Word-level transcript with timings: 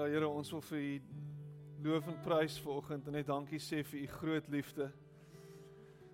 Ja 0.00 0.06
Here, 0.08 0.28
ons 0.32 0.48
wil 0.48 0.62
vir 0.64 0.78
U 0.80 0.92
loof 1.84 2.06
en 2.08 2.14
prys 2.24 2.54
vanoggend 2.64 3.08
en 3.10 3.12
net 3.18 3.26
dankie 3.28 3.58
sê 3.60 3.82
vir 3.84 3.98
U 3.98 4.06
groot 4.14 4.46
liefde. 4.48 4.86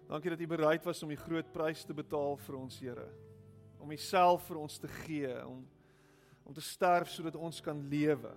Dankie 0.09 0.33
dat 0.33 0.43
U 0.43 0.49
bereid 0.51 0.83
was 0.89 1.05
om 1.07 1.13
die 1.13 1.21
groot 1.21 1.53
prys 1.55 1.85
te 1.87 1.95
betaal 1.95 2.35
vir 2.49 2.57
ons, 2.59 2.81
Here. 2.83 3.05
Om 3.79 3.93
Uself 3.95 4.49
vir 4.49 4.59
ons 4.59 4.81
te 4.83 4.91
gee, 5.05 5.31
om 5.45 5.63
om 6.51 6.57
te 6.59 6.67
sterf 6.67 7.13
sodat 7.15 7.39
ons 7.39 7.63
kan 7.63 7.79
lewe. 7.87 8.35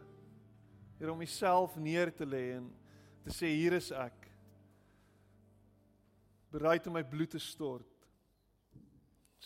Here 1.02 1.18
om 1.18 1.26
Uself 1.26 1.80
neer 1.82 2.14
te 2.14 2.30
lê 2.30 2.44
en 2.60 2.70
te 3.26 3.34
sê 3.34 3.50
hier 3.50 3.74
is 3.80 3.90
ek. 3.90 4.30
Bereid 6.54 6.86
om 6.86 6.98
my 7.00 7.06
bloed 7.10 7.34
te 7.34 7.42
stort 7.42 7.90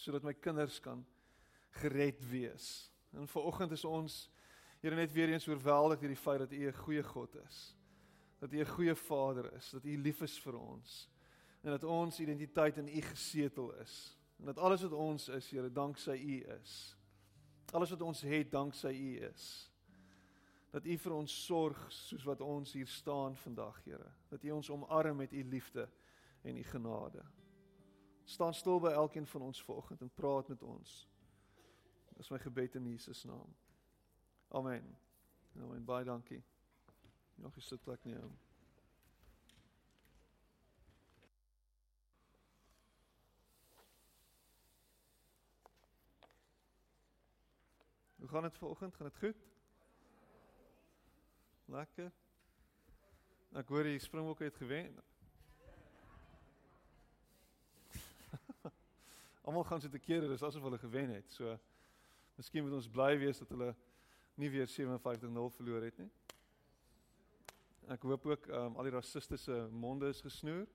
sodat 0.03 0.27
my 0.27 0.35
kinders 0.35 0.83
kan 0.83 0.99
gered 1.79 2.19
wees. 2.27 2.89
En 3.15 3.23
vanoggend 3.39 3.79
is 3.79 3.87
ons 3.87 4.25
Here 4.83 4.95
net 4.95 5.13
weer 5.15 5.29
eens 5.31 5.47
oorweldig 5.47 6.01
deur 6.01 6.11
die 6.11 6.19
feit 6.19 6.41
dat 6.43 6.51
U 6.51 6.67
'n 6.67 6.73
goeie 6.75 7.03
God 7.03 7.35
is. 7.45 7.75
Dat 8.39 8.51
U 8.51 8.59
'n 8.59 8.65
goeie 8.67 8.95
Vader 8.95 9.53
is, 9.53 9.69
dat 9.69 9.85
U 9.85 9.97
lief 9.97 10.21
is 10.21 10.39
vir 10.39 10.57
ons 10.59 11.09
en 11.61 11.69
dat 11.69 11.83
ons 11.83 12.19
identiteit 12.19 12.77
in 12.77 12.87
U 12.87 13.01
gesetel 13.01 13.73
is. 13.73 14.19
En 14.39 14.45
dat 14.45 14.57
alles 14.57 14.81
wat 14.81 14.91
ons 14.91 15.27
is, 15.27 15.49
Here, 15.49 15.71
danksy 15.71 16.11
U 16.11 16.43
is. 16.59 16.97
Alles 17.71 17.89
wat 17.89 18.01
ons 18.01 18.21
het, 18.21 18.51
danksy 18.51 18.91
U 18.91 19.23
is. 19.29 19.71
Dat 20.69 20.85
U 20.85 20.97
vir 20.97 21.13
ons 21.13 21.45
sorg 21.45 21.91
soos 21.91 22.23
wat 22.23 22.41
ons 22.41 22.73
hier 22.73 22.87
staan 22.87 23.37
vandag, 23.37 23.83
Here. 23.83 24.11
Dat 24.29 24.43
U 24.43 24.51
ons 24.51 24.69
omarm 24.69 25.17
met 25.17 25.33
U 25.33 25.43
liefde 25.43 25.89
en 26.41 26.57
U 26.57 26.63
genade. 26.63 27.23
Staan 28.23 28.53
stil 28.53 28.79
by 28.79 28.91
elkeen 28.91 29.27
van 29.27 29.41
ons 29.41 29.63
vanoggend 29.63 30.01
en 30.01 30.11
praat 30.13 30.47
met 30.47 30.63
ons. 30.63 31.09
Dis 32.17 32.29
my 32.29 32.39
gebed 32.39 32.75
in 32.75 32.85
Jesus 32.85 33.23
naam. 33.23 33.62
Amen. 34.53 34.97
Amen. 35.55 35.85
Baie 35.85 36.05
dankie. 36.05 36.43
Nog 37.35 37.55
'n 37.55 37.61
sitplek 37.61 38.03
neem. 38.03 38.37
Hoe 48.15 48.27
gaan 48.27 48.41
dit 48.41 48.57
vanoggend? 48.57 48.95
Gaan 48.95 49.07
dit 49.07 49.17
goed? 49.17 49.35
Lekker. 51.65 52.11
Ek 53.51 53.67
hoor 53.67 53.83
die 53.83 53.99
Springbok 53.99 54.39
het 54.39 54.55
gewen. 54.55 55.03
Almal 59.41 59.63
gaan 59.63 59.81
so 59.81 59.89
te 59.89 59.99
kere, 59.99 60.27
dis 60.27 60.43
asof 60.43 60.61
hulle 60.61 60.77
gewen 60.77 61.09
het. 61.09 61.31
So 61.31 61.59
miskien 62.35 62.63
moet 62.63 62.73
ons 62.73 62.89
bly 62.89 63.17
wees 63.17 63.37
dat 63.37 63.49
hulle 63.49 63.75
nie 64.35 64.49
weer 64.49 64.67
57-0 64.67 65.49
verloor 65.57 65.85
het 65.85 65.97
nie. 66.01 66.09
Ek 67.91 68.05
hoop 68.07 68.25
ook 68.25 68.47
um, 68.47 68.77
al 68.79 68.87
die 68.87 68.95
rassiste 68.95 69.37
se 69.37 69.55
monde 69.71 70.09
is 70.09 70.21
gesnoer. 70.23 70.65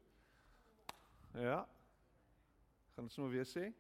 Ja. 1.34 1.62
Gaan 2.94 3.08
dit 3.08 3.14
sommer 3.14 3.32
weer 3.32 3.48
sê? 3.48 3.70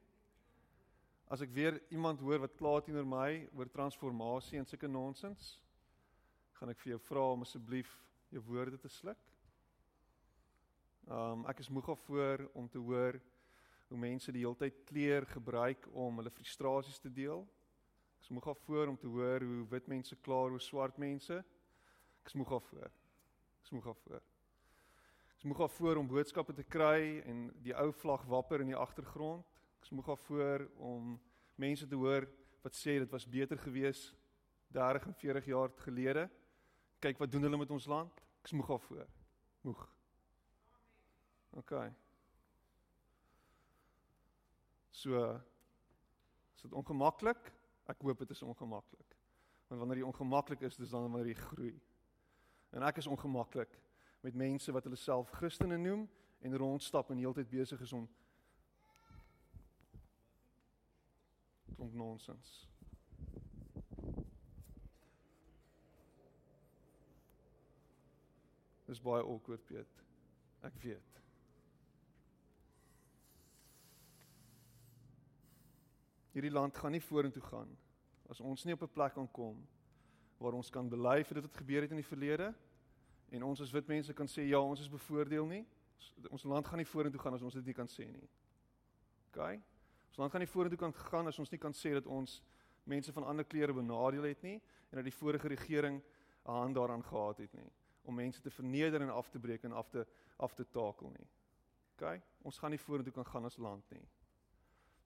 As 1.28 1.42
ek 1.44 1.52
weer 1.52 1.76
iemand 1.92 2.22
hoor 2.24 2.40
wat 2.40 2.56
kla 2.56 2.78
teenoor 2.80 3.06
my 3.06 3.30
oor 3.52 3.68
transformasie 3.68 4.58
en 4.58 4.66
sulke 4.66 4.88
nonsens, 4.88 5.58
gaan 6.56 6.72
ek 6.72 6.80
vir 6.80 6.94
jou 6.94 7.00
vra 7.10 7.24
om 7.34 7.44
asseblief 7.44 7.90
jou 8.32 8.42
woorde 8.48 8.80
te 8.80 8.90
sluk. 8.90 9.20
Um 11.08 11.44
ek 11.48 11.60
is 11.62 11.70
moeg 11.72 11.92
daarvoor 11.92 12.48
om 12.56 12.68
te 12.68 12.80
hoor 12.80 13.20
hoe 13.88 14.00
mense 14.00 14.32
die 14.32 14.42
hele 14.44 14.56
tyd 14.60 14.80
kleur 14.88 15.24
gebruik 15.28 15.86
om 15.92 16.20
hulle 16.20 16.32
frustrasies 16.32 17.00
te 17.00 17.12
deel. 17.12 17.44
Ek 18.18 18.24
is 18.26 18.32
moeg 18.34 18.48
af 18.50 18.58
voor 18.66 18.88
om 18.90 18.96
te 18.98 19.06
hoor 19.06 19.40
hoe 19.46 19.66
wit 19.70 19.86
mense 19.86 20.16
klaar 20.16 20.50
oor 20.50 20.60
swart 20.60 20.96
mense. 20.98 21.38
Ek 22.20 22.26
is 22.26 22.34
moeg 22.34 22.50
af 22.52 22.64
voor. 22.66 22.88
Ek 22.90 23.68
is 23.68 23.70
moeg 23.70 23.86
af 23.86 24.00
voor. 24.02 24.22
Ek 25.30 25.36
is 25.38 25.46
moeg 25.46 25.60
af 25.62 25.76
voor 25.78 26.00
om 26.00 26.08
boodskappe 26.10 26.52
te 26.52 26.64
kry 26.66 27.20
en 27.30 27.44
die 27.62 27.76
ou 27.78 27.92
vlag 27.94 28.24
wapper 28.26 28.64
in 28.64 28.72
die 28.72 28.76
agtergrond. 28.76 29.46
Ek 29.78 29.86
is 29.86 29.94
moeg 29.94 30.10
af 30.10 30.24
voor 30.26 30.66
om 30.82 31.14
mense 31.54 31.86
te 31.86 31.94
hoor 31.94 32.26
wat 32.66 32.74
sê 32.74 32.98
dit 32.98 33.14
was 33.14 33.28
beter 33.28 33.58
gewees 33.62 34.10
30 34.74 35.06
en 35.06 35.14
40 35.14 35.46
jaar 35.46 35.70
gelede. 35.86 36.26
Kyk 36.98 37.22
wat 37.22 37.30
doen 37.30 37.46
hulle 37.46 37.62
met 37.62 37.70
ons 37.70 37.86
land? 37.86 38.18
Ek 38.42 38.50
is 38.50 38.58
moeg 38.58 38.74
af 38.74 38.90
voor. 38.90 39.06
Moeg. 39.62 39.86
OK. 41.62 41.72
So 44.90 45.22
is 46.56 46.66
dit 46.66 46.74
ongemaklik? 46.74 47.54
Ek 47.88 48.04
hoop 48.04 48.18
dit 48.18 48.30
is 48.30 48.42
ongemaklik. 48.42 49.16
Want 49.68 49.80
wanneer 49.80 50.02
jy 50.02 50.08
ongemaklik 50.08 50.60
is, 50.68 50.76
dis 50.76 50.92
dan 50.92 51.08
wanneer 51.08 51.32
jy 51.32 51.38
groei. 51.40 51.74
En 52.76 52.84
ek 52.84 53.00
is 53.00 53.08
ongemaklik 53.08 53.72
met 54.20 54.36
mense 54.36 54.72
wat 54.72 54.84
hulle 54.84 55.00
self 55.00 55.30
Christene 55.40 55.78
noem 55.80 56.08
en 56.44 56.56
rondstap 56.56 57.10
en 57.10 57.20
heeltyd 57.20 57.50
besig 57.50 57.80
is 57.80 57.92
om 57.96 58.08
klomp 61.78 61.94
nonsens. 61.94 62.68
Dis 68.88 69.00
baie 69.04 69.22
awkward, 69.22 69.62
Piet. 69.68 70.02
Ek 70.64 70.74
weet. 70.82 71.07
Hierdie 76.38 76.54
land 76.54 76.76
gaan 76.76 76.94
nie 76.94 77.02
vorentoe 77.02 77.42
gaan 77.42 77.76
as 78.28 78.40
ons 78.40 78.64
nie 78.64 78.74
op 78.74 78.82
'n 78.82 78.94
plek 78.94 79.14
kan 79.14 79.28
kom 79.32 79.66
waar 80.38 80.54
ons 80.54 80.70
kan 80.70 80.88
bely 80.88 81.24
vir 81.24 81.34
dit 81.34 81.44
wat 81.44 81.56
gebeur 81.56 81.82
het 81.82 81.90
in 81.90 82.02
die 82.02 82.10
verlede 82.10 82.54
en 83.30 83.42
ons 83.42 83.60
as 83.60 83.72
wit 83.72 83.88
mense 83.88 84.14
kan 84.14 84.28
sê 84.28 84.46
ja, 84.48 84.60
ons 84.60 84.80
is 84.80 84.88
bevoordeel 84.88 85.46
nie. 85.46 85.64
Ons 86.30 86.44
land 86.48 86.66
gaan 86.66 86.80
nie 86.80 86.88
vorentoe 86.88 87.20
gaan 87.20 87.34
as 87.34 87.42
ons 87.42 87.56
dit 87.58 87.66
nie 87.66 87.76
kan 87.76 87.88
sê 87.90 88.06
nie. 88.08 88.28
OK? 89.28 89.40
Ons 90.08 90.20
land 90.22 90.32
gaan 90.32 90.44
nie 90.44 90.50
vorentoe 90.50 90.78
kan 90.78 90.94
gaan 90.94 91.26
as 91.26 91.38
ons 91.38 91.50
nie 91.52 91.60
kan 91.60 91.74
sê 91.76 91.92
dat 91.98 92.06
ons 92.06 92.38
mense 92.88 93.12
van 93.12 93.26
ander 93.28 93.44
kleure 93.44 93.74
benadeel 93.76 94.30
het 94.30 94.42
nie 94.42 94.56
en 94.56 95.00
dat 95.00 95.04
die 95.04 95.14
vorige 95.14 95.48
regering 95.48 96.00
'n 96.00 96.50
hand 96.50 96.74
daaraan 96.74 97.04
gehad 97.04 97.38
het 97.38 97.54
nie 97.54 97.70
om 98.02 98.14
mense 98.14 98.40
te 98.40 98.50
verneder 98.50 99.02
en 99.02 99.10
af 99.10 99.28
te 99.28 99.38
breek 99.38 99.64
en 99.64 99.72
af 99.72 99.88
te 99.88 100.06
af 100.38 100.54
te 100.54 100.64
takel 100.64 101.10
nie. 101.10 101.28
OK? 101.96 102.20
Ons 102.42 102.58
gaan 102.58 102.70
nie 102.70 102.80
vorentoe 102.80 103.12
kan 103.12 103.26
gaan 103.26 103.44
as 103.44 103.56
land 103.56 103.90
nie. 103.90 104.08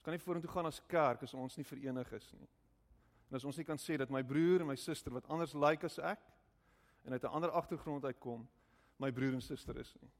Ons 0.02 0.08
kan 0.08 0.16
nie 0.16 0.24
vorentoe 0.24 0.50
gaan 0.50 0.66
as 0.66 0.80
kerk 0.90 1.20
as 1.22 1.32
ons 1.38 1.54
nie 1.54 1.64
verenig 1.64 2.08
is 2.16 2.24
nie. 2.34 2.48
En 3.30 3.36
as 3.38 3.44
ons 3.46 3.54
nie 3.60 3.64
kan 3.64 3.78
sê 3.78 3.94
dat 3.94 4.10
my 4.10 4.24
broer 4.26 4.64
en 4.64 4.66
my 4.66 4.74
suster 4.74 5.14
wat 5.14 5.28
anders 5.30 5.54
lyk 5.54 5.76
like 5.78 5.86
as 5.86 6.00
ek 6.02 6.24
en 7.06 7.12
uit 7.12 7.22
'n 7.22 7.30
ander 7.30 7.50
agtergrond 7.50 8.04
uitkom, 8.04 8.48
my 8.98 9.12
broer 9.12 9.34
en 9.34 9.41
suster 9.41 9.78
is 9.78 9.94
nie. 10.00 10.10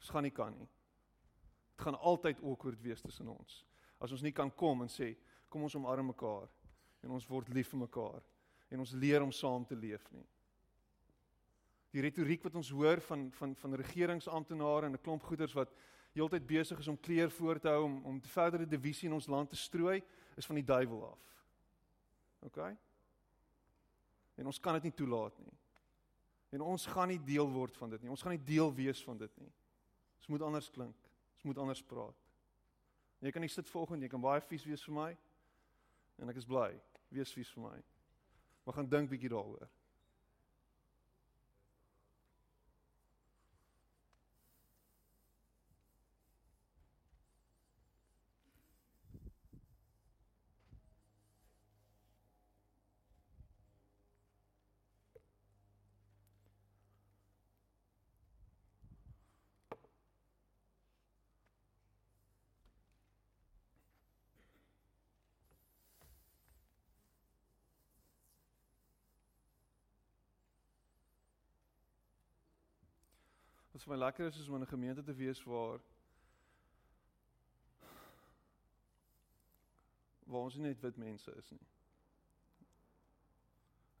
Ons 0.00 0.10
gaan 0.10 0.22
nie 0.22 0.34
kan 0.34 0.52
nie. 0.58 0.66
Dit 1.76 1.86
gaan 1.86 1.94
altyd 1.94 2.42
awkward 2.42 2.82
wees 2.82 3.00
tussen 3.00 3.28
ons. 3.28 3.64
As 4.00 4.10
ons 4.10 4.22
nie 4.22 4.32
kan 4.32 4.50
kom 4.50 4.82
en 4.82 4.88
sê 4.88 5.16
kom 5.48 5.62
ons 5.62 5.74
omarm 5.74 6.06
mekaar 6.06 6.48
en 7.02 7.10
ons 7.10 7.28
word 7.28 7.48
lief 7.48 7.68
vir 7.68 7.78
mekaar 7.78 8.22
en 8.70 8.80
ons 8.80 8.92
leer 8.92 9.22
om 9.22 9.32
saam 9.32 9.64
te 9.64 9.76
leef 9.76 10.10
nie. 10.10 10.26
Die 11.92 12.02
retoriek 12.02 12.42
wat 12.42 12.54
ons 12.54 12.70
hoor 12.70 13.00
van 13.00 13.30
van 13.30 13.54
van 13.54 13.74
regeringsamptenare 13.74 14.86
en 14.86 14.92
'n 14.92 15.02
klomp 15.02 15.22
goeders 15.22 15.54
wat 15.54 15.70
heeltyd 16.12 16.46
besig 16.46 16.78
is 16.78 16.88
om 16.88 17.00
kleer 17.00 17.30
voor 17.30 17.58
te 17.60 17.68
hou 17.68 17.84
om 17.84 17.98
om 18.04 18.20
verdere 18.34 18.66
divisie 18.68 19.08
in 19.08 19.16
ons 19.16 19.26
land 19.26 19.50
te 19.50 19.56
strooi, 19.56 20.02
is 20.36 20.46
van 20.46 20.58
die 20.60 20.64
duiwel 20.64 21.04
af. 21.08 21.42
OK? 22.48 22.58
En 24.34 24.46
ons 24.46 24.60
kan 24.60 24.76
dit 24.78 24.88
nie 24.88 24.96
toelaat 24.96 25.38
nie. 25.38 25.56
En 26.52 26.60
ons 26.60 26.86
gaan 26.86 27.08
nie 27.08 27.20
deel 27.24 27.48
word 27.52 27.76
van 27.80 27.90
dit 27.94 28.02
nie. 28.02 28.10
Ons 28.12 28.22
gaan 28.24 28.34
nie 28.36 28.44
deel 28.44 28.72
wees 28.76 29.00
van 29.04 29.16
dit 29.20 29.36
nie. 29.40 29.52
Ons 30.20 30.28
moet 30.34 30.44
anders 30.44 30.68
klink. 30.70 31.08
Ons 31.36 31.46
moet 31.48 31.58
anders 31.58 31.82
praat. 31.82 32.18
En 33.20 33.28
jy 33.28 33.32
kan 33.32 33.44
nie 33.44 33.52
sit 33.52 33.70
volgende, 33.70 34.04
jy 34.04 34.12
kan 34.12 34.22
baie 34.22 34.42
vies 34.48 34.64
wees 34.66 34.84
vir 34.84 34.96
my. 34.96 35.10
En 36.20 36.32
ek 36.32 36.40
is 36.42 36.48
bly. 36.48 36.68
Wees 37.14 37.32
vies 37.32 37.52
vir 37.54 37.64
my. 37.64 37.76
Maar 38.66 38.76
gaan 38.78 38.90
dink 38.90 39.10
bietjie 39.10 39.30
daaroor. 39.32 39.70
Wat 73.72 73.82
vir 73.82 73.94
my 73.94 73.98
lekker 73.98 74.26
is 74.28 74.38
is 74.38 74.48
om 74.48 74.54
in 74.54 74.62
'n 74.62 74.74
gemeente 74.74 75.02
te 75.02 75.14
wees 75.14 75.42
waar 75.44 75.80
waar 80.24 80.44
ons 80.48 80.56
nie 80.56 80.68
net 80.68 80.80
wit 80.80 80.96
mense 80.96 81.32
is 81.36 81.50
nie. 81.50 81.66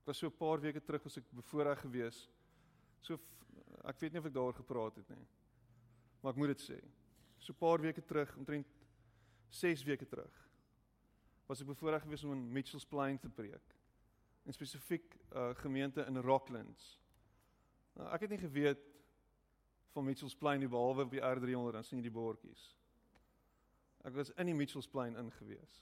Ek 0.00 0.06
was 0.06 0.18
so 0.18 0.26
'n 0.26 0.36
paar 0.36 0.60
weke 0.60 0.80
terug 0.80 1.06
as 1.06 1.16
ek 1.16 1.30
bevoorreg 1.30 1.80
gewees. 1.80 2.28
So 3.00 3.18
ek 3.84 4.00
weet 4.00 4.12
nie 4.12 4.18
of 4.18 4.26
ek 4.26 4.34
daaroor 4.34 4.54
gepraat 4.54 4.96
het 4.96 5.08
nie. 5.08 5.26
Maar 6.20 6.32
ek 6.32 6.38
moet 6.38 6.56
dit 6.56 6.62
sê. 6.70 6.80
So 7.38 7.52
'n 7.52 7.58
paar 7.58 7.80
weke 7.80 8.04
terug, 8.04 8.36
omtrent 8.36 8.66
6 9.48 9.82
weke 9.84 10.06
terug, 10.06 10.50
was 11.46 11.60
ek 11.60 11.66
bevoorreg 11.66 12.02
gewees 12.02 12.24
om 12.24 12.32
in 12.32 12.52
Mitchells 12.52 12.86
Plain 12.86 13.18
te 13.18 13.28
preek. 13.28 13.76
En 14.44 14.52
spesifiek 14.52 15.14
'n 15.14 15.36
uh, 15.36 15.54
gemeente 15.54 16.04
in 16.04 16.16
Rocklands. 16.16 17.00
Nou, 17.94 18.08
ek 18.12 18.20
het 18.20 18.30
nie 18.30 18.38
geweet 18.38 18.91
van 19.92 20.04
Mitchells 20.04 20.36
Plain 20.36 20.60
nie 20.60 20.70
behalwe 20.70 21.04
op 21.06 21.12
die 21.12 21.20
R300 21.20 21.76
dan 21.76 21.84
sien 21.84 22.00
jy 22.00 22.08
die 22.08 22.14
bordjies. 22.14 22.62
Ek 24.02 24.14
was 24.16 24.32
in 24.40 24.50
die 24.50 24.56
Mitchells 24.56 24.88
Plain 24.88 25.16
ingewees. 25.20 25.78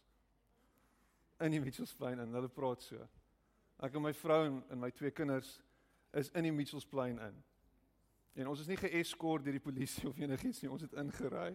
In 1.41 1.55
die 1.55 1.61
Mitchells 1.61 1.95
Plain 1.97 2.21
en 2.21 2.35
hulle 2.37 2.51
praat 2.53 2.83
so. 2.85 3.07
Ek 3.81 3.95
en 3.97 4.05
my 4.05 4.13
vrou 4.13 4.43
en, 4.49 4.59
en 4.71 4.83
my 4.83 4.91
twee 4.93 5.13
kinders 5.15 5.55
is 6.19 6.29
in 6.37 6.45
die 6.45 6.53
Mitchells 6.53 6.87
Plain 6.87 7.19
in. 7.23 7.39
En 8.41 8.51
ons 8.51 8.61
is 8.61 8.69
nie 8.71 8.79
geëskort 8.79 9.47
deur 9.47 9.57
die 9.57 9.65
polisie 9.65 10.09
of 10.09 10.19
enigiets 10.21 10.63
nie, 10.63 10.71
ons 10.71 10.85
het 10.85 10.99
ingery. 11.01 11.55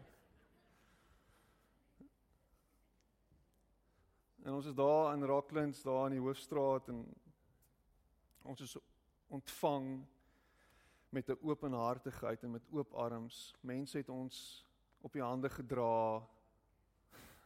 En 4.45 4.53
ons 4.53 4.65
is 4.69 4.75
daar 4.77 5.13
in 5.15 5.25
Rocklands, 5.25 5.81
daar 5.81 6.07
in 6.09 6.19
die 6.19 6.25
hoofstraat 6.25 6.89
en 6.93 6.99
ons 8.45 8.61
is 8.61 8.75
ontvang 9.33 9.87
met 11.15 11.29
'n 11.29 11.37
openhartigheid 11.41 12.43
en 12.43 12.51
met 12.51 12.67
oop 12.69 12.93
arms. 12.93 13.55
Mense 13.61 13.97
het 13.97 14.09
ons 14.09 14.65
op 15.01 15.13
die 15.13 15.21
hande 15.21 15.49
gedra. 15.49 16.27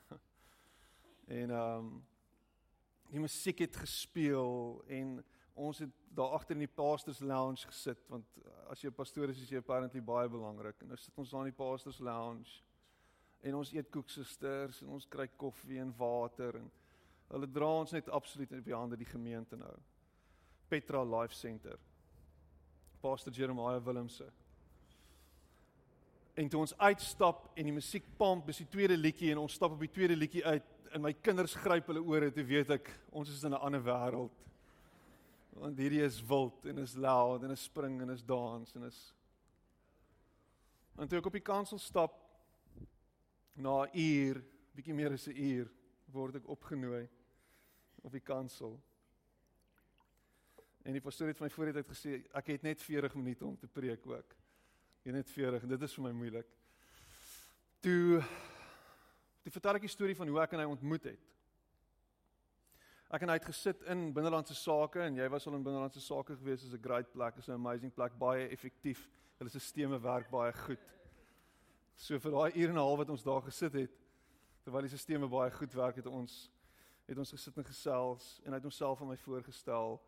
en 1.40 1.50
ehm 1.50 1.78
um, 1.78 2.08
die 3.10 3.20
musiek 3.20 3.60
het 3.60 3.76
gespeel 3.76 4.84
en 4.88 5.24
ons 5.54 5.80
het 5.80 5.90
daar 6.14 6.30
agter 6.38 6.56
in 6.56 6.66
die 6.66 6.76
pastors 6.76 7.20
lounge 7.20 7.66
gesit 7.68 8.08
want 8.08 8.26
as 8.70 8.82
jy 8.82 8.90
'n 8.90 8.96
pastoor 8.96 9.30
is 9.30 9.42
is 9.42 9.50
jy 9.50 9.58
apparently 9.58 10.02
baie 10.02 10.30
belangrik 10.30 10.82
en 10.82 10.88
nou 10.88 10.98
sit 10.98 11.18
ons 11.18 11.30
daar 11.30 11.46
in 11.46 11.52
die 11.52 11.64
pastors 11.64 12.00
lounge 12.00 12.62
en 13.42 13.56
ons 13.56 13.74
eet 13.74 13.90
koeksusters 13.90 14.82
en 14.82 14.90
ons 14.90 15.08
kry 15.08 15.28
koffie 15.28 15.80
en 15.80 15.94
water 15.98 16.56
en 16.56 16.72
hulle 17.30 17.48
dra 17.48 17.66
ons 17.66 17.92
net 17.92 18.10
absoluut 18.10 18.52
op 18.52 18.66
die 18.66 18.76
hande 18.76 18.98
die 18.98 19.14
gemeente 19.14 19.56
nou 19.56 19.76
Petra 20.68 21.04
Life 21.04 21.34
Center 21.34 21.80
Pastor 23.02 23.34
Jeremiah 23.34 23.82
Willemse 23.86 24.28
en 26.40 26.50
toe 26.50 26.60
ons 26.60 26.76
uitstap 26.78 27.50
en 27.56 27.66
die 27.66 27.76
musiek 27.76 28.06
pomp 28.18 28.48
dis 28.48 28.64
die 28.64 28.70
tweede 28.72 28.98
liedjie 28.98 29.32
en 29.32 29.44
ons 29.44 29.54
stap 29.54 29.76
op 29.76 29.80
die 29.80 29.92
tweede 29.92 30.16
liedjie 30.16 30.46
uit 30.46 30.94
en 30.94 31.02
my 31.02 31.14
kinders 31.14 31.56
gryp 31.56 31.88
hulle 31.92 32.02
ore 32.02 32.32
toe 32.32 32.44
weet 32.44 32.70
ek 32.80 32.92
ons 33.12 33.30
is 33.30 33.44
in 33.44 33.54
'n 33.54 33.62
ander 33.62 33.84
wêreld 33.84 34.36
want 35.60 35.78
hierdie 35.78 36.04
is 36.06 36.22
wild 36.22 36.66
en 36.66 36.78
is 36.78 36.96
loud 36.96 37.44
en 37.44 37.52
is 37.52 37.64
spring 37.64 38.02
en 38.02 38.10
is 38.10 38.24
dans 38.24 38.76
en 38.76 38.84
is 38.84 39.14
En 41.00 41.08
toe 41.08 41.22
ek 41.22 41.30
op 41.30 41.36
die 41.38 41.46
kansel 41.48 41.80
stap 41.80 42.18
na 43.56 43.86
'n 43.86 43.96
uur, 43.96 44.44
bietjie 44.76 44.94
meer 44.94 45.14
as 45.14 45.28
'n 45.28 45.36
uur, 45.36 45.72
word 46.12 46.36
ek 46.36 46.48
opgenooi 46.48 47.08
op 48.04 48.12
die 48.12 48.20
kansel. 48.20 48.80
En 50.84 50.96
die 50.96 51.02
pastoor 51.04 51.28
het 51.28 51.38
vir 51.38 51.48
my 51.48 51.52
vooruit 51.54 51.80
uit 51.82 51.90
gesê 51.92 52.20
ek 52.40 52.54
het 52.54 52.64
net 52.64 52.82
40 52.82 53.16
minute 53.20 53.46
om 53.46 53.58
te 53.58 53.68
preek 53.68 54.06
ook. 54.08 54.36
Jy 55.04 55.16
net 55.16 55.32
40 55.32 55.66
en 55.66 55.74
dit 55.74 55.82
is 55.88 55.96
vir 55.98 56.06
my 56.06 56.12
moeilik. 56.16 56.54
Toe 57.84 58.22
toe 59.44 59.52
vertel 59.56 59.80
ek 59.80 59.88
die 59.88 59.92
storie 59.92 60.16
van 60.16 60.30
hoe 60.30 60.42
ek 60.44 60.54
en 60.54 60.64
hy 60.64 60.70
ontmoet 60.70 61.10
het. 61.10 61.28
Ek 63.10 63.24
en 63.26 63.32
hy 63.32 63.40
het 63.40 63.48
gesit 63.50 63.82
in 63.90 64.10
binnelandse 64.14 64.54
sake 64.54 65.02
en 65.02 65.16
jy 65.18 65.30
was 65.34 65.48
al 65.50 65.58
in 65.58 65.64
binnelandse 65.66 66.04
sake 66.04 66.36
gewees 66.38 66.64
is 66.68 66.74
'n 66.74 66.84
great 66.84 67.12
plek, 67.12 67.38
is 67.38 67.50
'n 67.50 67.58
amazing 67.58 67.94
plek, 67.94 68.14
baie 68.20 68.48
effektief. 68.50 69.10
Hulle 69.40 69.50
stelsels 69.50 70.02
werk 70.04 70.30
baie 70.30 70.54
goed. 70.54 70.86
So 71.96 72.20
vir 72.20 72.32
daai 72.32 72.52
uur 72.56 72.70
en 72.70 72.76
'n 72.76 72.86
half 72.86 72.98
wat 72.98 73.10
ons 73.10 73.24
daar 73.24 73.42
gesit 73.42 73.74
het, 73.74 73.92
terwyl 74.64 74.82
die 74.82 74.98
stelsels 74.98 75.30
baie 75.30 75.52
goed 75.52 75.74
werk 75.74 75.96
het 75.96 76.06
ons 76.06 76.52
het 77.10 77.18
ons 77.18 77.32
gesit 77.32 77.58
en 77.58 77.66
gesels 77.66 78.40
en 78.44 78.52
hy 78.52 78.58
het 78.60 78.64
homself 78.64 79.02
aan 79.02 79.08
my 79.08 79.18
voorgestel 79.18 80.00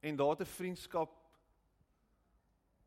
en 0.00 0.16
daar 0.16 0.36
'n 0.40 0.44
vriendskap 0.44 1.16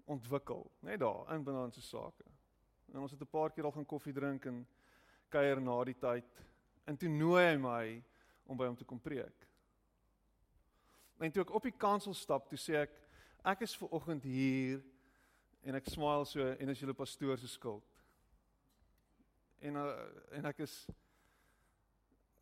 ontwikkel, 0.06 0.72
net 0.80 1.00
daar 1.00 1.34
in 1.34 1.44
binnelandse 1.44 1.82
sake. 1.82 2.24
En 2.94 3.00
ons 3.00 3.12
het 3.12 3.22
'n 3.22 3.30
paar 3.30 3.52
keer 3.52 3.64
al 3.64 3.72
gaan 3.72 3.86
koffie 3.86 4.14
drink 4.14 4.46
en 4.46 4.68
kuier 5.30 5.62
na 5.62 5.84
die 5.84 5.98
tyd. 5.98 6.46
En 6.84 6.98
toe 6.98 7.10
nooi 7.10 7.44
hy 7.46 7.58
my 7.58 8.04
om 8.44 8.58
by 8.58 8.66
hom 8.66 8.76
te 8.76 8.86
kom 8.86 9.00
preek. 9.00 9.48
En 11.18 11.32
toe 11.32 11.42
ek 11.42 11.54
op 11.54 11.64
die 11.64 11.78
kansel 11.78 12.14
stap, 12.14 12.50
toe 12.50 12.58
sê 12.58 12.76
ek 12.84 13.00
ek 13.44 13.62
is 13.62 13.76
ver 13.76 13.92
oggend 13.92 14.24
hier 14.24 14.84
en 15.64 15.76
ek 15.76 15.90
smile 15.92 16.26
so 16.26 16.46
en 16.60 16.70
as 16.70 16.80
julle 16.80 16.94
pastoor 16.94 17.38
se 17.38 17.48
skuld. 17.48 18.04
En 19.64 19.76
uh, 19.76 19.96
en 20.32 20.46
ek 20.46 20.60
is 20.60 20.88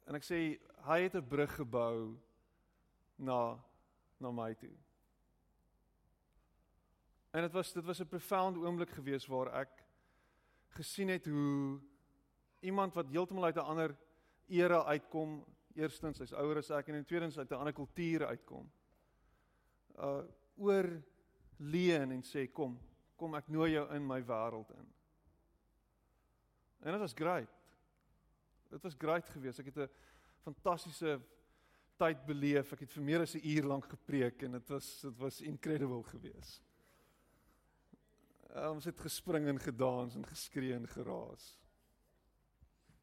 en 0.08 0.18
ek 0.18 0.26
sê 0.26 0.60
hy 0.88 1.00
het 1.02 1.16
'n 1.16 1.28
brug 1.28 1.56
gebou 1.56 2.18
na 3.18 3.60
na 4.22 4.32
my 4.32 4.54
toe. 4.56 4.74
En 7.32 7.42
dit 7.42 7.52
was 7.52 7.74
dit 7.74 7.86
was 7.86 8.00
'n 8.00 8.08
profound 8.08 8.58
oomblik 8.58 8.90
geweest 8.90 9.28
waar 9.28 9.54
ek 9.62 9.86
gesien 10.68 11.08
het 11.08 11.26
hoe 11.26 11.80
iemand 12.60 12.94
wat 12.94 13.08
heeltemal 13.08 13.44
uit 13.44 13.56
'n 13.56 13.60
ander 13.60 13.96
era 14.48 14.84
uitkom, 14.84 15.46
eerstens 15.74 16.20
hy's 16.20 16.34
ouer 16.34 16.58
as 16.58 16.70
ek 16.70 16.88
en 16.88 16.96
in 16.96 17.06
tweedens 17.06 17.38
uit 17.38 17.50
'n 17.52 17.56
ander 17.56 17.74
kultuur 17.74 18.26
uitkom. 18.26 18.72
Uh 19.96 20.24
oor 20.58 21.02
leen 21.58 22.12
en 22.12 22.24
sê 22.24 22.52
kom, 22.52 22.80
kom 23.16 23.36
ek 23.36 23.48
nooi 23.48 23.72
jou 23.72 23.96
in 23.96 24.06
my 24.06 24.22
wêreld 24.26 24.70
in. 24.70 24.94
En 26.80 26.92
dit 26.92 27.00
was 27.00 27.14
great. 27.14 27.50
Dit 28.70 28.84
was 28.84 28.96
great 28.98 29.30
geweest. 29.30 29.60
Ek 29.60 29.66
het 29.66 29.78
'n 29.78 29.90
fantastiese 30.44 31.22
tyd 32.02 32.26
beleef. 32.26 32.74
Ek 32.74 32.86
het 32.86 32.94
vir 32.96 33.04
meer 33.06 33.22
as 33.22 33.36
'n 33.36 33.46
uur 33.46 33.68
lank 33.70 33.86
gepreek 33.86 34.44
en 34.44 34.58
dit 34.58 34.70
was 34.70 35.02
dit 35.02 35.18
was 35.18 35.42
incredible 35.42 36.04
geweest. 36.04 36.62
Uh, 38.56 38.72
ons 38.72 38.86
het 38.86 39.00
gespring 39.00 39.48
en 39.48 39.60
gedans 39.60 40.16
en 40.16 40.26
geskree 40.26 40.74
en 40.74 40.88
geraas. 40.88 41.58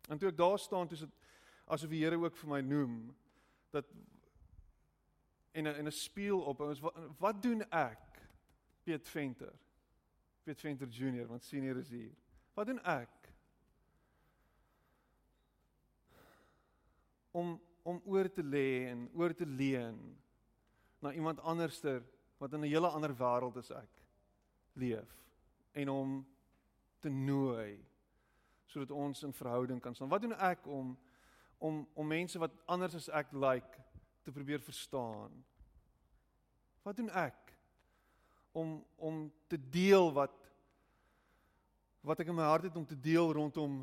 En 0.09 0.19
toe 0.19 0.29
ek 0.29 0.37
daar 0.37 0.59
staan, 0.59 0.89
toe 0.89 0.99
sit 0.99 1.15
asof 1.67 1.91
die 1.91 2.05
Here 2.05 2.17
ook 2.17 2.37
vir 2.37 2.49
my 2.49 2.61
noem 2.61 3.17
dat 3.71 3.87
en 5.53 5.67
en 5.67 5.87
'n 5.87 5.93
spieël 5.93 6.41
op 6.41 6.61
ons 6.61 6.81
wat, 6.81 6.95
wat 7.19 7.43
doen 7.43 7.63
ek 7.71 8.31
Piet 8.85 9.09
Venter 9.09 9.53
Piet 10.43 10.61
Venter 10.61 10.89
Junior 10.89 11.27
want 11.27 11.45
senior 11.45 11.77
is 11.77 11.89
hier 11.89 12.15
wat 12.55 12.67
doen 12.67 12.81
ek 12.85 13.33
om 17.31 17.61
om 17.89 18.01
oor 18.05 18.29
te 18.33 18.45
lê 18.45 18.89
en 18.91 19.07
oor 19.17 19.35
te 19.35 19.47
leen 19.47 19.99
na 21.05 21.13
iemand 21.17 21.41
anderster 21.41 22.03
wat 22.39 22.53
in 22.53 22.65
'n 22.65 22.73
hele 22.73 22.89
ander 22.89 23.15
wêreld 23.15 23.57
as 23.57 23.71
ek 23.71 24.03
leef 24.75 25.11
en 25.73 25.89
om 25.89 26.27
te 27.01 27.09
nooi 27.09 27.79
sodat 28.67 28.91
ons 28.91 29.23
in 29.23 29.33
verhouding 29.33 29.81
kan 29.81 29.95
staan 29.95 30.13
wat 30.13 30.23
doen 30.23 30.37
ek 30.37 30.67
om 30.67 30.97
om 31.59 31.89
om 31.95 32.07
mense 32.07 32.39
wat 32.39 32.55
anders 32.67 32.95
as 32.95 33.09
ek 33.09 33.33
lyk 33.33 33.65
like, 33.65 33.79
te 34.29 34.33
probeer 34.33 34.61
verstaan. 34.61 35.33
Wat 36.85 36.97
doen 36.97 37.11
ek 37.11 37.55
om 38.53 38.85
om 38.97 39.33
te 39.49 39.59
deel 39.71 40.13
wat 40.13 40.35
wat 42.05 42.21
ek 42.21 42.29
in 42.29 42.37
my 42.37 42.47
hart 42.49 42.69
het 42.69 42.77
om 42.77 42.87
te 42.87 42.99
deel 43.01 43.33
rondom 43.33 43.81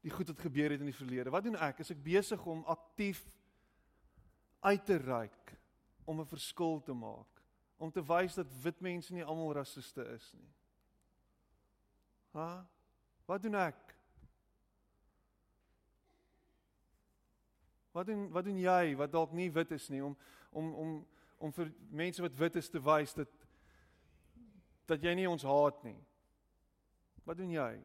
die 0.00 0.10
goed 0.10 0.32
wat 0.32 0.38
gebeur 0.38 0.70
het 0.70 0.80
in 0.80 0.88
die 0.88 0.96
verlede. 0.96 1.30
Wat 1.30 1.44
doen 1.44 1.58
ek? 1.60 1.82
Is 1.84 1.92
ek 1.92 2.02
besig 2.02 2.44
om 2.48 2.64
aktief 2.64 3.24
uit 4.60 4.84
te 4.84 4.96
reik 4.96 5.58
om 6.04 6.20
'n 6.20 6.26
verskil 6.26 6.80
te 6.82 6.92
maak, 6.92 7.42
om 7.76 7.90
te 7.92 8.02
wys 8.04 8.34
dat 8.34 8.62
wit 8.62 8.80
mense 8.80 9.12
nie 9.14 9.24
almal 9.24 9.52
rassiste 9.52 10.04
is 10.04 10.32
nie. 10.32 10.52
Ha? 12.32 12.66
Wat 13.26 13.42
doen 13.42 13.54
ek? 13.54 13.96
Wat 17.92 18.06
doen 18.06 18.28
wat 18.30 18.44
doen 18.44 18.58
jy 18.58 18.96
wat 18.96 19.12
dalk 19.12 19.32
nie 19.32 19.50
wit 19.52 19.70
is 19.70 19.88
nie 19.88 20.04
om 20.04 20.16
om 20.50 20.74
om 20.74 21.06
om 21.38 21.52
vir 21.52 21.72
mense 21.90 22.22
wat 22.22 22.36
wit 22.36 22.56
is 22.56 22.68
te 22.68 22.80
wys 22.80 23.14
dat 23.14 23.28
dat 24.86 25.02
jy 25.02 25.14
nie 25.14 25.28
ons 25.30 25.42
haat 25.42 25.82
nie. 25.84 25.98
Wat 27.24 27.36
doen 27.36 27.50
jy? 27.50 27.82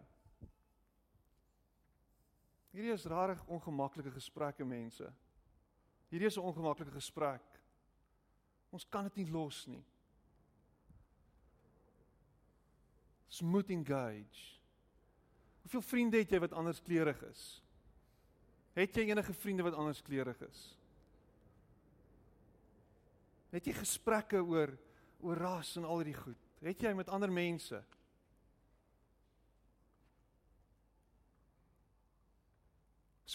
Hierdie 2.76 2.92
is 2.92 3.06
rarig 3.08 3.40
ongemaklike 3.48 4.12
gesprekke 4.12 4.66
mense. 4.68 5.08
Hierdie 6.12 6.28
is 6.28 6.38
'n 6.38 6.44
ongemaklike 6.44 6.92
gesprek. 6.92 7.44
Ons 8.70 8.84
kan 8.84 9.04
dit 9.04 9.16
nie 9.16 9.32
los 9.32 9.66
nie. 9.68 9.86
Ons 13.28 13.42
moet 13.42 13.70
engage. 13.70 14.60
Hoeveel 15.62 15.82
vriende 15.82 16.18
het 16.18 16.32
jy 16.32 16.40
wat 16.40 16.54
anders 16.54 16.82
kleurig 16.82 17.22
is? 17.24 17.64
Het 18.74 18.96
jy 18.96 19.10
enige 19.10 19.34
vriende 19.34 19.64
wat 19.64 19.74
anders 19.74 20.02
kleurig 20.02 20.42
is? 20.42 20.78
Het 23.52 23.66
jy 23.66 23.74
gesprekke 23.74 24.44
oor 24.44 24.78
oor 25.22 25.38
ras 25.38 25.78
en 25.78 25.86
al 25.86 25.98
hierdie 25.98 26.22
goed? 26.22 26.50
Het 26.60 26.82
jy 26.82 26.94
met 26.94 27.10
ander 27.10 27.32
mense? 27.32 27.84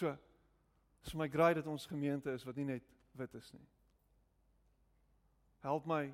So, 0.01 0.17
is 1.05 1.13
my 1.13 1.27
graai 1.29 1.53
dat 1.53 1.67
ons 1.69 1.85
gemeente 1.85 2.31
is 2.31 2.43
wat 2.43 2.55
nie 2.57 2.65
net 2.65 2.85
wit 3.11 3.33
is 3.37 3.51
nie. 3.53 3.67
Help 5.61 5.85
my 5.85 6.07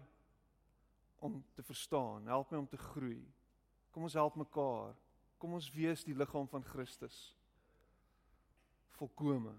om 1.24 1.38
te 1.56 1.63
verstaan, 1.63 2.27
help 2.27 2.51
my 2.51 2.58
om 2.58 2.67
te 2.67 2.77
groei. 2.77 3.22
Kom 3.96 4.03
ons 4.03 4.17
help 4.20 4.36
mekaar. 4.36 4.91
Kom 5.39 5.56
ons 5.56 5.70
wees 5.72 6.03
die 6.03 6.15
liggaam 6.15 6.50
van 6.51 6.67
Christus. 6.67 7.15
Volkome. 9.00 9.56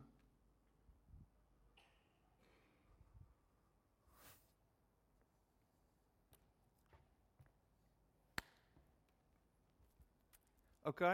OK. 10.92 11.04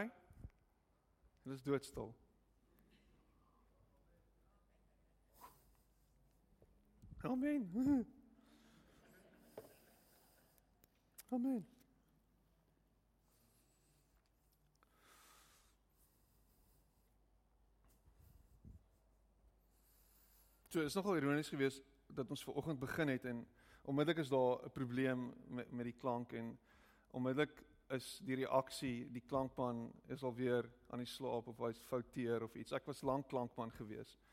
Hulle 1.47 1.55
is 1.55 1.63
doodstil. 1.63 2.11
Amen. 7.25 7.69
Amen. 11.31 11.65
So 20.69 20.81
is 20.81 20.93
nogal 20.93 21.15
ironies 21.15 21.49
geweest 21.49 21.81
dat 22.07 22.29
ons 22.29 22.43
ver 22.43 22.53
oggend 22.53 22.79
begin 22.79 23.07
het 23.07 23.25
en 23.25 23.47
onmiddellik 23.81 24.17
is 24.21 24.29
daar 24.29 24.65
'n 24.65 24.71
probleem 24.71 25.33
met 25.47 25.71
met 25.71 25.85
die 25.85 25.97
klank 25.97 26.33
en 26.33 26.59
onmiddellik 27.11 27.63
is 27.89 28.19
die 28.23 28.35
reaksie 28.35 29.11
die 29.11 29.21
klankman 29.21 29.91
is 30.07 30.23
alweer 30.23 30.69
aan 30.89 30.99
die 30.99 31.07
slaap 31.07 31.47
of 31.47 31.57
hy's 31.57 31.79
fouteer 31.79 32.43
of 32.43 32.55
iets. 32.55 32.71
Ek 32.71 32.85
was 32.85 33.01
lank 33.01 33.27
klankman 33.27 33.71
geweest. 33.71 34.24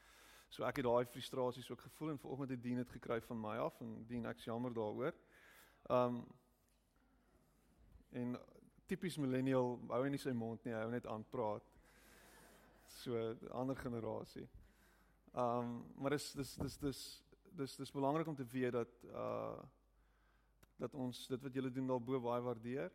So 0.52 0.66
ek 0.68 0.82
het 0.82 0.84
daai 0.84 1.08
frustrasies 1.08 1.70
ook 1.72 1.80
gevoel 1.80 2.10
en 2.12 2.18
vanoggend 2.20 2.50
het 2.52 2.62
Dien 2.62 2.76
dit 2.76 2.90
gekry 2.92 3.20
van 3.24 3.38
my 3.40 3.54
af 3.56 3.78
en 3.80 3.94
Dien 4.08 4.26
ek's 4.28 4.44
jammer 4.44 4.74
daaroor. 4.76 5.14
Um 5.88 6.18
en 8.12 8.34
tipies 8.86 9.16
millennial 9.16 9.78
hou 9.88 10.02
nie 10.12 10.20
sy 10.20 10.34
mond 10.36 10.66
nie, 10.66 10.74
hy 10.74 10.82
hou 10.82 10.90
net 10.92 11.08
aan 11.08 11.24
praat. 11.32 11.64
So 12.98 13.16
ander 13.62 13.80
generasie. 13.80 14.44
Um 15.32 15.78
maar 15.96 16.18
dis 16.18 16.28
dis 16.36 16.52
dis 16.60 16.76
dis 16.84 17.00
dis 17.56 17.78
dis 17.80 17.94
belangrik 17.96 18.28
om 18.28 18.36
te 18.36 18.44
weet 18.52 18.76
dat 18.76 19.08
uh 19.08 19.56
dat 20.76 20.94
ons 20.98 21.26
dit 21.30 21.42
wat 21.42 21.54
julle 21.54 21.70
doen 21.70 21.86
daarbo 21.86 22.20
baie 22.20 22.42
waardeer 22.42 22.92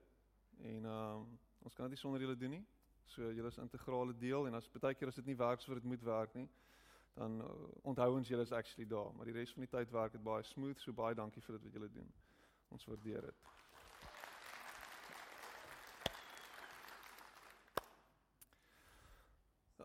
en 0.61 0.85
um 0.93 1.25
ons 1.65 1.73
kan 1.73 1.87
dit 1.87 1.97
nie 1.97 2.03
sonder 2.05 2.21
julle 2.21 2.37
doen 2.37 2.59
nie. 2.59 2.65
So 3.09 3.33
julle 3.33 3.49
is 3.49 3.57
integrale 3.57 4.13
deel 4.13 4.45
en 4.45 4.61
as 4.61 4.69
baie 4.69 4.93
keer 4.93 5.09
as 5.09 5.17
dit 5.23 5.33
nie 5.33 5.39
werk 5.41 5.61
so 5.61 5.73
wat 5.73 5.81
dit 5.81 5.89
moet 5.89 6.05
werk 6.05 6.37
nie, 6.37 6.49
dan 7.17 7.41
uh, 7.41 7.51
onthou 7.81 8.11
ons 8.19 8.29
julle 8.29 8.45
is 8.45 8.53
actually 8.53 8.87
daar, 8.89 9.13
maar 9.15 9.25
die 9.25 9.35
res 9.35 9.53
van 9.53 9.65
die 9.65 9.71
tyd 9.73 9.91
werk 9.91 10.13
dit 10.13 10.23
baie 10.23 10.43
smooth, 10.45 10.79
so 10.79 10.93
baie 10.93 11.17
dankie 11.17 11.41
vir 11.41 11.57
dit 11.57 11.65
wat 11.65 11.79
julle 11.79 11.93
doen. 11.95 12.11
Ons 12.75 12.85
waardeer 12.85 13.31
dit. 13.31 13.55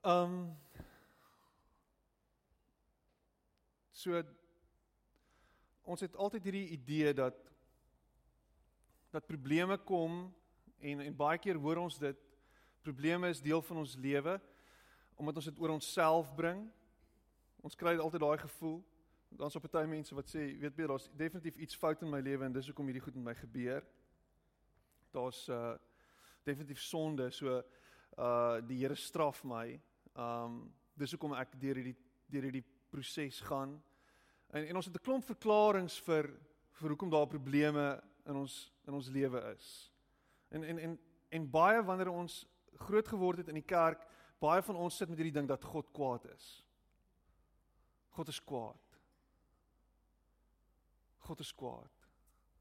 Ehm 0.03 0.37
um, 0.37 0.45
So 4.03 4.19
ons 5.87 6.03
het 6.03 6.17
altyd 6.19 6.47
hierdie 6.49 6.69
idee 6.75 7.13
dat 7.15 7.37
dat 9.15 9.27
probleme 9.29 9.77
kom 9.79 10.25
en 10.81 11.03
en 11.05 11.17
baie 11.17 11.39
keer 11.39 11.61
hoor 11.61 11.79
ons 11.85 11.99
dit 12.03 12.19
probleme 12.83 13.31
is 13.31 13.43
deel 13.45 13.63
van 13.63 13.83
ons 13.85 13.95
lewe 13.95 14.41
omdat 15.15 15.39
ons 15.39 15.51
dit 15.51 15.61
oor 15.63 15.75
onsself 15.77 16.33
bring. 16.35 16.65
Ons 17.63 17.77
kry 17.79 17.95
altyd 17.95 18.21
daai 18.25 18.39
gevoel. 18.43 18.81
Dan's 19.39 19.55
op 19.57 19.63
party 19.63 19.87
mense 19.87 20.15
wat 20.19 20.27
sê, 20.29 20.49
weet 20.59 20.77
jy, 20.77 20.87
daar's 20.91 21.07
definitief 21.17 21.61
iets 21.63 21.77
fout 21.79 22.01
in 22.03 22.11
my 22.11 22.19
lewe 22.21 22.45
en 22.45 22.53
dis 22.53 22.67
hoekom 22.69 22.89
hierdie 22.91 23.05
goed 23.05 23.15
met 23.21 23.29
my 23.31 23.35
gebeur. 23.39 23.87
Daar's 25.15 25.45
uh 25.49 25.77
definitief 26.43 26.81
sonde, 26.83 27.29
so 27.31 27.61
uh 28.19 28.59
die 28.67 28.81
Here 28.81 28.97
straf 28.99 29.45
my. 29.47 29.79
Um 30.19 30.73
dis 30.99 31.15
hoekom 31.15 31.37
ek 31.39 31.55
deur 31.63 31.79
hierdie 31.79 31.95
deur 32.33 32.49
hierdie 32.49 32.65
proses 32.91 33.39
gaan. 33.47 33.77
En 34.51 34.67
en 34.67 34.83
ons 34.83 34.91
het 34.91 34.99
'n 34.99 35.05
klomp 35.07 35.25
verklaringe 35.25 36.03
vir 36.03 36.33
vir 36.81 36.89
hoekom 36.91 37.11
daar 37.11 37.31
probleme 37.31 38.03
in 38.27 38.37
ons 38.37 38.73
in 38.87 38.95
ons 38.95 39.09
lewe 39.09 39.41
is. 39.55 39.93
En 40.51 40.65
en 40.65 40.79
en 40.79 40.99
en 41.31 41.51
baie 41.51 41.83
wanneer 41.83 42.11
ons 42.11 42.43
groot 42.75 43.09
geword 43.09 43.39
het 43.39 43.49
in 43.49 43.55
die 43.55 43.71
kerk, 43.71 44.03
baie 44.41 44.63
van 44.63 44.77
ons 44.77 44.97
sit 44.97 45.09
met 45.09 45.19
hierdie 45.19 45.39
ding 45.39 45.49
dat 45.49 45.65
God 45.65 45.93
kwaad 45.93 46.27
is. 46.35 46.65
God 48.13 48.29
is 48.29 48.41
kwaad. 48.45 48.93
God 51.19 51.41
is 51.41 51.55
kwaad. 51.55 51.91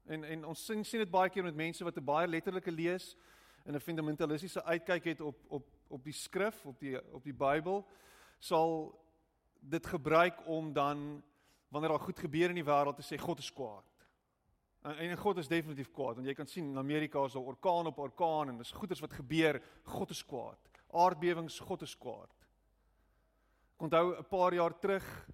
En 0.04 0.24
en 0.24 0.44
ons 0.44 0.64
sien 0.64 0.84
sien 0.84 1.02
dit 1.02 1.10
baie 1.10 1.30
keer 1.30 1.44
met 1.44 1.54
mense 1.54 1.84
wat 1.84 1.96
'n 1.96 2.04
baie 2.04 2.28
letterlike 2.28 2.70
lees 2.70 3.16
en 3.64 3.74
'n 3.74 3.80
fundamentalistiese 3.80 4.64
uitkyk 4.64 5.04
het 5.04 5.20
op 5.20 5.44
op 5.48 5.68
op 5.88 6.04
die 6.04 6.12
skrif, 6.12 6.66
op 6.66 6.80
die 6.80 7.12
op 7.12 7.24
die 7.24 7.34
Bybel, 7.34 7.86
sal 8.38 8.98
dit 9.60 9.86
gebruik 9.86 10.46
om 10.46 10.72
dan 10.72 11.22
wanneer 11.68 11.90
daar 11.90 12.06
goed 12.06 12.18
gebeur 12.18 12.48
in 12.48 12.54
die 12.54 12.64
wêreld 12.64 12.96
te 12.96 13.14
sê 13.14 13.18
God 13.18 13.38
is 13.38 13.52
kwaad. 13.52 13.84
En, 14.82 14.96
en 14.96 15.16
God 15.16 15.38
is 15.38 15.48
definitief 15.48 15.90
kwaad 15.90 16.14
want 16.14 16.26
jy 16.26 16.34
kan 16.34 16.46
sien 16.46 16.70
in 16.70 16.78
Amerika 16.78 17.24
is 17.24 17.32
daar 17.32 17.42
orkaan 17.42 17.86
op 17.86 17.98
orkaan 17.98 18.48
en 18.48 18.58
dis 18.58 18.72
goeters 18.72 19.00
wat 19.00 19.12
gebeur, 19.12 19.62
God 19.84 20.10
is 20.10 20.24
kwaad. 20.24 20.58
Aardbewings, 20.92 21.58
God 21.58 21.82
is 21.82 21.94
kwaad. 21.98 22.30
Ek 23.74 23.82
onthou 23.82 24.16
'n 24.18 24.28
paar 24.28 24.54
jaar 24.54 24.78
terug, 24.78 25.28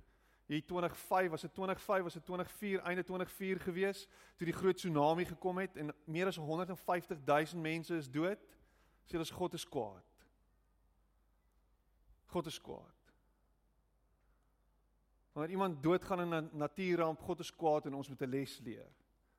hier 0.49 0.65
2005, 0.65 1.31
was 1.31 1.41
dit 1.41 1.55
2005, 1.55 2.03
was 2.03 2.13
dit 2.13 2.25
2004, 2.25 2.81
einde 2.81 3.03
2004 3.05 3.61
gewees, 3.61 4.07
toe 4.37 4.47
die 4.49 4.57
groot 4.57 4.77
tsunami 4.77 5.25
gekom 5.29 5.59
het 5.61 5.77
en 5.77 5.93
meer 6.05 6.27
as 6.27 6.37
150 6.37 7.19
000 7.25 7.61
mense 7.61 7.97
is 7.97 8.09
dood. 8.11 8.41
Sê 9.05 9.17
hulle 9.17 9.29
God 9.33 9.55
is 9.55 9.67
kwaad. 9.69 10.05
God 12.33 12.47
is 12.47 12.61
kwaad. 12.61 13.13
Wanneer 15.33 15.53
iemand 15.53 15.83
doodgaan 15.83 16.21
in 16.21 16.35
'n 16.35 16.51
natuurramp, 16.53 17.21
God 17.21 17.41
is 17.41 17.55
kwaad 17.55 17.87
en 17.87 17.95
ons 17.95 18.09
moet 18.09 18.23
'n 18.23 18.29
les 18.29 18.59
leer. 18.65 18.89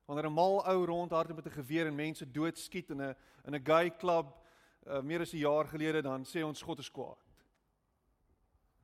Wanneer 0.06 0.26
'n 0.26 0.32
mal 0.32 0.66
ou 0.66 0.84
rondhardloop 0.84 1.36
met 1.36 1.46
'n 1.46 1.62
geweer 1.62 1.86
en 1.86 1.94
mense 1.94 2.30
doodskiet 2.30 2.90
in 2.90 3.02
'n 3.02 3.16
in 3.44 3.54
'n 3.54 3.64
gay 3.64 3.96
club 3.96 4.38
uh, 4.86 5.00
meer 5.00 5.20
as 5.20 5.32
'n 5.32 5.38
jaar 5.38 5.66
gelede, 5.66 6.02
dan 6.02 6.24
sê 6.24 6.42
ons 6.42 6.62
God 6.62 6.78
is 6.78 6.90
kwaad. 6.90 7.29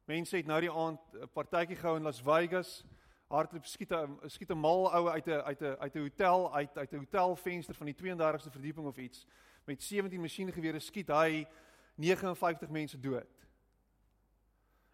Mense 0.06 0.36
het 0.36 0.46
nou 0.46 0.60
die 0.60 0.70
aand 0.70 1.00
'n 1.14 1.28
partytjie 1.34 1.76
gehou 1.76 1.96
in 1.96 2.02
Las 2.02 2.20
Vegas, 2.22 2.84
hardloop 3.28 3.66
skiet 3.66 3.92
'n 3.92 4.30
skiet 4.30 4.50
'n 4.50 4.58
mal 4.58 4.94
ou 4.94 5.08
uit 5.08 5.26
'n 5.26 5.42
uit 5.42 5.60
'n 5.60 5.76
uit 5.78 5.94
'n 5.94 6.00
hotel 6.00 6.54
uit 6.54 6.78
uit 6.78 6.92
'n 6.92 6.98
hotelvenster 6.98 7.74
van 7.74 7.86
die 7.86 7.94
32ste 7.94 8.50
verdieping 8.50 8.86
of 8.86 8.96
iets 8.96 9.26
met 9.64 9.82
17 9.82 10.20
masjiengewere 10.20 10.78
skiet 10.78 11.08
hy 11.08 11.46
59 11.94 12.70
mense 12.70 13.00
dood. 13.00 13.46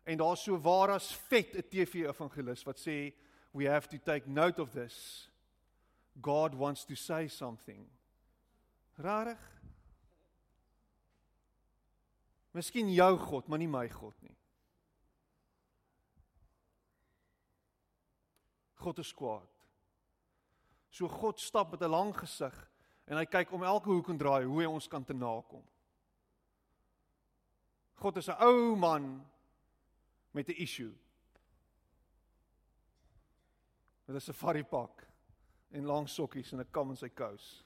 En 0.03 0.17
daar's 0.17 0.43
so 0.43 0.59
waar 0.59 0.91
as 0.91 1.15
vet 1.15 1.57
'n 1.57 1.69
TV 1.69 1.95
evangelis 1.95 2.65
wat 2.65 2.79
sê 2.79 3.13
we 3.53 3.69
have 3.69 3.89
to 3.89 3.99
take 3.99 4.29
note 4.29 4.61
of 4.63 4.71
this. 4.71 5.29
God 6.21 6.55
wants 6.55 6.85
to 6.85 6.95
say 6.95 7.29
something. 7.29 7.89
Rarig. 8.95 9.61
Miskien 12.51 12.93
jou 12.93 13.19
God, 13.19 13.49
maar 13.49 13.59
nie 13.59 13.69
my 13.69 13.89
God 13.89 14.23
nie. 14.23 14.37
God 18.83 18.99
is 18.99 19.13
kwaad. 19.15 19.47
So 20.91 21.09
God 21.09 21.39
stap 21.41 21.71
met 21.71 21.83
'n 21.83 21.91
lang 21.91 22.13
gesig 22.15 22.55
en 23.07 23.17
hy 23.17 23.25
kyk 23.25 23.53
om 23.53 23.63
elke 23.63 23.91
hoek 23.91 24.09
en 24.09 24.19
draai 24.19 24.45
hoe 24.45 24.61
hy 24.61 24.67
ons 24.67 24.89
kan 24.89 25.05
te 25.05 25.15
nakom. 25.15 25.65
God 27.95 28.17
is 28.17 28.29
'n 28.29 28.43
ou 28.43 28.77
man 28.77 29.27
met 30.33 30.49
'n 30.49 30.63
issue. 30.63 30.95
Met 34.07 34.17
'n 34.17 34.21
safari 34.21 34.65
pak 34.65 35.07
en 35.71 35.87
lang 35.87 36.09
sokkies 36.09 36.53
en 36.53 36.61
'n 36.61 36.71
kam 36.71 36.91
in 36.91 36.97
sy 36.97 37.09
kous. 37.09 37.65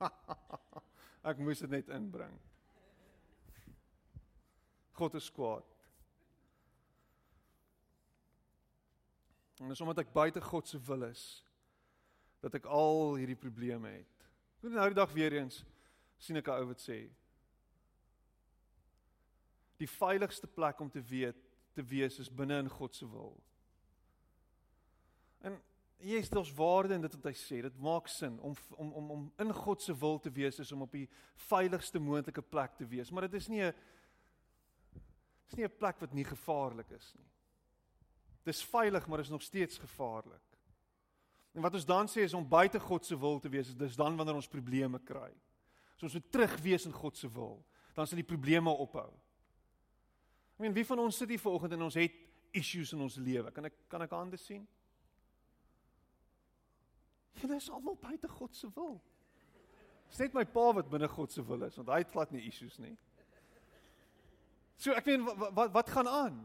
Ek 1.28 1.38
moes 1.38 1.58
dit 1.58 1.70
net 1.70 1.88
inbring. 1.88 2.38
God 4.92 5.14
is 5.14 5.30
kwaad. 5.30 5.77
En 9.60 9.68
dis 9.68 9.80
omdat 9.80 9.98
ek 9.98 10.12
buite 10.12 10.40
God 10.40 10.68
se 10.68 10.78
wil 10.78 11.02
is 11.02 11.44
dat 12.40 12.54
ek 12.54 12.66
al 12.70 13.16
hierdie 13.18 13.38
probleme 13.38 13.88
het. 13.88 14.28
Nou 14.62 14.86
die 14.90 14.94
dag 14.94 15.12
weer 15.12 15.32
eens 15.32 15.64
sien 16.18 16.36
ek 16.36 16.48
'n 16.48 16.60
ou 16.60 16.66
wat 16.66 16.80
sê 16.82 17.08
die 19.78 19.88
veiligste 19.90 20.46
plek 20.46 20.80
om 20.80 20.90
te 20.90 21.02
weet 21.02 21.38
te 21.72 21.82
wees 21.86 22.18
is 22.18 22.30
binne 22.30 22.58
in 22.58 22.70
God 22.70 22.94
se 22.94 23.06
wil. 23.06 23.36
En 25.46 25.60
Jesus 25.98 26.30
daar's 26.30 26.54
waarde 26.54 26.94
in 26.94 27.02
dit 27.02 27.14
wat 27.14 27.28
hy 27.30 27.34
sê. 27.38 27.60
Dit 27.62 27.78
maak 27.82 28.08
sin 28.10 28.38
om 28.40 28.54
om 28.76 28.92
om 28.92 29.10
om 29.10 29.32
in 29.38 29.54
God 29.54 29.82
se 29.82 29.94
wil 29.98 30.18
te 30.18 30.30
wees 30.34 30.58
is 30.58 30.72
om 30.72 30.82
op 30.82 30.92
die 30.92 31.08
veiligste 31.48 31.98
moontlike 31.98 32.42
plek 32.42 32.76
te 32.78 32.86
wees, 32.86 33.10
maar 33.10 33.28
dit 33.28 33.34
is 33.34 33.48
nie 33.48 33.62
'n 33.62 33.74
is 35.48 35.54
nie 35.54 35.64
'n 35.64 35.78
plek 35.78 36.00
wat 36.00 36.12
nie 36.12 36.24
gevaarlik 36.24 36.90
is 36.90 37.12
nie. 37.14 37.30
Dis 38.48 38.64
veilig, 38.64 39.06
maar 39.06 39.20
is 39.20 39.32
nog 39.32 39.44
steeds 39.44 39.78
gevaarlik. 39.78 40.44
En 41.52 41.64
wat 41.64 41.74
ons 41.74 41.84
dan 41.84 42.08
sê 42.08 42.24
is 42.24 42.36
om 42.36 42.46
buite 42.48 42.80
God 42.80 43.04
se 43.04 43.18
wil 43.18 43.40
te 43.42 43.50
wees, 43.52 43.74
dis 43.76 43.96
dan 43.98 44.16
wanneer 44.16 44.38
ons 44.38 44.48
probleme 44.48 45.00
kry. 45.04 45.30
So 45.98 46.06
ons 46.06 46.14
moet 46.16 46.30
terug 46.32 46.54
wees 46.62 46.86
in 46.86 46.94
God 46.94 47.16
se 47.18 47.28
wil, 47.32 47.58
dan 47.96 48.06
sal 48.06 48.20
die 48.20 48.28
probleme 48.28 48.70
ophou. 48.70 49.08
Ek 50.54 50.62
meen, 50.62 50.76
wie 50.76 50.86
van 50.86 51.02
ons 51.02 51.18
sit 51.18 51.30
hier 51.34 51.42
vanoggend 51.42 51.74
en 51.74 51.86
ons 51.88 51.98
het 51.98 52.14
issues 52.56 52.92
in 52.94 53.02
ons 53.04 53.18
lewe? 53.20 53.50
Kan 53.54 53.68
ek 53.68 53.76
kan 53.90 54.04
ek 54.06 54.14
hande 54.14 54.38
sien? 54.40 54.64
Julle 57.38 57.58
is 57.58 57.68
almal 57.70 57.98
buite 58.00 58.30
God 58.30 58.54
se 58.56 58.70
wil. 58.74 58.96
Dis 60.08 60.22
net 60.22 60.34
my 60.34 60.44
pa 60.48 60.70
wat 60.78 60.88
binne 60.90 61.10
God 61.10 61.34
se 61.34 61.44
wil 61.44 61.66
is, 61.66 61.76
want 61.78 61.90
hy 61.92 62.00
het 62.02 62.14
glad 62.14 62.32
nie 62.34 62.46
issues 62.48 62.78
nie. 62.82 62.94
So 64.78 64.94
ek 64.94 65.10
meen 65.10 65.26
wat 65.26 65.52
wat, 65.58 65.74
wat 65.74 65.92
gaan 65.94 66.10
aan? 66.10 66.38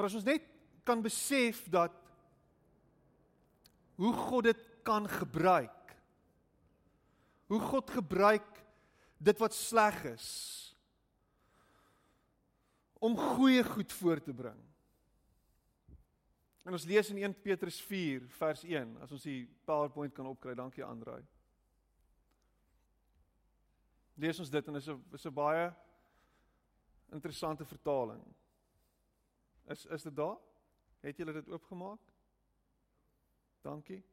Maar 0.00 0.08
as 0.08 0.14
ons 0.16 0.24
net 0.24 0.46
kan 0.88 1.02
besef 1.04 1.66
dat 1.68 1.92
hoe 4.00 4.12
God 4.16 4.46
dit 4.48 4.62
kan 4.80 5.04
gebruik. 5.04 5.92
Hoe 7.52 7.60
God 7.60 7.92
gebruik 7.92 8.48
dit 9.20 9.42
wat 9.44 9.52
sleg 9.52 9.98
is 10.14 10.30
om 12.96 13.12
goeie 13.16 13.60
goed 13.64 13.92
voor 13.92 14.24
te 14.24 14.32
bring. 14.32 14.56
En 16.64 16.72
ons 16.72 16.88
lees 16.88 17.12
in 17.12 17.20
1 17.20 17.36
Petrus 17.44 17.76
4 17.84 18.24
vers 18.40 18.64
1 18.64 18.96
as 19.04 19.12
ons 19.12 19.28
die 19.28 19.44
PowerPoint 19.68 20.16
kan 20.16 20.32
opkry. 20.32 20.56
Dankie 20.56 20.84
Andrei. 20.84 21.20
Lees 24.16 24.40
ons 24.40 24.56
dit 24.56 24.68
en 24.68 24.80
is 24.80 24.88
'n 24.88 25.04
is 25.12 25.26
'n 25.26 25.34
baie 25.34 25.72
interessante 27.12 27.64
vertaling. 27.68 28.24
Is 29.70 29.86
is 29.86 30.02
dit 30.02 30.16
daar? 30.16 30.38
Het 31.00 31.16
julle 31.16 31.32
dit 31.32 31.48
oopgemaak? 31.48 32.00
Dankie. 33.60 34.04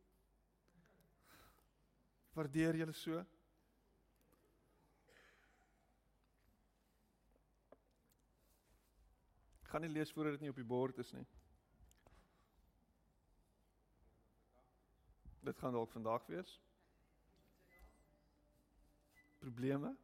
Waardeer 2.33 2.75
julle 2.75 2.93
so. 2.93 3.23
Ek 9.61 9.73
gaan 9.73 9.81
nie 9.81 9.91
lees 9.91 10.13
voordat 10.13 10.37
dit 10.37 10.45
nie 10.45 10.53
op 10.53 10.61
die 10.61 10.69
bord 10.75 10.97
is 11.01 11.11
nie. 11.17 11.25
Dit 15.47 15.57
gaan 15.57 15.73
dalk 15.73 15.91
vandag 15.91 16.25
wees. 16.29 16.59
Probleme? 19.39 19.97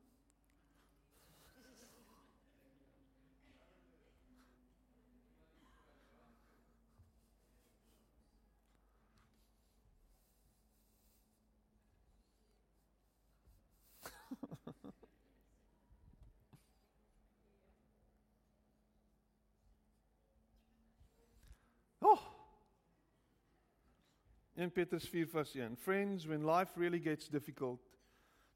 In 24.55 24.70
Petrus 24.70 25.05
4 25.05 25.25
verse 25.25 25.55
1. 25.55 25.75
Friends, 25.77 26.27
when 26.27 26.44
life 26.44 26.70
really 26.75 27.00
gets 27.00 27.27
difficult, 27.27 27.79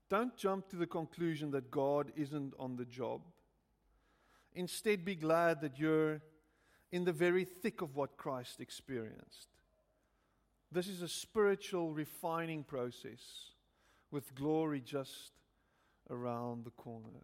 don't 0.10 0.38
jump 0.38 0.70
to 0.70 0.76
the 0.76 0.88
conclusion 0.88 1.52
that 1.52 1.72
God 1.72 2.12
isn't 2.16 2.54
on 2.60 2.76
the 2.76 2.86
job. 2.86 3.22
Instead, 4.54 5.04
be 5.04 5.16
glad 5.16 5.62
that 5.62 5.78
you're 5.78 6.22
in 6.92 7.04
the 7.04 7.12
very 7.12 7.44
thick 7.44 7.82
of 7.82 7.96
what 7.96 8.18
Christ 8.18 8.62
experienced. 8.62 9.50
This 10.72 10.88
is 10.88 11.02
a 11.02 11.08
spiritual 11.08 11.94
refining 11.94 12.64
process 12.64 13.52
with 14.12 14.36
glory 14.36 14.82
just 14.82 15.32
around 16.10 16.66
the 16.66 16.72
corner. 16.72 17.24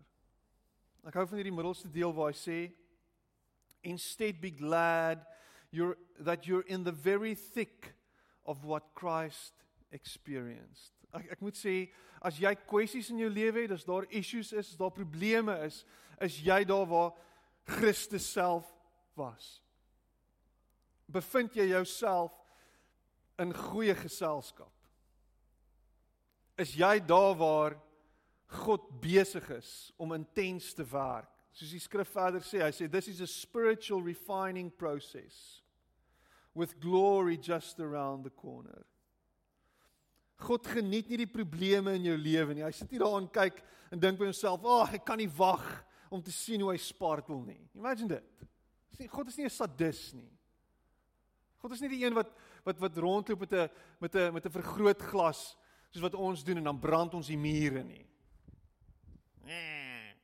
Ek 1.03 1.17
hou 1.19 1.25
van 1.27 1.41
hierdie 1.41 1.51
middelste 1.51 1.89
deel 1.91 2.13
waar 2.15 2.31
hy 2.31 2.37
sê 2.39 2.59
instead 3.83 4.39
be 4.39 4.51
glad 4.55 5.25
you're 5.75 5.97
that 6.23 6.47
you're 6.47 6.63
in 6.71 6.85
the 6.87 6.95
very 6.95 7.35
thick 7.35 7.91
of 8.45 8.63
what 8.65 8.93
Christ 8.93 9.53
experienced. 9.91 10.93
Ek 11.13 11.35
ek 11.35 11.43
moet 11.45 11.57
sê 11.57 11.75
as 12.23 12.39
jy 12.41 12.53
kwessies 12.67 13.11
in 13.13 13.21
jou 13.21 13.29
lewe 13.31 13.65
het, 13.65 13.75
as 13.75 13.85
daar 13.87 14.07
issues 14.09 14.53
is, 14.53 14.73
as 14.73 14.79
daar 14.79 14.93
probleme 14.95 15.55
is, 15.67 15.83
is 16.23 16.39
jy 16.45 16.63
daar 16.67 16.87
waar 16.89 17.11
Christus 17.77 18.25
self 18.31 18.67
was. 19.19 19.59
Bevind 21.11 21.55
jy 21.55 21.69
jouself 21.71 22.33
in 23.39 23.53
goeie 23.53 23.95
geselskap? 23.97 24.71
Is 26.59 26.75
jy 26.77 26.99
daar 27.01 27.33
waar 27.37 27.77
God 28.63 28.85
besig 29.01 29.45
is 29.55 29.91
om 29.97 30.13
intens 30.15 30.71
te 30.77 30.85
werk? 30.85 31.29
Soos 31.53 31.73
die 31.73 31.81
skrif 31.81 32.09
verder 32.13 32.41
sê, 32.45 32.63
hy 32.63 32.71
sê 32.73 32.87
this 32.89 33.09
is 33.11 33.21
a 33.21 33.29
spiritual 33.29 34.01
refining 34.01 34.71
process 34.73 35.62
with 36.53 36.79
glory 36.79 37.37
just 37.37 37.79
around 37.79 38.23
the 38.23 38.29
corner. 38.29 38.85
God 40.43 40.67
geniet 40.67 41.09
nie 41.09 41.17
die 41.23 41.29
probleme 41.29 41.95
in 41.97 42.09
jou 42.09 42.17
lewe 42.17 42.53
nie. 42.53 42.65
Hy 42.65 42.71
sit 42.75 42.91
nie 42.91 43.01
daar 43.01 43.17
en 43.19 43.29
kyk 43.31 43.61
en 43.93 44.01
dink 44.01 44.19
by 44.19 44.25
homself, 44.25 44.59
"Ag, 44.65 44.89
oh, 44.89 44.93
ek 44.93 45.05
kan 45.05 45.17
nie 45.17 45.29
wag 45.29 45.85
om 46.11 46.21
te 46.21 46.31
sien 46.31 46.61
hoe 46.61 46.71
hy 46.71 46.77
spartel 46.77 47.41
nie." 47.43 47.69
Imagine 47.75 48.07
dit. 48.07 49.09
God 49.09 49.27
is 49.27 49.37
nie 49.37 49.45
'n 49.45 49.49
sadis 49.49 50.13
nie. 50.13 50.29
God 51.57 51.71
is 51.71 51.81
nie 51.81 51.89
die 51.89 52.05
een 52.05 52.13
wat 52.13 52.31
wat 52.65 52.79
wat 52.79 52.97
rondloop 52.97 53.39
met 53.39 53.53
'n 53.53 53.69
met 53.99 54.15
'n 54.15 54.33
met 54.33 54.45
'n 54.45 54.51
vergrootglas 54.51 55.55
soos 55.91 56.01
wat 56.01 56.15
ons 56.15 56.43
doen 56.43 56.57
en 56.57 56.63
dan 56.63 56.79
brand 56.79 57.13
ons 57.13 57.27
die 57.27 57.37
mure 57.37 57.83
nie. 57.83 58.05
Nee. 59.45 60.15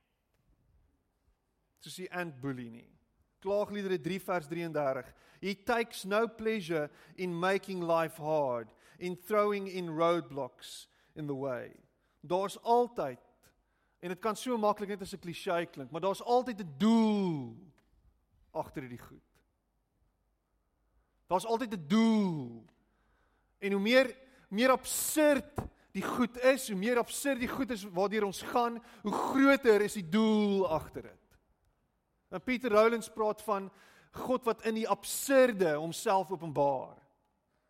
Soos 1.80 1.96
die 1.96 2.12
ant 2.12 2.40
bully 2.40 2.68
nie. 2.68 2.99
Klaagliedere 3.40 4.00
3 4.00 4.20
vers 4.20 4.46
33. 4.46 5.14
He 5.40 5.54
takes 5.54 6.04
no 6.04 6.26
pleasure 6.28 6.90
in 7.16 7.32
making 7.32 7.82
life 7.82 8.16
hard, 8.16 8.68
in 8.98 9.16
throwing 9.16 9.68
in 9.68 9.88
roadblocks 9.88 10.86
in 11.16 11.26
the 11.26 11.36
way. 11.36 11.72
Daar's 12.20 12.58
altyd 12.62 13.18
en 14.00 14.08
dit 14.08 14.20
kan 14.20 14.36
so 14.36 14.56
maklik 14.56 14.88
net 14.88 15.02
as 15.02 15.12
'n 15.12 15.20
klisjé 15.20 15.66
klink, 15.70 15.90
maar 15.90 16.00
daar's 16.00 16.22
altyd 16.22 16.60
'n 16.60 16.74
doel 16.78 17.56
agter 18.52 18.82
hierdie 18.82 19.06
goed. 19.06 19.28
Daar's 21.28 21.46
altyd 21.46 21.72
'n 21.74 21.86
doel. 21.86 22.64
En 23.58 23.72
hoe 23.72 23.80
meer 23.80 24.16
meer 24.48 24.70
absurd 24.70 25.46
die 25.92 26.02
goed 26.02 26.38
is, 26.42 26.68
hoe 26.68 26.78
meer 26.78 26.98
absurd 26.98 27.40
die 27.40 27.48
goed 27.48 27.70
is 27.70 27.84
waardeur 27.84 28.24
ons 28.24 28.42
gaan, 28.42 28.82
hoe 29.02 29.12
groter 29.12 29.80
is 29.80 29.94
die 29.98 30.08
doel 30.08 30.68
agter 30.68 31.02
dit. 31.02 31.19
En 32.30 32.42
Pieter 32.42 32.70
Rowlands 32.70 33.10
praat 33.10 33.42
van 33.42 33.70
God 34.10 34.44
wat 34.44 34.64
in 34.66 34.74
die 34.74 34.88
absurde 34.88 35.74
homself 35.74 36.30
openbaar. 36.30 36.96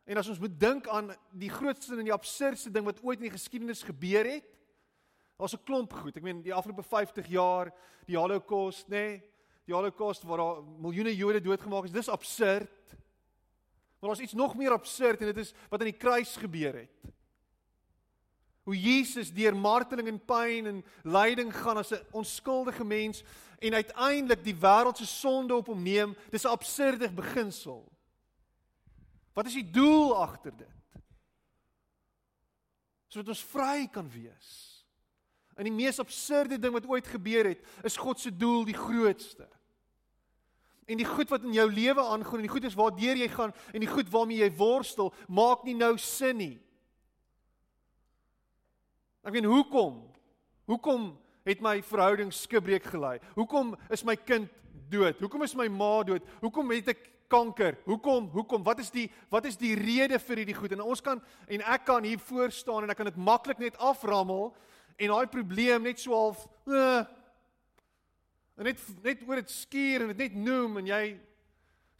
En 0.04 0.16
as 0.16 0.28
ons 0.28 0.40
moet 0.42 0.60
dink 0.60 0.88
aan 0.88 1.12
die 1.30 1.50
grootste 1.52 1.96
en 1.96 2.04
die 2.04 2.14
absurdste 2.14 2.70
ding 2.72 2.84
wat 2.84 3.02
ooit 3.02 3.20
in 3.20 3.28
die 3.28 3.36
geskiedenis 3.36 3.82
gebeur 3.86 4.26
het, 4.26 4.46
daar's 5.38 5.54
'n 5.54 5.64
klomp 5.64 5.92
goed. 5.92 6.16
Ek 6.16 6.22
meen 6.22 6.42
die 6.42 6.54
afgelope 6.54 6.82
50 6.82 7.26
jaar, 7.26 7.72
die 8.06 8.16
Holocaust, 8.16 8.88
nê? 8.88 8.96
Nee, 8.96 9.22
die 9.64 9.74
Holocaust 9.74 10.22
waar 10.22 10.36
daar 10.36 10.62
miljoene 10.82 11.16
Jode 11.16 11.40
doodgemaak 11.40 11.84
is, 11.84 11.94
dis 11.94 12.08
absurd. 12.08 12.96
Maar 14.00 14.10
daar's 14.10 14.20
iets 14.20 14.32
nog 14.32 14.56
meer 14.56 14.72
absurd 14.72 15.20
en 15.20 15.26
dit 15.26 15.36
is 15.36 15.54
wat 15.68 15.80
aan 15.80 15.92
die 15.92 15.98
kruis 15.98 16.36
gebeur 16.36 16.74
het. 16.74 17.12
Hoe 18.62 18.80
Jesus 18.80 19.32
deur 19.32 19.56
marteling 19.56 20.08
en 20.08 20.24
pyn 20.24 20.66
en 20.66 20.84
lyding 21.02 21.52
gaan 21.54 21.76
as 21.76 21.92
'n 21.92 22.06
onskuldige 22.10 22.84
mens 22.84 23.22
en 23.60 23.74
uiteindelik 23.74 24.44
die 24.44 24.56
wêreld 24.56 24.96
se 24.96 25.06
sonde 25.06 25.54
op 25.54 25.68
hom 25.68 25.82
neem, 25.82 26.16
dis 26.32 26.44
'n 26.44 26.54
absurde 26.54 27.12
beginsel. 27.12 27.84
Wat 29.32 29.46
is 29.46 29.52
die 29.52 29.70
doel 29.70 30.16
agter 30.16 30.56
dit? 30.56 31.02
Sodat 33.08 33.28
ons 33.28 33.44
vry 33.44 33.88
kan 33.92 34.10
wees. 34.10 34.70
En 35.54 35.64
die 35.64 35.72
mees 35.72 35.98
absurde 35.98 36.58
ding 36.58 36.72
wat 36.72 36.86
ooit 36.86 37.06
gebeur 37.06 37.44
het, 37.44 37.64
is 37.84 37.96
God 37.96 38.20
se 38.20 38.36
doel 38.36 38.64
die 38.64 38.76
grootste. 38.76 39.48
En 40.86 40.96
die 40.96 41.06
goed 41.06 41.28
wat 41.28 41.42
in 41.42 41.52
jou 41.52 41.72
lewe 41.72 42.02
aangaan 42.02 42.34
en 42.40 42.46
die 42.48 42.50
goed 42.50 42.64
is 42.64 42.74
waardeur 42.74 43.16
jy 43.16 43.28
gaan 43.28 43.52
en 43.72 43.80
die 43.80 43.90
goed 43.90 44.08
waarmee 44.10 44.38
jy 44.38 44.50
worstel, 44.56 45.14
maak 45.28 45.62
nie 45.62 45.74
nou 45.74 45.98
sin 45.98 46.36
nie. 46.36 46.56
Ek 49.22 49.32
weet 49.32 49.44
hoekom? 49.44 50.00
Hoekom 50.64 51.19
het 51.44 51.62
my 51.64 51.78
verhouding 51.82 52.32
skibreek 52.34 52.84
gelei? 52.90 53.18
Hoekom 53.36 53.74
is 53.90 54.04
my 54.04 54.16
kind 54.16 54.50
dood? 54.90 55.18
Hoekom 55.20 55.46
is 55.46 55.56
my 55.56 55.68
ma 55.68 56.02
dood? 56.06 56.26
Hoekom 56.42 56.72
het 56.74 56.92
ek 56.94 57.06
kanker? 57.30 57.78
Hoekom? 57.86 58.28
Hoekom? 58.34 58.64
Wat 58.66 58.82
is 58.82 58.90
die 58.90 59.06
wat 59.30 59.46
is 59.48 59.58
die 59.60 59.76
rede 59.78 60.18
vir 60.18 60.42
hierdie 60.42 60.58
goed? 60.58 60.74
En 60.74 60.84
ons 60.84 61.02
kan 61.04 61.22
en 61.46 61.64
ek 61.76 61.86
kan 61.88 62.04
hier 62.04 62.20
voor 62.30 62.52
staan 62.54 62.84
en 62.84 62.92
ek 62.92 63.00
kan 63.00 63.10
dit 63.10 63.20
maklik 63.20 63.62
net 63.62 63.78
aframmel 63.78 64.50
en 64.98 65.14
daai 65.14 65.30
probleem 65.32 65.86
net 65.86 66.02
so 66.02 66.12
half 66.16 66.42
uh, 66.68 67.04
net 68.60 68.80
net 69.04 69.22
oor 69.28 69.40
dit 69.40 69.52
skuur 69.54 70.04
en 70.04 70.12
dit 70.12 70.24
net 70.26 70.36
noem 70.36 70.82
en 70.82 70.90
jy 70.90 71.04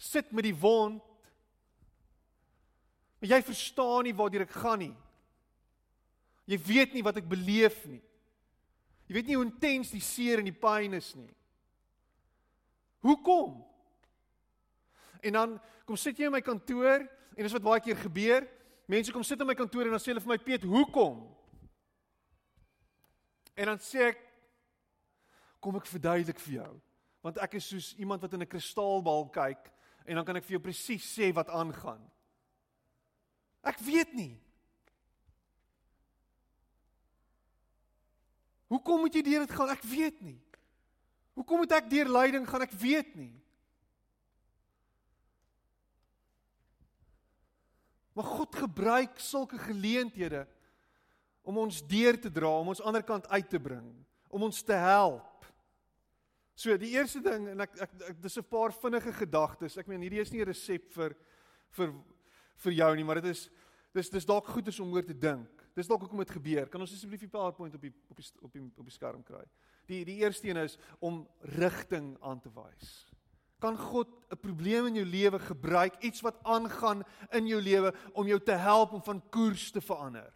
sit 0.01 0.33
met 0.33 0.49
die 0.49 0.57
wond. 0.57 1.01
Maar 3.21 3.37
jy 3.37 3.41
verstaan 3.45 4.07
nie 4.09 4.17
waartoe 4.17 4.47
ek 4.47 4.61
gaan 4.63 4.81
nie. 4.81 4.95
Jy 6.49 6.59
weet 6.67 6.95
nie 6.97 7.05
wat 7.05 7.21
ek 7.21 7.29
beleef 7.29 7.83
nie. 7.87 8.01
Jy 9.11 9.17
weet 9.17 9.27
nie 9.27 9.35
hoe 9.35 9.43
intens 9.49 9.89
die 9.91 10.05
seer 10.07 10.39
en 10.39 10.47
die 10.47 10.55
pyn 10.55 10.93
is 10.95 11.09
nie. 11.19 11.33
Hoekom? 13.03 13.57
En 15.27 15.35
dan 15.35 15.57
kom 15.83 15.99
sit 15.99 16.21
jy 16.21 16.29
in 16.29 16.37
my 16.37 16.41
kantoor 16.47 17.03
en 17.03 17.43
dis 17.43 17.57
wat 17.57 17.65
baie 17.65 17.83
keer 17.83 17.99
gebeur. 17.99 18.47
Mense 18.87 19.11
kom 19.11 19.27
sit 19.27 19.43
in 19.43 19.51
my 19.51 19.57
kantoor 19.59 19.89
en 19.89 19.97
dan 19.97 20.03
sê 20.03 20.13
hulle 20.13 20.23
vir 20.23 20.31
my 20.31 20.39
Piet, 20.39 20.63
"Hoekom?" 20.63 21.27
En 23.57 23.67
dan 23.67 23.83
sê 23.83 24.15
ek 24.15 24.23
kom 25.61 25.75
ek 25.75 25.91
verduidelik 25.91 26.39
vir 26.39 26.55
jou. 26.55 26.81
Want 27.21 27.39
ek 27.39 27.55
is 27.55 27.67
soos 27.67 27.95
iemand 27.99 28.23
wat 28.23 28.33
in 28.33 28.43
'n 28.43 28.47
kristalbal 28.47 29.29
kyk 29.29 29.73
en 30.07 30.15
dan 30.15 30.25
kan 30.25 30.37
ek 30.37 30.45
vir 30.45 30.53
jou 30.53 30.63
presies 30.63 31.19
sê 31.19 31.35
wat 31.35 31.49
aangaan. 31.49 32.11
Ek 33.65 33.79
weet 33.79 34.15
nie. 34.15 34.41
Hoekom 38.71 39.03
moet 39.03 39.17
jy 39.19 39.23
deur 39.27 39.45
dit 39.47 39.55
gaan? 39.57 39.73
Ek 39.75 39.83
weet 39.91 40.21
nie. 40.23 40.39
Hoekom 41.35 41.63
moet 41.63 41.73
ek 41.75 41.89
deur 41.91 42.11
lyding 42.11 42.47
gaan? 42.47 42.63
Ek 42.63 42.75
weet 42.79 43.15
nie. 43.19 43.33
Maar 48.15 48.27
God 48.27 48.57
gebruik 48.63 49.19
sulke 49.23 49.59
geleenthede 49.59 50.45
om 51.47 51.59
ons 51.63 51.81
deur 51.89 52.19
te 52.21 52.31
dra, 52.31 52.51
om 52.61 52.71
ons 52.71 52.83
ander 52.85 53.03
kant 53.07 53.27
uit 53.33 53.49
te 53.51 53.59
bring, 53.63 53.87
om 54.29 54.47
ons 54.47 54.63
te 54.67 54.77
help. 54.77 55.47
So 56.61 56.77
die 56.77 56.93
eerste 56.93 57.23
ding 57.25 57.49
en 57.55 57.65
ek 57.65 57.79
ek, 57.87 57.95
ek 58.11 58.19
dis 58.21 58.37
'n 58.39 58.45
paar 58.45 58.73
vinnige 58.73 59.13
gedagtes. 59.13 59.79
Ek 59.79 59.89
meen 59.89 60.03
hierdie 60.03 60.21
is 60.21 60.33
nie 60.33 60.43
'n 60.43 60.51
resep 60.53 60.93
vir 60.93 61.17
vir 61.71 61.95
vir 62.57 62.73
jou 62.73 62.97
nie, 62.97 63.05
maar 63.05 63.23
dit 63.23 63.31
is 63.31 63.49
dis 63.95 64.11
dis 64.11 64.27
dalk 64.27 64.47
goed 64.47 64.69
is 64.69 64.81
om 64.81 64.93
oor 64.93 65.03
te 65.03 65.15
dink. 65.15 65.60
Dis 65.75 65.87
dalk 65.87 66.01
hoekom 66.05 66.19
dit 66.19 66.33
gebeur. 66.35 66.69
Kan 66.69 66.83
ons 66.83 66.93
asseblief 66.93 67.23
die 67.25 67.31
PowerPoint 67.31 67.75
op 67.75 67.85
die 67.85 67.93
op 68.11 68.19
die 68.19 68.27
op 68.41 68.53
die 68.53 68.65
op 68.77 68.89
die 68.89 68.95
skerm 68.95 69.23
kry? 69.27 69.45
Die 69.91 70.03
die 70.05 70.19
eerste 70.25 70.49
een 70.49 70.61
is 70.65 70.77
om 70.99 71.23
rigting 71.57 72.17
aan 72.21 72.41
te 72.41 72.51
wys. 72.55 72.91
Kan 73.61 73.77
God 73.77 74.09
'n 74.31 74.41
probleem 74.41 74.87
in 74.87 74.95
jou 74.95 75.05
lewe 75.07 75.39
gebruik, 75.39 76.03
iets 76.03 76.21
wat 76.21 76.43
aangaan 76.43 77.03
in 77.31 77.47
jou 77.47 77.61
lewe 77.61 77.95
om 78.13 78.27
jou 78.27 78.41
te 78.41 78.57
help 78.57 78.93
om 78.93 79.03
van 79.03 79.23
koers 79.31 79.71
te 79.71 79.81
verander? 79.81 80.33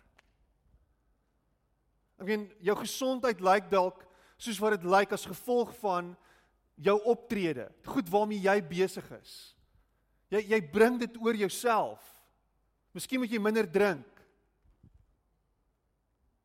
Ek 2.19 2.27
meen 2.27 2.53
jou 2.61 2.77
gesondheid 2.77 3.41
lyk 3.41 3.71
dalk 3.71 4.05
soos 4.37 4.59
wat 4.59 4.81
dit 4.81 4.91
lyk 4.91 5.13
as 5.13 5.27
gevolg 5.27 5.75
van 5.81 6.17
jou 6.75 6.97
optrede, 7.05 7.69
goed 7.87 8.09
waarmee 8.09 8.41
jy 8.41 8.63
besig 8.63 9.11
is. 9.21 9.57
Jy 10.29 10.41
jy 10.51 10.61
bring 10.73 10.99
dit 10.99 11.17
oor 11.23 11.35
jouself. 11.35 12.03
Miskien 12.95 13.21
moet 13.21 13.31
jy 13.31 13.41
minder 13.43 13.67
drink. 13.71 14.14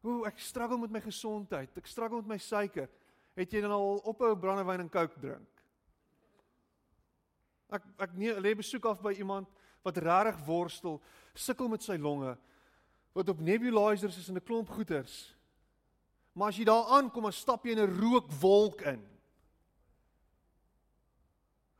Ooh, 0.03 0.23
ek 0.27 0.39
struggle 0.39 0.79
met 0.79 0.91
my 0.91 1.01
gesondheid. 1.03 1.75
Ek 1.77 1.87
struggle 1.87 2.21
met 2.21 2.35
my 2.35 2.37
suiker. 2.39 2.87
Het 3.35 3.55
jy 3.55 3.63
dan 3.63 3.75
al 3.75 3.99
ophou 4.07 4.31
brandewyn 4.39 4.85
en 4.85 4.91
coke 4.91 5.19
drink? 5.19 5.63
Ek 7.69 7.83
ek 8.07 8.15
nee, 8.17 8.33
lê 8.41 8.55
besoek 8.57 8.87
af 8.89 9.01
by 9.03 9.13
iemand 9.19 9.49
wat 9.85 9.99
regtig 10.01 10.39
worstel, 10.47 10.97
sukkel 11.37 11.69
met 11.71 11.83
sy 11.85 11.95
longe, 12.01 12.33
wat 13.15 13.29
op 13.31 13.43
nebulizers 13.43 14.17
is 14.17 14.29
en 14.29 14.35
'n 14.35 14.43
klomp 14.43 14.69
goeters. 14.69 15.35
Maar 16.33 16.49
as 16.49 16.57
jy 16.57 16.65
daar 16.65 16.85
aankom, 16.95 17.23
dan 17.23 17.33
stap 17.33 17.65
jy 17.65 17.71
in 17.71 17.79
'n 17.79 17.99
rookwolk 17.99 18.81
in. 18.81 19.03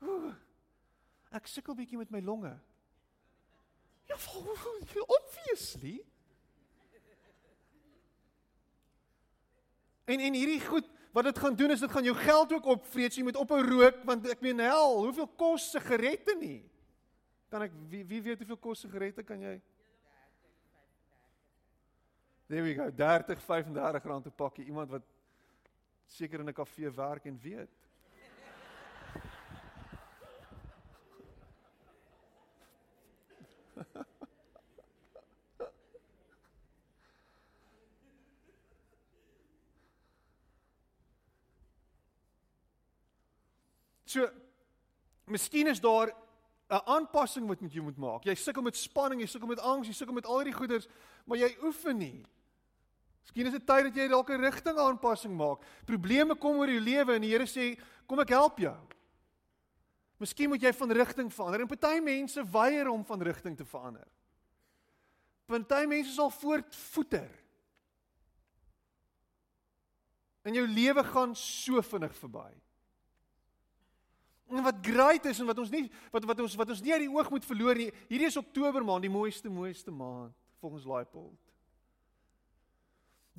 Oeh, 0.01 0.35
ek 1.31 1.47
sukkel 1.47 1.75
bietjie 1.75 1.97
met 1.97 2.11
my 2.11 2.21
longe. 2.21 2.59
Ja, 4.07 4.15
obviously. 5.19 6.05
En 10.09 10.19
en 10.25 10.33
hierdie 10.33 10.61
goed, 10.65 10.87
wat 11.13 11.27
dit 11.29 11.39
gaan 11.39 11.55
doen 11.55 11.71
is 11.71 11.83
dit 11.83 11.91
gaan 11.91 12.03
jou 12.03 12.15
geld 12.17 12.53
ook 12.53 12.65
opvreet. 12.65 13.15
Jy 13.15 13.23
moet 13.27 13.37
ophou 13.37 13.61
rook 13.65 14.01
want 14.09 14.25
ek 14.29 14.41
meen 14.45 14.61
hel, 14.63 14.95
hoeveel 15.03 15.29
kos 15.37 15.69
sigarette 15.75 16.35
nie? 16.39 16.63
Kan 17.49 17.65
ek 17.65 17.75
wie, 17.89 18.03
wie 18.05 18.21
weet 18.25 18.41
hoeveel 18.41 18.61
kos 18.61 18.85
sigarette 18.85 19.25
kan 19.25 19.41
jy? 19.41 19.57
There 22.49 22.65
we 22.65 22.73
go. 22.73 22.89
30, 22.89 23.41
35 23.45 24.03
rand 24.09 24.25
'n 24.25 24.33
pakkie. 24.33 24.65
Iemand 24.65 24.89
wat 24.89 25.05
seker 26.07 26.39
in 26.39 26.49
'n 26.49 26.53
kafee 26.53 26.89
werk 26.89 27.25
en 27.25 27.37
weet. 27.41 27.69
So, 44.09 44.25
miskien 45.29 45.67
is 45.69 45.81
daar 45.81 46.09
'n 46.69 46.81
aanpassing 46.85 47.47
wat 47.47 47.61
met 47.61 47.73
jou 47.73 47.83
moet 47.83 47.97
maak. 47.97 48.23
Jy 48.23 48.35
sukkel 48.35 48.61
met 48.61 48.75
spanning, 48.75 49.21
jy 49.21 49.27
sukkel 49.27 49.47
met 49.47 49.59
angs, 49.59 49.87
jy 49.87 49.93
sukkel 49.93 50.13
met 50.13 50.25
al 50.25 50.37
hierdie 50.37 50.57
goeders, 50.57 50.87
maar 51.25 51.37
jy 51.37 51.57
oefen 51.63 51.97
nie. 51.97 52.25
Miskien 53.23 53.45
is 53.45 53.51
dit 53.51 53.65
tyd 53.65 53.83
dat 53.83 53.95
jy 53.95 54.07
dalk 54.07 54.29
'n 54.29 54.41
rigting 54.41 54.77
aanpassing 54.77 55.35
maak. 55.35 55.61
Probleme 55.85 56.35
kom 56.35 56.57
oor 56.57 56.69
jou 56.69 56.79
lewe 56.79 57.13
en 57.13 57.21
die 57.21 57.29
Here 57.29 57.45
sê, 57.45 57.79
"Kom 58.07 58.19
ek 58.19 58.29
help 58.29 58.57
jou." 58.57 58.77
Miskien 60.17 60.49
moet 60.49 60.61
jy 60.61 60.73
van 60.73 60.91
rigting 60.91 61.33
verander. 61.33 61.61
En 61.61 61.67
party 61.67 61.99
mense 61.99 62.43
weier 62.51 62.89
om 62.89 63.05
van 63.05 63.21
rigting 63.21 63.57
te 63.57 63.65
verander. 63.65 64.07
Party 65.45 65.85
mense 65.85 66.11
sal 66.11 66.29
voortvoeter. 66.29 67.29
En 70.43 70.53
jou 70.53 70.67
lewe 70.67 71.03
gaan 71.03 71.35
so 71.35 71.81
vinnig 71.81 72.15
verby. 72.15 72.61
En 74.49 74.63
wat 74.63 74.81
great 74.81 75.25
is 75.25 75.39
en 75.39 75.45
wat 75.45 75.59
ons 75.61 75.69
nie 75.69 75.85
wat 76.11 76.25
wat 76.25 76.39
ons 76.39 76.55
wat 76.55 76.69
ons 76.73 76.81
nie 76.81 76.93
uit 76.93 77.05
die 77.05 77.11
oog 77.13 77.29
moet 77.29 77.45
verloor 77.45 77.77
nie. 77.77 77.91
Hierdie 78.09 78.29
is 78.31 78.39
Oktober 78.39 78.83
maand, 78.85 79.05
die 79.05 79.13
mooiste 79.13 79.49
mooiste 79.49 79.91
maand 79.91 80.33
volgens 80.59 80.87
Laipold. 80.89 81.37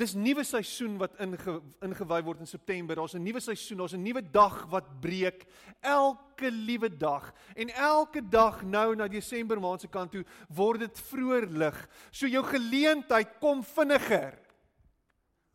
Dis 0.00 0.14
nuwe 0.16 0.44
seisoen 0.48 0.94
wat 1.00 1.18
inge, 1.20 1.58
ingewy 1.84 2.20
word 2.24 2.40
in 2.40 2.48
September. 2.48 2.96
Daar's 2.96 3.14
'n 3.14 3.22
nuwe 3.22 3.40
seisoen, 3.40 3.78
daar's 3.78 3.92
'n 3.92 4.02
nuwe 4.02 4.22
dag 4.22 4.66
wat 4.70 5.00
breek 5.00 5.44
elke 5.80 6.50
liewe 6.50 6.88
dag. 6.88 7.34
En 7.54 7.68
elke 7.68 8.22
dag 8.28 8.62
nou 8.62 8.94
na 8.94 9.08
Desember 9.08 9.60
maand 9.60 9.80
se 9.80 9.88
kant 9.88 10.12
toe 10.12 10.24
word 10.48 10.80
dit 10.80 11.00
vroeër 11.00 11.46
lig. 11.46 11.88
So 12.10 12.26
jou 12.26 12.44
geleentheid 12.44 13.38
kom 13.40 13.62
vinniger 13.62 14.38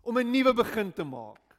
om 0.03 0.17
'n 0.17 0.31
nuwe 0.31 0.53
begin 0.53 0.93
te 0.93 1.03
maak. 1.03 1.57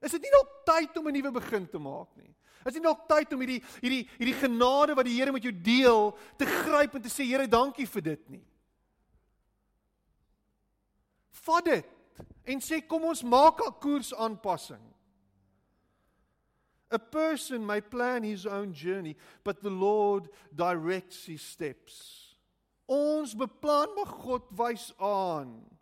Is 0.00 0.10
dit 0.10 0.22
nie 0.22 0.30
nog 0.30 0.48
tyd 0.64 0.96
om 0.98 1.06
'n 1.08 1.12
nuwe 1.12 1.30
begin 1.32 1.68
te 1.68 1.78
maak 1.78 2.16
nie? 2.16 2.34
Is 2.66 2.74
dit 2.74 2.82
nog 2.82 3.06
tyd 3.06 3.32
om 3.32 3.40
hierdie 3.40 3.62
hierdie 3.80 4.04
hierdie 4.18 4.38
genade 4.40 4.96
wat 4.98 5.06
die 5.06 5.16
Here 5.18 5.32
met 5.32 5.42
jou 5.42 5.52
deel 5.52 6.12
te 6.36 6.46
gryp 6.46 6.94
en 6.94 7.02
te 7.02 7.12
sê 7.12 7.26
Here, 7.28 7.46
dankie 7.46 7.86
vir 7.86 8.02
dit 8.02 8.28
nie? 8.28 8.44
Vat 11.44 11.64
dit 11.64 11.94
en 12.48 12.62
sê 12.64 12.80
kom 12.80 13.04
ons 13.04 13.22
maak 13.22 13.60
'n 13.60 13.78
koersaanpassing. 13.80 14.84
A 16.90 16.98
person 16.98 17.66
may 17.66 17.80
plan 17.80 18.22
his 18.22 18.46
own 18.46 18.72
journey, 18.72 19.16
but 19.44 19.60
the 19.60 19.70
Lord 19.70 20.30
directs 20.54 21.26
his 21.26 21.42
steps. 21.42 22.36
Ons 22.88 23.34
beplan 23.34 23.92
maar 23.94 24.06
God 24.06 24.48
wys 24.56 24.92
aan. 24.96 25.77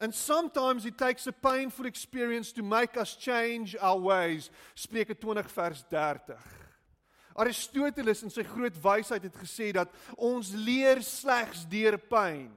And 0.00 0.14
sometimes 0.14 0.86
it 0.86 0.96
takes 0.96 1.26
a 1.26 1.32
painful 1.32 1.84
experience 1.84 2.52
to 2.52 2.62
make 2.62 2.96
us 2.96 3.14
change 3.14 3.76
our 3.80 3.98
ways. 3.98 4.50
Spreuke 4.74 5.14
20 5.20 5.42
vers 5.42 5.84
30. 5.90 6.36
Aristoteles 7.36 8.22
in 8.24 8.32
sy 8.32 8.42
groot 8.48 8.76
wysheid 8.80 9.26
het 9.28 9.36
gesê 9.36 9.70
dat 9.76 9.92
ons 10.16 10.54
leer 10.56 11.02
slegs 11.04 11.66
deur 11.68 11.98
pyn. 12.10 12.48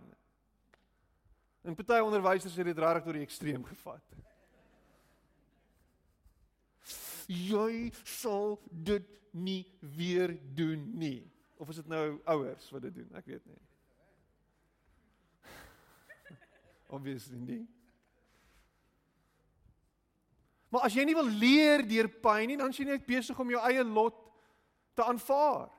En 1.64 1.76
party 1.76 2.00
onderwysers 2.04 2.56
het 2.60 2.72
dit 2.72 2.80
regtig 2.80 3.06
tot 3.06 3.18
die 3.20 3.26
ekstreem 3.28 3.64
gevat. 3.68 4.18
Jy 7.28 7.92
sal 8.04 8.58
dit 8.72 9.08
nie 9.32 9.64
weer 9.80 10.36
doen 10.56 10.90
nie. 11.00 11.22
Of 11.60 11.72
is 11.72 11.80
dit 11.80 11.92
nou 11.92 12.20
ouers 12.24 12.72
wat 12.72 12.88
dit 12.88 13.00
doen? 13.04 13.12
Ek 13.20 13.30
weet 13.32 13.46
nie. 13.48 13.62
Obviously 16.94 17.40
nie. 17.42 17.64
Maar 20.74 20.88
as 20.88 20.96
jy 20.98 21.06
nie 21.06 21.18
wil 21.18 21.30
leer 21.30 21.84
deur 21.86 22.10
pyn 22.22 22.48
nie, 22.50 22.58
dan 22.58 22.74
is 22.74 22.80
jy 22.82 22.86
net 22.88 23.06
besig 23.06 23.38
om 23.40 23.50
jou 23.54 23.62
eie 23.66 23.84
lot 23.86 24.18
te 24.98 25.06
aanvaar. 25.06 25.70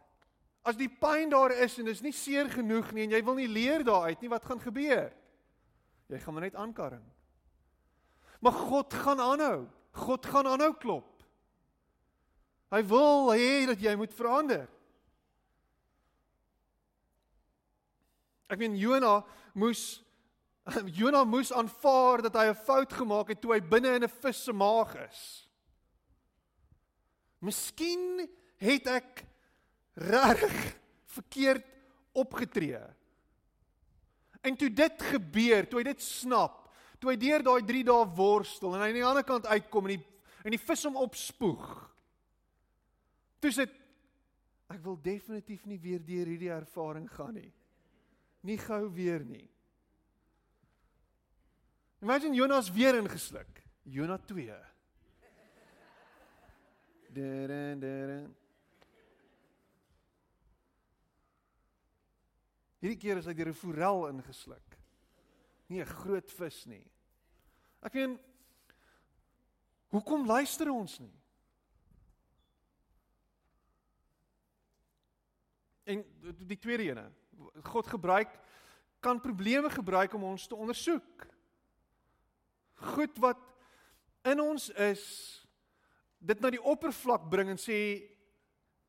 As 0.67 0.79
die 0.79 0.89
pyn 0.89 1.31
daar 1.31 1.55
is 1.55 1.77
en 1.79 1.91
dit 1.91 1.95
is 1.95 2.03
nie 2.03 2.15
seer 2.15 2.51
genoeg 2.51 2.93
nie 2.95 3.07
en 3.07 3.15
jy 3.15 3.21
wil 3.27 3.39
nie 3.39 3.51
leer 3.51 3.83
daaruit 3.87 4.23
nie, 4.23 4.31
wat 4.33 4.47
gaan 4.49 4.63
gebeur? 4.63 5.11
Jy 6.11 6.21
gaan 6.23 6.37
maar 6.37 6.47
net 6.47 6.59
aankarring. 6.59 7.05
Maar 8.45 8.57
God 8.59 8.95
gaan 9.03 9.23
aanhou. 9.23 9.59
God 10.05 10.27
gaan 10.31 10.49
aanhou 10.51 10.73
klop. 10.79 11.11
Hy 12.75 12.83
wil 12.91 13.31
hê 13.35 13.67
dat 13.71 13.83
jy 13.83 13.95
moet 13.99 14.15
verander. 14.15 14.67
Ek 18.51 18.59
meen 18.61 18.79
Jona 18.79 19.21
moes 19.55 20.04
Jona 20.99 21.25
moes 21.29 21.53
aanvaar 21.53 22.23
dat 22.25 22.37
hy 22.41 22.49
'n 22.49 22.65
fout 22.65 22.93
gemaak 22.93 23.29
het 23.29 23.41
toe 23.41 23.53
hy 23.53 23.61
binne 23.61 23.95
in 23.95 24.05
'n 24.05 24.09
vis 24.09 24.45
se 24.45 24.53
maag 24.53 24.95
is. 25.09 25.49
Miskien 27.41 28.29
het 28.57 28.87
ek 28.87 29.25
reg 29.95 30.77
verkeerd 31.05 31.67
opgetree. 32.13 32.81
En 34.41 34.57
toe 34.57 34.71
dit 34.71 35.03
gebeur, 35.03 35.69
toe 35.69 35.79
hy 35.79 35.85
dit 35.85 36.03
snap, 36.03 36.73
toe 36.99 37.11
hy 37.11 37.17
deur 37.17 37.43
daai 37.43 37.63
3 37.65 37.85
dae 37.85 38.05
worstel 38.17 38.75
en 38.75 38.81
hy 38.81 38.89
aan 38.89 38.95
die 38.95 39.05
ander 39.05 39.25
kant 39.25 39.47
uitkom 39.47 39.87
en 39.87 39.97
die 39.99 40.05
en 40.45 40.53
die 40.53 40.61
vis 40.61 40.85
hom 40.85 40.97
opspoeg. 41.01 41.65
Toe 43.41 43.51
sê 43.53 43.65
ek 44.69 44.81
wil 44.85 44.99
definitief 45.01 45.65
nie 45.65 45.79
weer 45.81 46.03
deur 46.05 46.29
hierdie 46.29 46.53
ervaring 46.53 47.09
gaan 47.09 47.35
nie. 47.35 47.53
Nie 48.45 48.59
gou 48.61 48.93
weer 48.93 49.25
nie. 49.25 49.49
Imagine 52.05 52.35
Jonas 52.35 52.69
weer 52.73 52.95
ingesluk. 52.95 53.63
Jonas 53.83 54.21
2. 54.27 54.53
Deren 57.09 57.81
deren. 57.81 58.37
Hierdie 62.85 62.99
keer 63.01 63.23
is 63.23 63.25
hy 63.25 63.33
deur 63.33 63.49
'n 63.49 63.57
forel 63.57 64.05
ingesluk. 64.11 64.77
Nie 65.73 65.81
'n 65.81 65.89
groot 65.89 66.31
vis 66.31 66.67
nie. 66.67 66.85
Ek 67.81 67.95
meen 67.95 68.21
hoekom 69.89 70.27
luister 70.27 70.69
ons 70.69 70.99
nie? 70.99 71.17
En 75.85 76.05
die 76.37 76.59
tweede 76.59 76.83
ene, 76.83 77.13
God 77.63 77.87
gebruik 77.87 78.29
kan 79.01 79.21
probleme 79.21 79.71
gebruik 79.71 80.13
om 80.13 80.25
ons 80.25 80.47
te 80.47 80.55
ondersoek. 80.55 81.33
Goed 82.75 83.19
wat 83.19 83.41
in 84.25 84.41
ons 84.41 84.69
is 84.71 85.05
dit 86.19 86.41
na 86.41 86.51
die 86.51 86.63
oppervlak 86.63 87.29
bring 87.31 87.51
en 87.53 87.61
sê 87.61 87.79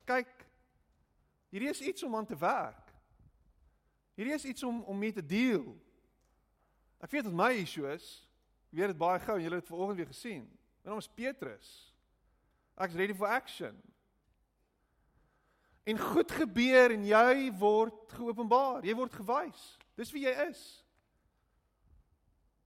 kyk 0.08 0.32
hierdie 1.52 1.72
is 1.72 1.82
iets 1.82 2.04
om 2.04 2.16
aan 2.16 2.28
te 2.28 2.38
werk. 2.40 2.94
Hierdie 4.16 4.36
is 4.36 4.46
iets 4.46 4.64
om 4.64 4.84
om 4.84 4.98
mee 5.00 5.12
te 5.12 5.26
deel. 5.26 5.66
Ek 7.04 7.12
weet 7.12 7.28
wat 7.28 7.36
my 7.36 7.52
issue 7.60 7.88
is. 7.92 8.06
Ek 8.72 8.80
weet 8.80 8.94
dit 8.94 9.02
baie 9.02 9.20
gou 9.24 9.36
en 9.38 9.44
julle 9.44 9.60
het 9.60 9.68
vanoggend 9.68 10.00
weer 10.00 10.12
gesien. 10.12 10.46
My 10.84 10.92
naam 10.92 11.04
is 11.04 11.12
Petrus. 11.12 11.74
Ek's 12.80 12.96
ready 12.96 13.14
for 13.16 13.28
action. 13.28 13.76
En 15.86 16.00
goed 16.00 16.32
gebeur 16.32 16.92
en 16.96 17.06
jy 17.06 17.52
word 17.60 18.16
geopenbaar. 18.18 18.86
Jy 18.88 18.96
word 18.98 19.14
gewys. 19.14 19.64
Dis 19.96 20.12
wie 20.16 20.26
jy 20.26 20.34
is. 20.48 20.64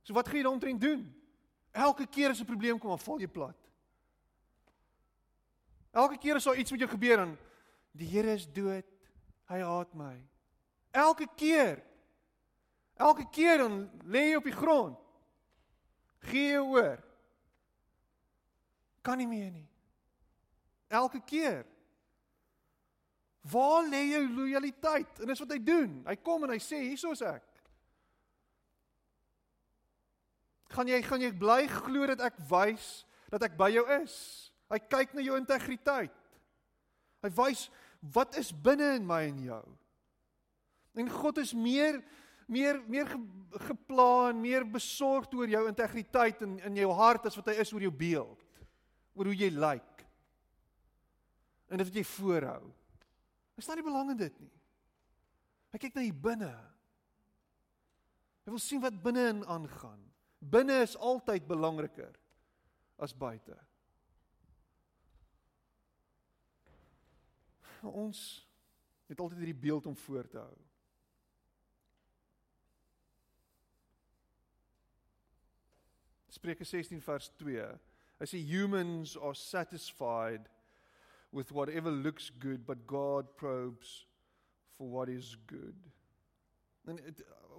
So 0.09 0.15
wat 0.17 0.25
gaan 0.25 0.39
jy 0.39 0.43
daaroor 0.43 0.79
doen? 0.81 1.01
Elke 1.71 2.07
keer 2.09 2.29
as 2.29 2.39
'n 2.41 2.45
probleem 2.45 2.79
kom, 2.79 2.89
dan 2.89 2.99
val 2.99 3.19
jy 3.19 3.27
plat. 3.27 3.57
Elke 5.91 6.17
keer 6.17 6.35
as 6.35 6.43
daar 6.43 6.57
iets 6.57 6.71
met 6.71 6.79
jou 6.79 6.89
gebeur 6.89 7.19
en 7.19 7.37
die 7.91 8.07
Here 8.07 8.33
is 8.33 8.47
dood, 8.51 8.85
hy 9.45 9.59
haat 9.59 9.93
my. 9.93 10.17
Elke 10.91 11.27
keer. 11.35 11.83
Elke 12.95 13.29
keer 13.29 13.57
dan 13.57 13.89
lê 14.03 14.29
jy 14.29 14.35
op 14.35 14.43
die 14.43 14.51
grond. 14.51 14.97
Gee 16.19 16.51
jou 16.51 16.65
oor. 16.65 17.03
Kan 19.01 19.17
nie 19.17 19.27
meer 19.27 19.51
nie. 19.51 19.69
Elke 20.87 21.21
keer. 21.21 21.65
Waar 23.41 23.83
lê 23.83 24.09
jou 24.09 24.29
lojaliteit? 24.29 25.19
En 25.19 25.27
dis 25.27 25.39
wat 25.39 25.51
hy 25.51 25.63
doen. 25.63 26.03
Hy 26.05 26.15
kom 26.15 26.43
en 26.43 26.49
hy 26.49 26.59
sê 26.59 26.81
hiersoos 26.81 27.21
ek. 27.21 27.48
Gaan 30.69 30.89
jy 30.89 31.01
gaan 31.05 31.23
jy 31.23 31.31
bly 31.33 31.63
glo 31.71 32.07
dat 32.11 32.21
ek 32.29 32.37
wys 32.49 32.87
dat 33.29 33.43
ek 33.45 33.57
by 33.57 33.71
jou 33.73 33.85
is? 33.99 34.15
Hy 34.69 34.77
kyk 34.85 35.15
na 35.17 35.25
jou 35.25 35.37
integriteit. 35.39 36.13
Hy 37.25 37.31
wys 37.35 37.67
wat 38.13 38.37
is 38.39 38.51
binne 38.53 38.93
in 38.99 39.05
my 39.07 39.23
en 39.27 39.39
jou. 39.43 39.63
En 40.99 41.09
God 41.09 41.41
is 41.41 41.53
meer 41.53 42.01
meer 42.49 42.79
meer 42.89 43.05
ge, 43.05 43.17
geplan, 43.67 44.39
meer 44.41 44.65
besorgd 44.65 45.33
oor 45.37 45.49
jou 45.49 45.61
integriteit 45.69 46.41
in 46.45 46.57
in 46.65 46.79
jou 46.81 46.91
hart 46.97 47.27
as 47.29 47.37
wat 47.37 47.51
hy 47.51 47.59
is 47.61 47.73
oor 47.73 47.85
jou 47.85 47.93
beeld. 47.93 48.45
Oor 49.17 49.29
hoe 49.29 49.37
jy 49.37 49.51
lyk. 49.53 50.05
En 51.69 51.77
dit 51.77 51.89
wat 51.89 51.99
jy 52.01 52.05
voorhou. 52.15 52.63
Hy 53.57 53.65
staan 53.65 53.77
nie 53.81 53.85
belang 53.85 54.13
in 54.13 54.21
dit 54.21 54.39
nie. 54.41 54.53
Hy 55.73 55.81
kyk 55.81 55.97
na 55.97 56.05
hier 56.05 56.21
binne. 56.25 56.53
Hy 58.45 58.53
wil 58.53 58.61
sien 58.63 58.81
wat 58.81 58.97
binne 59.03 59.27
in 59.35 59.41
aangaan. 59.45 60.08
Binne 60.39 60.81
is 60.81 60.95
altyd 60.95 61.47
belangriker 61.47 62.15
as 62.97 63.15
buite. 63.15 63.57
Ons 67.83 68.47
het 69.07 69.19
altyd 69.19 69.37
hierdie 69.37 69.61
beeld 69.61 69.85
om 69.85 69.95
voor 69.95 70.27
te 70.27 70.37
hou. 70.37 70.57
Spreuke 76.29 76.63
16 76.63 77.01
vers 77.01 77.29
2. 77.41 77.67
Hy 78.19 78.27
sê 78.27 78.39
humans 78.43 79.15
are 79.17 79.35
satisfied 79.35 80.47
with 81.31 81.51
whatever 81.51 81.91
looks 81.91 82.29
good 82.39 82.65
but 82.65 82.87
God 82.87 83.35
probes 83.35 84.05
for 84.77 84.87
what 84.89 85.09
is 85.09 85.35
good. 85.47 85.75
En 86.87 86.99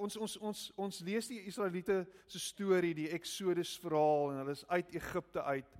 ons 0.00 0.16
ons 0.16 0.36
ons 0.40 0.62
ons 0.80 1.00
lees 1.06 1.28
die 1.28 1.42
Israeliete 1.48 2.02
se 2.26 2.40
storie, 2.40 2.94
die 2.96 3.10
Exodus 3.12 3.76
verhaal 3.82 4.32
en 4.32 4.42
hulle 4.42 4.56
is 4.56 4.66
uit 4.68 4.94
Egipte 4.96 5.44
uit. 5.44 5.76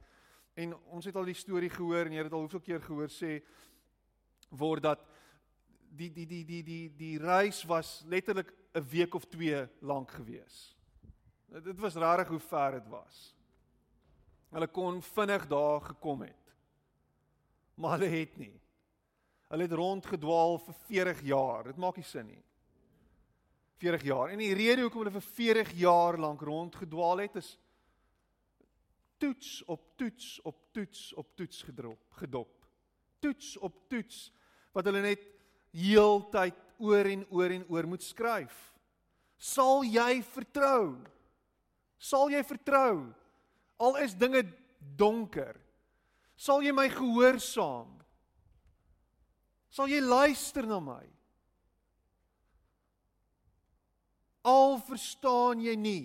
En 0.61 0.75
ons 0.93 1.07
het 1.09 1.17
al 1.17 1.31
die 1.31 1.39
storie 1.39 1.71
gehoor 1.73 2.09
en 2.09 2.17
jy 2.17 2.25
het 2.25 2.37
al 2.37 2.45
hoeveel 2.45 2.65
keer 2.67 2.85
gehoor 2.85 3.13
sê 3.13 3.39
word 4.51 4.85
dat 4.89 5.05
die 5.97 6.11
die 6.15 6.27
die 6.27 6.45
die 6.45 6.63
die 6.67 6.85
die 6.99 7.17
reis 7.23 7.63
was 7.69 8.01
letterlik 8.07 8.53
'n 8.75 8.85
week 8.91 9.15
of 9.15 9.25
2 9.25 9.69
lank 9.81 10.11
gewees. 10.11 10.77
Dit 11.51 11.81
was 11.81 11.95
rarig 11.95 12.29
hoe 12.29 12.41
ver 12.41 12.73
dit 12.73 12.89
was. 12.89 13.35
Hulle 14.51 14.69
kon 14.69 15.03
vinnig 15.03 15.47
daar 15.47 15.81
gekom 15.81 16.23
het. 16.23 16.55
Maar 17.75 17.99
hulle 17.99 18.11
het 18.11 18.37
nie. 18.37 18.61
Hulle 19.49 19.63
het 19.63 19.73
rondgedwaal 19.73 20.59
vir 20.59 20.75
40 20.75 21.23
jaar. 21.23 21.65
Dit 21.65 21.77
maak 21.77 21.97
nie 21.97 22.05
sin 22.05 22.27
nie. 22.27 22.45
40 23.81 24.05
jaar. 24.11 24.31
En 24.33 24.43
die 24.43 24.55
rede 24.55 24.85
hoekom 24.85 25.05
hulle 25.05 25.17
vir 25.17 25.27
40 25.27 25.73
jaar 25.81 26.19
lank 26.21 26.43
rondgedwaal 26.45 27.25
het 27.25 27.39
is 27.41 27.55
toets 29.21 29.61
op 29.69 29.85
toets 30.01 30.41
op 30.49 30.57
toets 30.73 31.13
op 31.21 31.29
toets 31.37 31.63
gedrop, 31.63 32.01
gedop. 32.21 32.67
Toets 33.21 33.57
op 33.59 33.77
toets 33.89 34.31
wat 34.73 34.87
hulle 34.89 35.03
net 35.05 35.25
heeltyd 35.77 36.57
oor 36.81 37.09
en 37.09 37.25
oor 37.29 37.53
en 37.53 37.65
oor 37.69 37.89
moet 37.89 38.05
skryf. 38.05 38.57
Sal 39.37 39.85
jy 39.89 40.21
vertrou? 40.25 41.01
Sal 42.01 42.33
jy 42.33 42.41
vertrou 42.45 43.11
al 43.81 43.97
is 44.05 44.17
dinge 44.17 44.45
donker? 44.97 45.57
Sal 46.37 46.65
jy 46.65 46.73
my 46.77 46.87
gehoorsaam? 46.93 47.97
Sal 49.73 49.89
jy 49.89 50.01
luister 50.05 50.69
na 50.69 50.81
my? 50.83 51.05
Al 54.43 54.79
verstaan 54.79 55.61
jy 55.61 55.75
nie. 55.77 56.05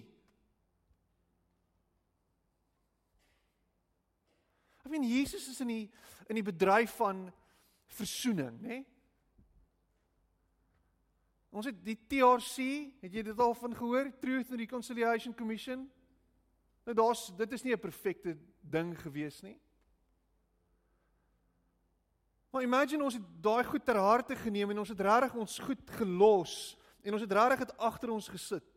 Ek 4.86 4.91
meen 4.91 5.08
Jesus 5.08 5.48
is 5.50 5.62
in 5.63 5.71
die 5.71 5.86
in 6.26 6.39
die 6.39 6.45
bedryf 6.45 6.95
van 6.98 7.28
versoening, 7.93 8.56
né? 8.62 8.67
Nee? 8.67 8.86
Ons 11.56 11.69
het 11.69 11.78
die 11.86 11.95
TRC, 11.95 12.63
het 13.00 13.13
jy 13.15 13.21
dit 13.30 13.38
al 13.39 13.54
van 13.56 13.76
gehoor? 13.78 14.10
Truth 14.19 14.50
and 14.52 14.60
Reconciliation 14.60 15.36
Commission. 15.38 15.86
Nou 16.84 16.95
daar's 16.98 17.30
dit 17.38 17.54
is 17.56 17.63
nie 17.63 17.74
'n 17.74 17.80
perfekte 17.80 18.38
ding 18.60 18.91
gewees 19.00 19.41
nie. 19.41 19.58
Maar 22.52 22.63
imagine 22.63 23.04
ons 23.04 23.13
het 23.13 23.24
daai 23.41 23.63
goed 23.63 23.86
ter 23.86 23.95
harte 23.95 24.36
geneem 24.36 24.69
en 24.69 24.80
ons 24.80 24.89
het 24.89 25.00
regtig 25.00 25.34
ons 25.36 25.60
goed 25.60 25.89
gelos 25.89 26.78
en 27.06 27.13
ons 27.13 27.22
het 27.22 27.36
regtig 27.38 27.68
dit 27.68 27.78
agter 27.78 28.12
ons 28.12 28.28
gesit. 28.34 28.70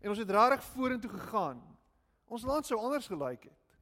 En 0.00 0.12
ons 0.12 0.20
het 0.20 0.30
regtig 0.30 0.66
vorentoe 0.74 1.10
gegaan. 1.10 1.60
Ons 2.30 2.46
land 2.46 2.66
sou 2.66 2.78
anders 2.78 3.08
gelyk 3.10 3.48
het. 3.48 3.78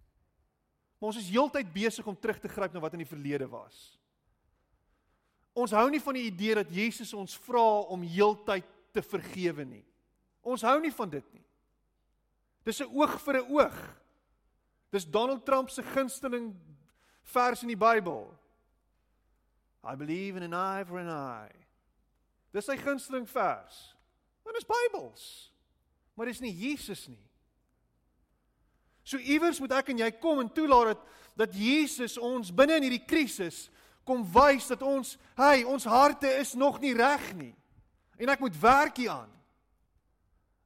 Maar 0.98 1.10
ons 1.10 1.18
is 1.20 1.30
heeltyd 1.34 1.72
besig 1.74 2.06
om 2.06 2.16
terug 2.16 2.38
te 2.40 2.48
gryp 2.48 2.72
na 2.72 2.80
wat 2.80 2.94
in 2.96 3.02
die 3.02 3.10
verlede 3.10 3.48
was. 3.50 3.80
Ons 5.52 5.74
hou 5.76 5.88
nie 5.92 6.00
van 6.00 6.16
die 6.16 6.28
idee 6.30 6.56
dat 6.56 6.70
Jesus 6.72 7.12
ons 7.12 7.34
vra 7.44 7.82
om 7.92 8.04
heeltyd 8.06 8.68
te 8.94 9.02
vergewe 9.04 9.66
nie. 9.68 9.84
Ons 10.42 10.64
hou 10.64 10.78
nie 10.80 10.92
van 10.94 11.10
dit 11.10 11.26
nie. 11.34 11.44
Dis 12.64 12.80
'n 12.80 12.88
oog 12.94 13.20
vir 13.20 13.42
'n 13.42 13.50
oog. 13.52 13.78
Dis 14.90 15.04
Donald 15.04 15.44
Trump 15.44 15.70
se 15.70 15.82
gunsteling 15.82 16.54
vers 17.22 17.62
in 17.62 17.68
die 17.68 17.76
Bybel. 17.76 18.38
I 19.84 19.96
believe 19.96 20.36
in 20.36 20.42
an 20.42 20.54
eye 20.54 20.84
for 20.84 20.98
an 20.98 21.08
eye. 21.08 21.61
Dis 22.52 22.68
sy 22.68 22.76
gunsteling 22.80 23.26
vers. 23.30 23.80
Dit 24.44 24.58
is 24.60 24.68
Bybels. 24.68 25.26
Maar 26.14 26.28
dis 26.28 26.42
nie 26.44 26.52
Jesus 26.52 27.06
nie. 27.08 27.22
So 29.02 29.18
iewers 29.18 29.58
moet 29.60 29.72
ek 29.74 29.90
en 29.92 30.04
jy 30.04 30.10
kom 30.20 30.42
en 30.42 30.52
toelaat 30.52 30.94
dat 30.94 31.08
dat 31.38 31.54
Jesus 31.56 32.18
ons 32.20 32.52
binne 32.54 32.76
in 32.76 32.86
hierdie 32.86 33.06
krisis 33.08 33.66
kom 34.04 34.24
wys 34.34 34.66
dat 34.72 34.82
ons, 34.84 35.14
hey, 35.38 35.62
ons 35.64 35.86
harte 35.88 36.28
is 36.40 36.54
nog 36.58 36.80
nie 36.82 36.94
reg 36.96 37.22
nie. 37.38 37.52
En 38.18 38.32
ek 38.32 38.42
moet 38.42 38.56
werk 38.60 38.98
hieraan. 38.98 39.30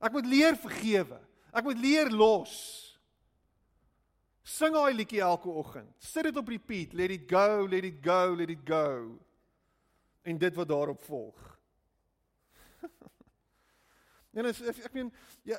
Ek 0.02 0.12
moet 0.12 0.28
leer 0.28 0.56
vergewe. 0.60 1.18
Ek 1.56 1.64
moet 1.64 1.80
leer 1.80 2.10
los. 2.12 2.54
Sing 4.46 4.74
daai 4.76 4.94
liedjie 4.94 5.22
elke 5.24 5.50
oggend. 5.50 5.90
Sit 6.00 6.28
dit 6.28 6.40
op 6.40 6.48
repeat. 6.48 6.94
Let 6.96 7.12
it 7.12 7.26
go, 7.30 7.66
let 7.68 7.84
it 7.84 8.00
go, 8.04 8.34
let 8.36 8.52
it 8.52 8.64
go. 8.66 9.16
En 10.26 10.38
dit 10.38 10.56
wat 10.56 10.68
daarop 10.70 11.02
volg. 11.06 11.55
En 14.36 14.50
as, 14.50 14.60
ek 14.60 14.94
meen 14.94 15.10
ja 15.48 15.58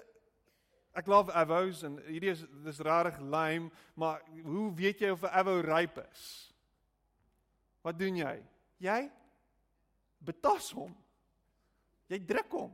ek 0.97 1.09
love 1.09 1.33
avos 1.37 1.83
en 1.85 1.99
hierdie 2.07 2.31
is 2.33 2.43
dis 2.65 2.81
rarig 2.85 3.17
lime, 3.21 3.69
maar 3.95 4.23
hoe 4.43 4.71
weet 4.73 5.01
jy 5.01 5.11
of 5.13 5.23
'n 5.23 5.33
avo 5.41 5.59
ryp 5.61 5.97
is? 6.09 6.53
Wat 7.85 7.97
doen 7.99 8.17
jy? 8.17 8.35
Jy 8.79 9.11
betas 10.19 10.71
hom. 10.71 10.95
Jy 12.09 12.19
druk 12.25 12.51
hom. 12.51 12.73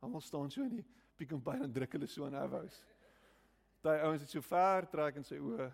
Almal 0.00 0.20
staan 0.20 0.50
so 0.50 0.62
in 0.62 0.80
die 0.80 0.86
Pick 1.18 1.32
n 1.32 1.42
Pay 1.42 1.60
en 1.62 1.72
druk 1.72 1.92
hulle 1.92 2.06
so 2.06 2.24
aan 2.24 2.34
avos. 2.38 2.84
Daai 3.82 4.00
ouens 4.06 4.22
het 4.22 4.30
so 4.30 4.40
ver 4.42 4.86
trek 4.90 5.16
in 5.16 5.24
sy 5.24 5.38
oë. 5.38 5.68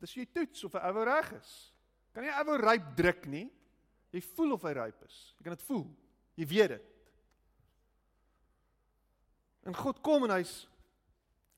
Dis 0.00 0.14
jy 0.16 0.26
toets 0.26 0.64
of 0.64 0.74
'n 0.74 0.84
avo 0.88 1.04
reg 1.04 1.32
is. 1.32 1.75
Kan 2.16 2.24
jy 2.24 2.32
avo 2.32 2.54
ryp 2.56 2.94
druk 2.96 3.26
nie? 3.28 3.44
Jy 4.16 4.22
voel 4.24 4.54
of 4.54 4.62
hy 4.64 4.70
ryp 4.78 5.02
is. 5.04 5.16
Jy 5.36 5.44
kan 5.44 5.52
dit 5.52 5.64
voel. 5.66 5.84
Jy 6.40 6.46
weet 6.48 6.72
dit. 6.72 6.86
En 9.68 9.76
God 9.76 10.00
kom 10.00 10.24
en 10.24 10.32
hy's 10.38 10.62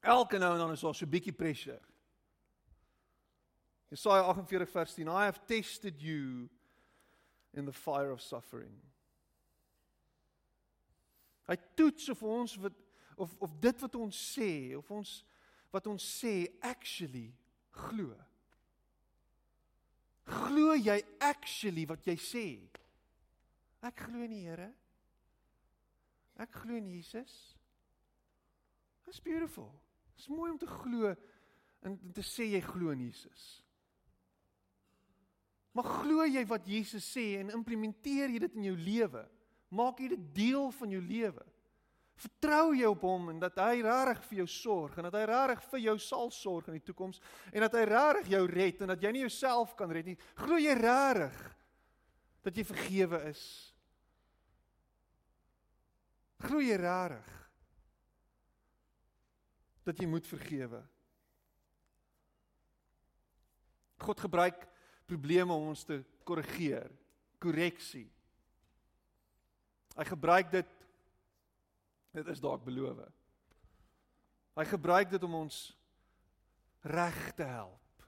elke 0.03 0.41
nou 0.43 0.51
en 0.57 0.65
dan 0.65 0.73
is 0.75 0.83
daar 0.83 0.97
so 0.99 1.07
'n 1.07 1.15
bietjie 1.15 1.37
pressure. 1.37 1.79
Jesaja 3.89 4.23
48 4.27 4.71
vers 4.71 4.95
10 4.95 5.09
I 5.09 5.25
have 5.25 5.47
tested 5.47 6.03
you 6.03 6.49
in 7.53 7.65
the 7.65 7.73
fire 7.73 8.11
of 8.11 8.21
suffering. 8.21 8.83
Hy 11.47 11.57
toets 11.75 12.09
of 12.09 12.23
ons 12.23 12.57
wat 12.57 12.73
of 13.17 13.37
of 13.39 13.55
dit 13.61 13.81
wat 13.81 13.95
ons 13.95 14.37
sê 14.37 14.77
of 14.77 14.91
ons 14.91 15.25
wat 15.71 15.87
ons 15.87 16.03
sê 16.21 16.49
actually 16.61 17.33
glo. 17.71 18.28
Glo 20.29 20.75
jy 20.77 20.99
actually 21.25 21.87
wat 21.89 22.05
jy 22.07 22.17
sê? 22.21 22.47
Ek 23.85 24.05
glo 24.09 24.25
in 24.27 24.35
die 24.35 24.45
Here. 24.45 24.69
Ek 26.39 26.53
glo 26.63 26.77
in 26.79 26.89
Jesus. 26.91 27.33
That's 29.07 29.23
beautiful. 29.25 29.71
Dit's 30.17 30.29
mooi 30.29 30.51
om 30.53 30.59
te 30.61 30.69
glo 30.69 31.15
en 31.87 31.97
te 32.15 32.25
sê 32.27 32.51
jy 32.53 32.61
glo 32.65 32.93
in 32.93 33.07
Jesus. 33.07 33.47
Maar 35.73 35.87
glo 36.03 36.27
jy 36.27 36.43
wat 36.51 36.67
Jesus 36.67 37.07
sê 37.07 37.39
en 37.39 37.55
implementeer 37.55 38.33
jy 38.35 38.43
dit 38.43 38.57
in 38.59 38.69
jou 38.71 38.77
lewe? 38.77 39.23
Maak 39.71 40.01
jy 40.03 40.11
dit 40.15 40.27
deel 40.35 40.73
van 40.75 40.93
jou 40.93 41.01
lewe? 41.05 41.45
Vertrou 42.19 42.73
jy 42.75 42.89
op 42.91 43.05
hom 43.07 43.29
en 43.31 43.39
dat 43.39 43.61
hy 43.63 43.79
regtig 43.85 44.25
vir 44.27 44.41
jou 44.41 44.49
sorg 44.51 44.97
en 44.99 45.07
dat 45.07 45.15
hy 45.15 45.25
regtig 45.31 45.69
vir 45.71 45.83
jou 45.85 45.97
sal 46.03 46.33
sorg 46.35 46.67
in 46.71 46.79
die 46.81 46.87
toekoms 46.89 47.21
en 47.53 47.63
dat 47.63 47.77
hy 47.79 47.85
regtig 47.87 48.33
jou 48.35 48.41
red 48.51 48.83
en 48.83 48.91
dat 48.91 49.05
jy 49.05 49.13
nie 49.15 49.23
jouself 49.23 49.77
kan 49.79 49.93
red 49.95 50.09
nie? 50.11 50.19
Glo 50.41 50.59
jy 50.59 50.75
regtig 50.75 51.37
dat 52.43 52.59
jy 52.59 52.65
vergewe 52.67 53.21
is? 53.29 53.43
Glo 56.43 56.63
jy 56.63 56.79
regtig 56.83 57.35
dat 59.87 60.03
jy 60.03 60.09
moet 60.11 60.27
vergewe? 60.27 60.83
God 64.03 64.27
gebruik 64.27 64.67
probleme 65.09 65.55
om 65.55 65.71
ons 65.71 65.87
te 65.87 66.03
korrigeer, 66.27 66.91
korreksie. 67.43 68.07
Hy 69.99 70.07
gebruik 70.07 70.51
dit 70.53 70.78
dit 72.23 72.35
is 72.35 72.41
dalk 72.43 72.65
beloof. 72.65 73.01
Hy 74.59 74.65
gebruik 74.67 75.11
dit 75.11 75.23
om 75.23 75.35
ons 75.45 75.59
reg 76.89 77.19
te 77.39 77.47
help. 77.47 78.07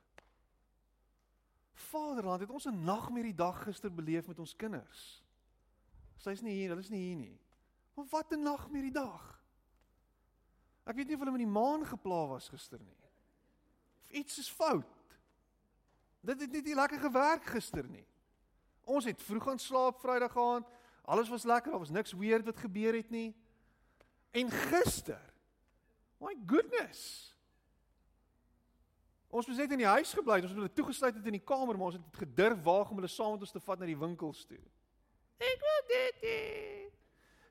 Vaderland, 1.90 2.40
het 2.40 2.50
ons 2.50 2.66
'n 2.66 2.84
nagmerrie 2.84 3.34
dag 3.34 3.62
gister 3.62 3.94
beleef 3.94 4.26
met 4.26 4.38
ons 4.38 4.56
kinders. 4.56 5.24
Sy's 6.16 6.42
nie 6.42 6.54
hier, 6.54 6.68
hulle 6.68 6.80
is 6.80 6.90
nie 6.90 7.02
hier 7.02 7.16
nie. 7.16 7.40
Maar 7.94 8.06
wat 8.10 8.32
'n 8.32 8.42
nagmerrie 8.42 8.92
dag. 8.92 9.40
Ek 10.84 10.96
weet 10.96 11.06
nie 11.06 11.14
of 11.14 11.20
hulle 11.20 11.36
met 11.36 11.46
die 11.46 11.60
maan 11.60 11.86
gepla 11.86 12.26
was 12.26 12.48
gister 12.48 12.78
nie. 12.78 12.96
Of 13.02 13.22
iets 14.08 14.38
is 14.38 14.50
fout. 14.50 14.86
Dit 16.20 16.40
het 16.40 16.52
net 16.52 16.64
nie 16.64 16.74
lekker 16.74 16.98
gewerk 16.98 17.44
gister 17.44 17.88
nie. 17.88 18.06
Ons 18.84 19.04
het 19.04 19.22
vroeg 19.22 19.44
gaan 19.44 19.58
slaap 19.58 20.00
Vrydag 20.00 20.36
aand. 20.36 20.66
Alles 21.04 21.28
was 21.28 21.44
lekker, 21.44 21.70
daar 21.70 21.80
was 21.80 21.90
niks 21.90 22.12
weird 22.12 22.44
wat 22.44 22.56
gebeur 22.56 22.94
het 22.94 23.10
nie. 23.10 23.34
En 24.30 24.50
gister. 24.50 25.22
My 26.20 26.36
goodness. 26.46 27.30
Ons 29.30 29.46
moes 29.46 29.60
net 29.62 29.70
in 29.70 29.82
die 29.84 29.88
huis 29.88 30.12
gebly 30.14 30.40
het. 30.40 30.46
Ons 30.46 30.54
het 30.54 30.60
hulle 30.60 30.74
toegesluit 30.74 31.14
het 31.14 31.26
in 31.30 31.38
die 31.38 31.46
kamer, 31.46 31.78
maar 31.78 31.92
ons 31.92 31.98
het 31.98 32.22
gedurf 32.24 32.62
waag 32.66 32.90
om 32.90 32.98
hulle 32.98 33.10
saam 33.10 33.36
met 33.36 33.46
ons 33.46 33.54
te 33.54 33.62
vat 33.62 33.78
na 33.78 33.88
die 33.88 33.98
winkels 33.98 34.42
toe. 34.50 34.60
Ek 35.40 35.62
wil 35.64 35.82
dit 35.90 36.24
hê. 36.26 36.40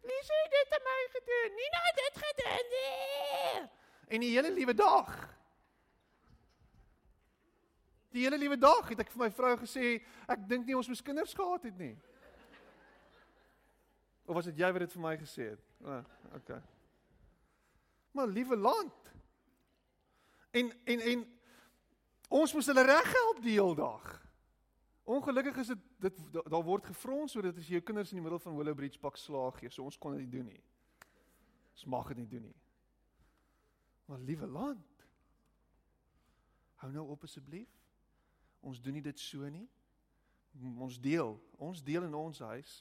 Nie 0.10 0.22
sê 0.28 0.40
dit 0.54 0.72
te 0.74 0.80
my 0.86 1.00
gedoen. 1.16 1.56
Nie 1.58 1.70
nou 1.76 1.86
dit 2.00 2.22
gedoen 2.26 2.72
nie. 2.76 3.64
En 4.10 4.26
die 4.26 4.32
hele 4.36 4.52
liewe 4.54 4.76
dag. 4.76 5.14
Die 8.10 8.26
hele 8.26 8.40
liewe 8.42 8.58
dag 8.58 8.88
het 8.90 9.04
ek 9.06 9.12
vir 9.14 9.22
my 9.22 9.30
vrou 9.34 9.56
gesê, 9.62 10.00
ek 10.30 10.46
dink 10.50 10.66
nie 10.66 10.78
ons 10.78 10.90
moes 10.90 11.04
kinders 11.06 11.36
gehad 11.38 11.68
het 11.70 11.78
nie. 11.78 11.94
Of 14.30 14.36
was 14.36 14.46
dit 14.46 14.60
jy 14.62 14.68
wat 14.70 14.84
dit 14.84 14.92
vir 14.94 15.02
my 15.02 15.16
gesê 15.18 15.46
het? 15.56 15.62
O, 15.82 15.90
oh, 15.90 16.34
okay. 16.38 16.60
Maar 18.14 18.28
liewe 18.30 18.58
land. 18.58 19.08
En 20.54 20.70
en 20.86 21.00
en 21.14 21.24
ons 22.38 22.54
moes 22.54 22.68
hulle 22.70 22.84
reghelp 22.86 23.40
die 23.42 23.56
hele 23.56 23.76
dag. 23.80 24.06
Ongelukkig 25.10 25.58
is 25.64 25.72
dit 25.74 25.88
dit 26.06 26.20
daar 26.36 26.66
word 26.68 26.86
gefrons 26.86 27.34
sodat 27.34 27.58
as 27.58 27.66
jy 27.66 27.80
jou 27.80 27.88
kinders 27.88 28.14
in 28.14 28.20
die 28.20 28.26
middel 28.28 28.42
van 28.44 28.54
Willow 28.54 28.78
Bridge 28.78 29.02
pak 29.02 29.18
slaag 29.18 29.58
gee, 29.58 29.72
so 29.74 29.90
ons 29.90 29.98
kon 29.98 30.14
dit 30.14 30.22
nie 30.22 30.34
doen 30.38 30.46
nie. 30.52 30.62
Ons 31.74 31.88
mag 31.90 32.14
dit 32.14 32.22
nie 32.22 32.30
doen 32.30 32.46
nie. 32.52 32.60
Maar 34.06 34.22
liewe 34.30 34.46
land. 34.46 35.08
Hou 36.84 36.92
nou 36.94 37.08
op 37.16 37.26
asseblief. 37.26 37.74
Ons 38.62 38.78
doen 38.78 38.94
nie 38.94 39.06
dit 39.10 39.26
so 39.26 39.50
nie. 39.50 39.66
Ons 40.78 41.02
deel, 41.02 41.34
ons 41.58 41.82
deel 41.82 42.06
in 42.06 42.14
ons 42.14 42.46
huis. 42.54 42.78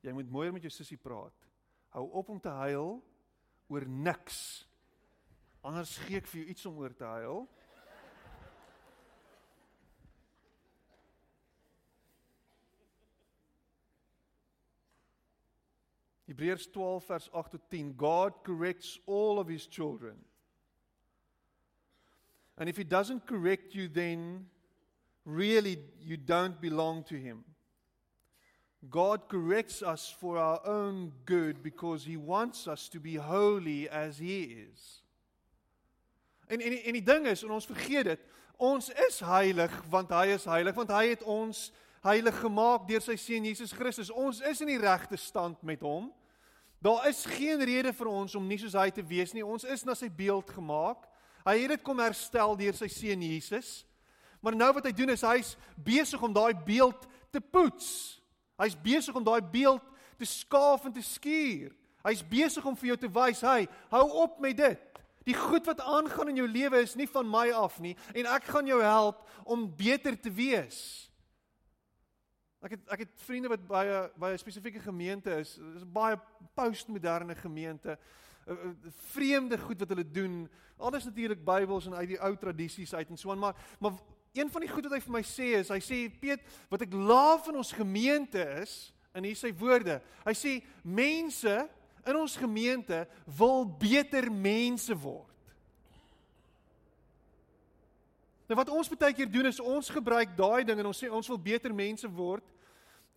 Jy 0.00 0.12
moet 0.12 0.30
mooier 0.30 0.54
met 0.54 0.64
jou 0.66 0.72
sussie 0.72 0.98
praat. 1.00 1.34
Hou 1.94 2.04
op 2.18 2.28
om 2.28 2.40
te 2.40 2.52
huil 2.62 2.98
oor 3.72 3.86
niks. 3.88 4.38
Anders 5.66 5.96
gee 6.06 6.20
ek 6.20 6.28
vir 6.30 6.42
jou 6.42 6.50
iets 6.54 6.66
om 6.70 6.80
oor 6.82 6.94
te 6.94 7.08
huil. 7.16 7.46
Hebreërs 16.26 16.66
12 16.74 17.06
vers 17.06 17.30
8 17.30 17.54
tot 17.54 17.68
10 17.70 17.94
God 17.98 18.42
corrects 18.44 18.96
all 19.06 19.38
of 19.38 19.48
his 19.48 19.68
children. 19.70 20.18
And 22.58 22.68
if 22.68 22.76
he 22.76 22.84
doesn't 22.84 23.26
correct 23.26 23.74
you 23.74 23.88
then 23.88 24.48
really 25.26 25.78
you 26.00 26.16
don't 26.16 26.58
belong 26.60 27.02
to 27.04 27.16
Him. 27.16 27.44
God 28.90 29.28
corrects 29.28 29.82
us 29.82 30.14
for 30.20 30.38
our 30.38 30.60
own 30.64 31.12
good 31.24 31.62
because 31.62 32.04
He 32.04 32.16
wants 32.16 32.68
us 32.68 32.88
to 32.88 33.00
be 33.00 33.16
holy 33.16 33.88
as 33.88 34.18
He 34.18 34.42
is. 34.42 35.02
En 36.46 36.60
en 36.60 36.72
en 36.72 36.92
die 36.92 37.02
ding 37.02 37.26
is, 37.26 37.42
en 37.42 37.50
ons 37.50 37.66
vergeet 37.66 38.04
dit, 38.04 38.20
ons 38.56 38.90
is 39.08 39.20
heilig 39.20 39.72
want 39.90 40.10
Hy 40.10 40.36
is 40.36 40.44
heilig 40.44 40.74
want 40.74 40.90
Hy 40.90 41.08
het 41.14 41.22
ons 41.22 41.72
heilig 42.06 42.38
gemaak 42.40 42.86
deur 42.86 43.02
sy 43.02 43.16
seun 43.18 43.48
Jesus 43.48 43.74
Christus. 43.74 44.12
Ons 44.12 44.40
is 44.46 44.62
in 44.62 44.70
die 44.70 44.80
regte 44.80 45.18
stand 45.18 45.62
met 45.66 45.82
Hom. 45.82 46.12
Daar 46.78 47.08
is 47.08 47.24
geen 47.26 47.62
rede 47.64 47.92
vir 47.96 48.08
ons 48.12 48.34
om 48.38 48.46
nie 48.46 48.58
soos 48.60 48.76
hy 48.78 48.90
te 48.94 49.02
wees 49.02 49.32
nie. 49.34 49.44
Ons 49.44 49.64
is 49.64 49.82
na 49.86 49.96
sy 49.96 50.06
beeld 50.12 50.50
gemaak. 50.54 51.08
Hy 51.46 51.56
het 51.62 51.72
dit 51.74 51.82
kom 51.86 51.98
herstel 52.02 52.54
deur 52.58 52.76
sy 52.76 52.88
seun 52.92 53.24
Jesus. 53.24 53.80
Maar 54.44 54.54
nou 54.54 54.68
wat 54.76 54.86
hy 54.86 54.92
doen 54.94 55.10
is 55.14 55.24
hy's 55.26 55.54
besig 55.74 56.22
om 56.22 56.34
daai 56.34 56.54
beeld 56.66 57.08
te 57.34 57.40
poets. 57.40 58.15
Hy's 58.56 58.76
besig 58.82 59.14
om 59.14 59.24
daai 59.24 59.40
beeld 59.40 59.82
te 60.16 60.24
skaaf 60.24 60.84
en 60.84 60.92
te 60.92 61.02
skuur. 61.04 61.74
Hy's 62.06 62.22
besig 62.22 62.64
om 62.66 62.76
vir 62.76 62.92
jou 62.92 62.98
te 63.02 63.10
wys, 63.10 63.42
hy, 63.42 63.66
hou 63.90 64.04
op 64.22 64.38
met 64.40 64.56
dit. 64.56 64.82
Die 65.26 65.34
goed 65.34 65.66
wat 65.66 65.80
aangaan 65.82 66.30
in 66.30 66.38
jou 66.42 66.46
lewe 66.48 66.80
is 66.84 66.94
nie 66.94 67.08
van 67.10 67.26
my 67.26 67.48
af 67.50 67.80
nie 67.82 67.96
en 68.14 68.28
ek 68.30 68.46
gaan 68.46 68.68
jou 68.70 68.78
help 68.82 69.24
om 69.42 69.66
beter 69.74 70.14
te 70.14 70.30
wees. 70.30 70.78
Ek 72.62 72.76
het 72.76 72.92
ek 72.94 73.02
het 73.04 73.24
vriende 73.26 73.50
wat 73.50 73.64
baie 73.66 74.04
baie 74.18 74.38
spesifieke 74.38 74.80
gemeente 74.84 75.34
is. 75.42 75.56
Dit 75.58 75.82
is 75.82 75.82
'n 75.82 75.92
baie 75.92 76.16
postmoderne 76.54 77.34
gemeente. 77.34 77.98
Eh, 78.46 78.54
eh, 78.54 78.70
vreemde 79.10 79.58
goed 79.58 79.78
wat 79.78 79.88
hulle 79.88 80.10
doen. 80.10 80.48
Alles 80.76 81.04
natuurlik 81.04 81.44
Bybels 81.44 81.86
en 81.86 81.94
uit 81.94 82.08
die 82.08 82.20
ou 82.20 82.36
tradisies 82.36 82.94
uit 82.94 83.08
en 83.08 83.16
so 83.16 83.30
aan, 83.30 83.38
maar 83.38 83.56
maar 83.78 83.92
een 84.36 84.50
van 84.52 84.64
die 84.64 84.70
goed 84.70 84.86
wat 84.86 84.98
hy 84.98 85.02
vir 85.04 85.16
my 85.16 85.24
sê 85.26 85.48
is, 85.60 85.72
hy 85.72 85.80
sê 85.84 86.02
Piet, 86.20 86.44
wat 86.72 86.84
ek 86.86 86.94
laaf 86.94 87.48
in 87.50 87.58
ons 87.62 87.72
gemeente 87.76 88.42
is, 88.60 88.76
en 89.16 89.24
hier 89.24 89.38
sy 89.38 89.52
woorde. 89.56 89.96
Hy 90.26 90.34
sê 90.36 90.52
mense 90.84 91.54
in 92.06 92.18
ons 92.18 92.36
gemeente 92.38 93.06
wil 93.38 93.64
beter 93.80 94.28
mense 94.30 94.92
word. 95.00 95.32
Nou 98.46 98.58
wat 98.60 98.70
ons 98.70 98.90
baie 98.92 99.14
keer 99.16 99.30
doen 99.30 99.48
is 99.48 99.58
ons 99.58 99.88
gebruik 99.90 100.36
daai 100.38 100.62
ding 100.68 100.78
en 100.78 100.92
ons 100.92 101.00
sê 101.00 101.08
ons 101.10 101.32
wil 101.32 101.40
beter 101.48 101.72
mense 101.74 102.06
word 102.14 102.44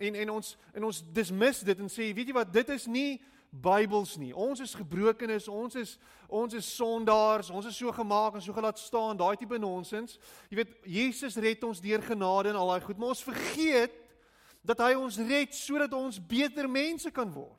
en 0.01 0.15
en 0.23 0.31
ons 0.39 0.55
en 0.73 0.87
ons 0.87 1.01
dismiss 1.13 1.61
dit 1.67 1.83
en 1.83 1.91
sê 1.91 2.07
weet 2.17 2.31
jy 2.31 2.37
wat 2.39 2.49
dit 2.55 2.71
is 2.73 2.87
nie 2.89 3.19
Bybels 3.49 4.13
nie. 4.21 4.29
Ons 4.33 4.61
is 4.61 4.75
gebrokenes, 4.77 5.47
ons 5.49 5.75
is 5.75 5.97
ons 6.29 6.53
is 6.53 6.67
sondaars, 6.75 7.49
ons 7.49 7.65
is 7.65 7.77
so 7.77 7.89
gemaak 7.91 8.35
en 8.37 8.43
so 8.45 8.53
gelaat 8.53 8.77
staan, 8.77 9.17
daai 9.17 9.33
tipe 9.39 9.57
nonsens. 9.57 10.19
Jy 10.51 10.59
weet, 10.59 10.75
Jesus 10.85 11.39
red 11.41 11.63
ons 11.65 11.81
deur 11.81 12.03
genade 12.05 12.51
en 12.51 12.59
al 12.59 12.69
daai 12.69 12.83
goed, 12.85 12.99
maar 13.01 13.15
ons 13.15 13.25
vergeet 13.25 13.95
dat 14.61 14.83
hy 14.85 14.91
ons 14.99 15.17
red 15.17 15.55
sodat 15.57 15.95
ons 15.97 16.19
beter 16.21 16.69
mense 16.69 17.09
kan 17.15 17.31
word. 17.33 17.57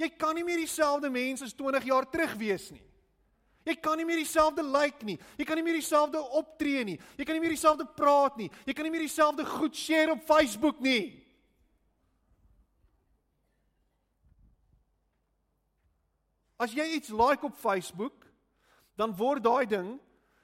Jy 0.00 0.10
kan 0.20 0.36
nie 0.36 0.44
meer 0.44 0.60
dieselfde 0.60 1.08
mens 1.12 1.44
as 1.44 1.56
20 1.56 1.88
jaar 1.88 2.08
terug 2.12 2.36
wees 2.40 2.68
nie. 2.74 2.84
Jy 3.68 3.76
kan 3.84 3.98
nie 4.00 4.06
meer 4.08 4.20
dieselfde 4.22 4.64
lyk 4.64 4.72
like 4.76 5.06
nie. 5.06 5.18
Jy 5.36 5.44
kan 5.48 5.58
nie 5.60 5.64
meer 5.64 5.76
dieselfde 5.76 6.20
optree 6.36 6.84
nie. 6.88 6.96
Jy 7.18 7.26
kan 7.28 7.36
nie 7.36 7.42
meer 7.44 7.52
dieselfde 7.52 7.84
praat 7.96 8.38
nie. 8.40 8.48
Jy 8.64 8.74
kan 8.76 8.88
nie 8.88 8.92
meer 8.92 9.04
dieselfde 9.04 9.44
goed 9.44 9.76
share 9.76 10.14
op 10.14 10.24
Facebook 10.28 10.80
nie. 10.80 11.20
As 16.60 16.74
jy 16.76 16.84
iets 16.98 17.08
like 17.08 17.46
op 17.46 17.56
Facebook, 17.56 18.26
dan 19.00 19.14
word 19.16 19.40
daai 19.44 19.64
ding 19.68 19.94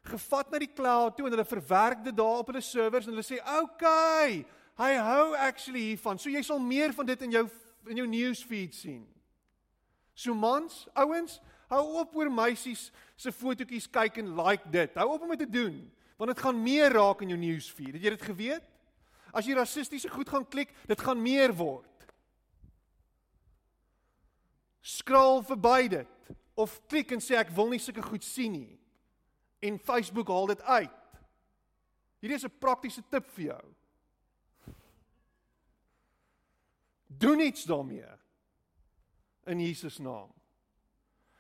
gevat 0.07 0.49
na 0.51 0.61
die 0.63 0.71
cloud 0.71 1.17
toe 1.17 1.27
en 1.27 1.35
hulle 1.35 1.49
verwerk 1.49 2.05
dit 2.07 2.17
daar 2.17 2.41
op 2.41 2.49
hulle 2.49 2.63
servers 2.65 3.09
en 3.09 3.13
hulle 3.13 3.27
sê, 3.27 3.37
"Oké, 3.43 3.85
okay, 3.85 4.47
hy 4.79 4.93
hou 4.95 5.35
actually 5.37 5.81
hiervan." 5.91 6.19
So 6.19 6.31
jy 6.31 6.43
sal 6.43 6.59
meer 6.59 6.93
van 6.93 7.07
dit 7.07 7.23
in 7.23 7.31
jou 7.31 7.51
in 7.87 7.97
jou 7.97 8.07
newsfeed 8.07 8.75
sien. 8.75 9.07
So 10.15 10.35
mans, 10.35 10.89
ouens, 10.95 11.41
hou 11.69 12.01
op 12.01 12.17
oor 12.17 12.31
meisies 12.31 12.91
se 13.17 13.33
fotootjies 13.33 13.87
kyk 13.91 14.19
en 14.19 14.37
like 14.37 14.71
dit. 14.71 14.95
Hou 14.95 15.15
op 15.15 15.23
om 15.23 15.29
dit 15.29 15.39
te 15.39 15.51
doen, 15.51 15.93
want 16.17 16.35
dit 16.35 16.39
gaan 16.39 16.63
meer 16.63 16.93
raak 16.93 17.21
in 17.23 17.29
jou 17.29 17.39
newsfeed. 17.39 17.93
Het 17.93 18.03
jy 18.03 18.11
dit 18.11 18.23
geweet? 18.23 18.63
As 19.33 19.47
jy 19.47 19.55
rassistiese 19.55 20.09
goed 20.09 20.29
gaan 20.29 20.49
klik, 20.49 20.73
dit 20.87 21.01
gaan 21.01 21.23
meer 21.23 21.53
word 21.55 21.96
skraal 24.87 25.43
verby 25.43 25.89
dit 25.91 26.35
of 26.55 26.77
klik 26.87 27.11
en 27.13 27.23
sê 27.23 27.37
ek 27.41 27.51
wil 27.57 27.73
nie 27.73 27.81
sulke 27.83 28.05
goed 28.07 28.25
sien 28.25 28.55
nie. 28.55 28.79
En 29.67 29.81
Facebook 29.83 30.31
haal 30.31 30.53
dit 30.53 30.63
uit. 30.63 31.03
Hierdie 32.23 32.39
is 32.39 32.47
'n 32.47 32.59
praktiese 32.61 33.03
tip 33.11 33.27
vir 33.35 33.45
jou. 33.45 33.65
Doen 37.07 37.41
iets 37.41 37.65
daarmee. 37.65 38.09
In 39.47 39.61
Jesus 39.61 39.99
naam. 39.99 40.33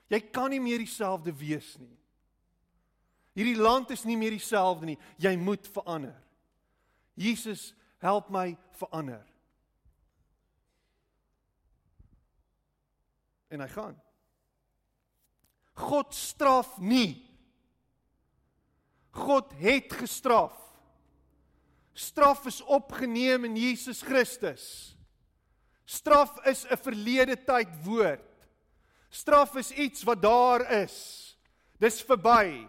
Jy 0.08 0.20
kan 0.20 0.50
nie 0.50 0.60
meer 0.60 0.78
dieselfde 0.78 1.32
wees 1.32 1.76
nie. 1.78 1.98
Hierdie 3.32 3.56
land 3.56 3.90
is 3.90 4.04
nie 4.04 4.16
meer 4.16 4.30
dieselfde 4.30 4.86
nie. 4.86 4.98
Jy 5.18 5.36
moet 5.36 5.66
verander. 5.66 6.22
Jesus, 7.14 7.74
help 7.98 8.30
my 8.30 8.56
verander. 8.70 9.26
En 13.56 13.64
hy 13.64 13.70
gaan. 13.72 13.96
God 15.76 16.14
straf 16.16 16.76
nie. 16.80 17.24
God 19.16 19.52
het 19.60 19.92
gestraf. 19.96 20.54
Straf 21.96 22.44
is 22.48 22.60
opgeneem 22.60 23.48
in 23.48 23.56
Jesus 23.56 24.02
Christus. 24.04 24.96
Straf 25.86 26.36
is 26.44 26.66
'n 26.66 26.76
verlede 26.76 27.36
tyd 27.36 27.68
woord. 27.84 28.48
Straf 29.08 29.56
is 29.56 29.70
iets 29.70 30.02
wat 30.02 30.22
daar 30.22 30.72
is. 30.82 31.36
Dis 31.78 32.02
verby. 32.02 32.68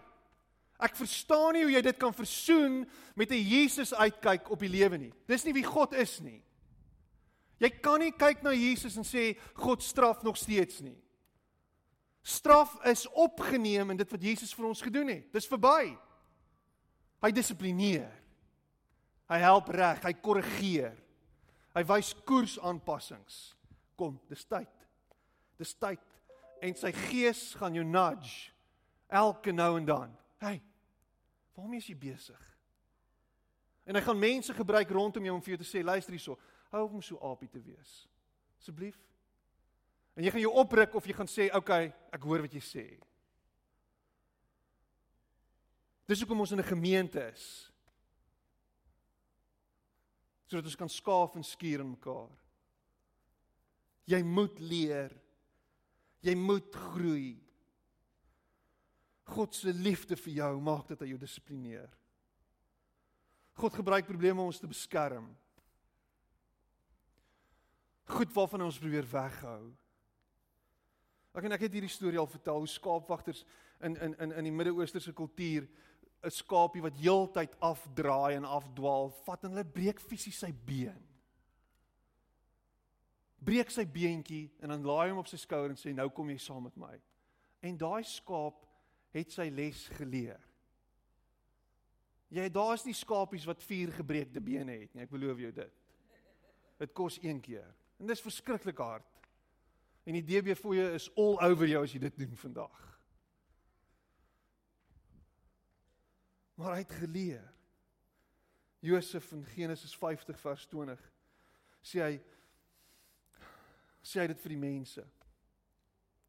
Ek 0.78 0.94
verstaan 0.96 1.52
nie 1.52 1.62
hoe 1.62 1.72
jy 1.72 1.82
dit 1.82 1.96
kan 1.98 2.14
versoen 2.14 2.88
met 3.14 3.30
'n 3.30 3.48
Jesus 3.48 3.94
uitkyk 3.94 4.50
op 4.50 4.60
die 4.60 4.68
lewe 4.68 4.96
nie. 4.96 5.12
Dis 5.26 5.44
nie 5.44 5.52
wie 5.52 5.64
God 5.64 5.92
is 5.92 6.20
nie. 6.20 6.42
Jy 7.58 7.70
kan 7.82 7.98
nie 8.02 8.14
kyk 8.14 8.44
na 8.46 8.54
Jesus 8.54 8.96
en 8.98 9.06
sê 9.06 9.32
God 9.58 9.82
straf 9.82 10.22
nog 10.26 10.38
steeds 10.38 10.80
nie. 10.84 10.96
Straf 12.22 12.76
is 12.86 13.06
opgeneem 13.16 13.90
in 13.90 13.98
dit 13.98 14.10
wat 14.12 14.22
Jesus 14.22 14.52
vir 14.54 14.68
ons 14.68 14.84
gedoen 14.84 15.10
het. 15.10 15.26
Dis 15.34 15.48
verby. 15.48 15.96
Hy 17.24 17.30
dissiplineer. 17.34 18.10
Hy 19.28 19.38
help 19.42 19.72
reg, 19.74 20.02
hy 20.04 20.14
korrigeer. 20.22 20.94
Hy 21.74 21.82
wys 21.88 22.12
koersaanpassings. 22.28 23.40
Kom, 23.98 24.20
dis 24.30 24.44
tyd. 24.46 24.70
Dis 25.58 25.74
tyd 25.74 26.04
en 26.64 26.74
sy 26.74 26.90
gees 27.06 27.52
gaan 27.58 27.76
jou 27.76 27.84
nudge 27.86 28.50
elke 29.08 29.52
nou 29.54 29.76
en 29.78 29.86
dan. 29.86 30.14
Hey. 30.42 30.60
Waarmee 31.58 31.82
is 31.82 31.88
jy 31.90 31.96
besig? 31.98 32.38
En 33.88 33.96
hy 33.96 34.02
gaan 34.04 34.20
mense 34.20 34.54
gebruik 34.54 34.90
rondom 34.94 35.24
jou 35.24 35.34
om 35.34 35.42
vir 35.42 35.56
jou 35.56 35.60
te 35.62 35.66
sê, 35.66 35.82
luister 35.82 36.14
hierso, 36.14 36.36
hou 36.72 36.84
op 36.84 36.98
om 36.98 37.02
so 37.04 37.18
aapie 37.24 37.48
te 37.48 37.60
wees. 37.62 37.92
Asseblief. 38.58 38.98
En 40.18 40.24
jy 40.24 40.32
gaan 40.34 40.42
jou 40.42 40.54
opruk 40.60 40.96
of 40.98 41.06
jy 41.06 41.14
gaan 41.14 41.30
sê, 41.30 41.46
"Oké, 41.48 41.56
okay, 41.56 41.94
ek 42.12 42.22
hoor 42.22 42.40
wat 42.40 42.52
jy 42.52 42.60
sê." 42.60 43.00
Dis 46.06 46.20
hoekom 46.20 46.40
ons 46.40 46.50
in 46.52 46.58
'n 46.58 46.64
gemeente 46.64 47.20
is. 47.32 47.72
Sodat 50.46 50.64
ons 50.64 50.76
kan 50.76 50.88
skaaf 50.88 51.34
en 51.36 51.44
skuur 51.44 51.80
in 51.80 51.90
mekaar. 51.90 52.30
Jy 54.04 54.22
moet 54.22 54.58
leer. 54.58 55.20
Jy 56.20 56.34
moet 56.34 56.74
groei. 56.74 57.42
God 59.22 59.54
se 59.54 59.72
liefde 59.72 60.16
vir 60.16 60.32
jou 60.32 60.60
maak 60.60 60.88
dat 60.88 61.00
hy 61.00 61.06
jou 61.06 61.18
dissiplineer. 61.18 61.90
God 63.52 63.74
gebruik 63.74 64.06
probleme 64.06 64.40
om 64.40 64.46
ons 64.46 64.58
te 64.58 64.66
beskerm 64.66 65.36
goed 68.08 68.32
waarvan 68.34 68.62
ons 68.66 68.78
probeer 68.78 69.06
weghou. 69.10 69.74
Ek 71.36 71.46
en 71.46 71.54
ek 71.54 71.66
het 71.66 71.76
hierdie 71.76 71.92
storie 71.92 72.18
al 72.18 72.30
vertel 72.30 72.64
hoe 72.64 72.70
skaapwagters 72.70 73.44
in 73.84 73.96
in 73.96 74.16
in 74.18 74.32
in 74.40 74.48
die 74.48 74.54
Midde-Oosterse 74.54 75.12
kultuur 75.12 75.68
'n 76.22 76.30
skaapie 76.34 76.82
wat 76.82 76.98
heeltyd 76.98 77.54
afdraai 77.62 78.34
en 78.34 78.44
afdwaal, 78.44 79.10
vat 79.24 79.44
en 79.44 79.54
hulle 79.54 79.64
breek 79.64 80.00
fisies 80.00 80.38
sy 80.42 80.50
been. 80.66 81.04
Breek 83.38 83.70
sy 83.70 83.84
beentjie 83.86 84.48
en 84.58 84.68
dan 84.74 84.82
laai 84.82 85.10
hom 85.10 85.22
op 85.22 85.30
sy 85.30 85.38
skouer 85.38 85.70
en 85.70 85.78
sê 85.78 85.94
nou 85.94 86.08
kom 86.10 86.30
jy 86.30 86.38
saam 86.42 86.66
met 86.66 86.76
my. 86.76 86.96
En 87.62 87.78
daai 87.78 88.02
skaap 88.02 88.66
het 89.14 89.30
sy 89.32 89.48
les 89.54 89.86
geleer. 89.94 90.42
Jy 92.34 92.48
daar's 92.52 92.84
nie 92.84 92.96
skapies 92.96 93.46
wat 93.48 93.62
vier 93.62 93.92
gebreekte 93.94 94.40
bene 94.40 94.74
het 94.82 94.94
nie, 94.94 95.06
ek 95.06 95.14
beloof 95.14 95.38
jou 95.38 95.52
dit. 95.52 95.84
Dit 96.78 96.92
kos 96.92 97.16
een 97.22 97.40
keer. 97.40 97.70
En 97.98 98.06
dis 98.06 98.22
verskriklik 98.22 98.78
hard. 98.78 99.06
En 100.08 100.16
die 100.16 100.24
DB 100.24 100.54
fooie 100.56 100.86
is 100.96 101.10
all 101.16 101.36
over 101.44 101.68
jou 101.68 101.82
as 101.84 101.92
jy 101.92 102.00
dit 102.00 102.18
doen 102.22 102.36
vandag. 102.40 102.84
Maar 106.58 106.72
hy 106.72 106.82
het 106.82 106.96
geleer. 107.02 107.44
Josef 108.80 109.32
in 109.32 109.44
Genesis 109.44 109.96
50 109.98 110.38
vers 110.40 110.66
20 110.70 111.06
sê 111.82 112.02
hy 112.02 112.16
sê 114.02 114.22
hy 114.22 114.28
dit 114.30 114.42
vir 114.42 114.54
die 114.54 114.62
mense. 114.62 115.04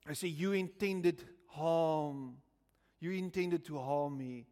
Hy 0.09 0.15
sê 0.17 0.30
you 0.30 0.55
intended 0.57 1.22
harm. 1.55 2.39
You 2.99 3.13
intended 3.15 3.63
to 3.70 3.80
harm 3.80 4.17
me, 4.17 4.45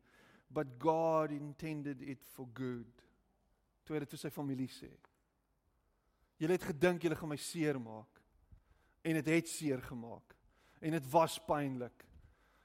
but 0.49 0.78
God 0.80 1.34
intended 1.36 2.01
it 2.01 2.24
for 2.24 2.47
good. 2.53 3.03
Toe 3.84 3.97
hy 3.97 4.05
dit 4.05 4.13
vir 4.15 4.22
sy 4.22 4.32
familie 4.32 4.70
sê. 4.72 4.91
Julle 6.38 6.57
het 6.57 6.63
gedink 6.69 7.01
julle 7.01 7.17
gaan 7.17 7.33
my 7.33 7.39
seermaak. 7.41 8.21
En 9.01 9.13
dit 9.17 9.25
het, 9.25 9.33
het 9.33 9.49
seer 9.49 9.81
gemaak. 9.81 10.35
En 10.79 10.91
dit 10.91 11.09
was 11.09 11.39
pynlik. 11.45 12.05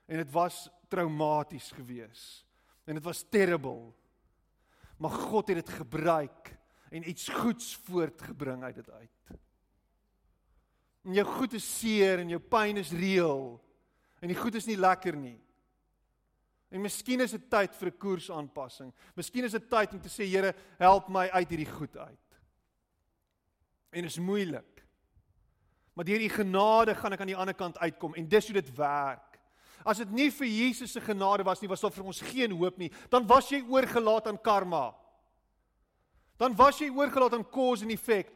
En 0.07 0.17
dit 0.17 0.33
was 0.33 0.69
traumaties 0.89 1.71
geweest. 1.71 2.47
En 2.85 2.95
dit 2.95 3.05
was 3.05 3.25
terrible. 3.31 3.93
Maar 4.97 5.11
God 5.11 5.49
het 5.49 5.57
dit 5.57 5.69
gebruik 5.69 6.57
en 6.91 7.09
iets 7.09 7.29
goeds 7.29 7.77
voortgebring 7.77 8.63
uit 8.63 8.75
dit 8.75 8.91
uit. 8.91 9.39
En 11.03 11.13
jou 11.13 11.27
goed 11.27 11.53
is 11.53 11.79
seer 11.79 12.19
en 12.19 12.29
jou 12.29 12.41
pyn 12.41 12.77
is 12.77 12.93
reël. 12.93 13.57
En 14.21 14.31
die 14.31 14.37
goed 14.39 14.55
is 14.55 14.69
nie 14.69 14.77
lekker 14.77 15.17
nie. 15.17 15.39
En 16.73 16.81
miskien 16.81 17.21
is 17.21 17.35
dit 17.35 17.49
tyd 17.51 17.75
vir 17.77 17.89
'n 17.89 17.99
koersaanpassing. 17.99 18.93
Miskien 19.15 19.45
is 19.45 19.53
dit 19.53 19.71
tyd 19.71 19.93
om 19.93 20.01
te 20.01 20.09
sê 20.09 20.25
Here, 20.25 20.55
help 20.79 21.09
my 21.09 21.29
uit 21.29 21.49
hierdie 21.49 21.73
goed 21.73 21.97
uit. 21.97 22.21
En 23.93 24.09
is 24.09 24.19
moeilik. 24.19 24.85
Maar 25.93 26.09
deur 26.09 26.25
u 26.25 26.29
genade 26.33 26.95
gaan 26.97 27.13
ek 27.13 27.21
aan 27.21 27.33
die 27.33 27.37
ander 27.37 27.57
kant 27.57 27.79
uitkom 27.79 28.17
en 28.17 28.29
dis 28.29 28.49
hoe 28.49 28.57
dit 28.57 28.75
werk. 28.77 29.39
As 29.85 30.01
dit 30.01 30.11
nie 30.15 30.31
vir 30.33 30.49
Jesus 30.49 30.95
se 30.95 31.03
genade 31.03 31.45
was 31.45 31.61
nie, 31.61 31.69
was 31.69 31.83
daar 31.83 31.93
vir 31.93 32.07
ons 32.09 32.23
geen 32.33 32.55
hoop 32.57 32.79
nie. 32.81 32.89
Dan 33.13 33.27
was 33.29 33.51
jy 33.53 33.61
oorgelaat 33.69 34.31
aan 34.31 34.41
karma. 34.41 34.93
Dan 36.41 36.57
was 36.57 36.81
jy 36.81 36.89
oorgelaat 36.91 37.35
aan 37.37 37.49
cause 37.51 37.85
and 37.85 37.93
effect. 37.93 38.33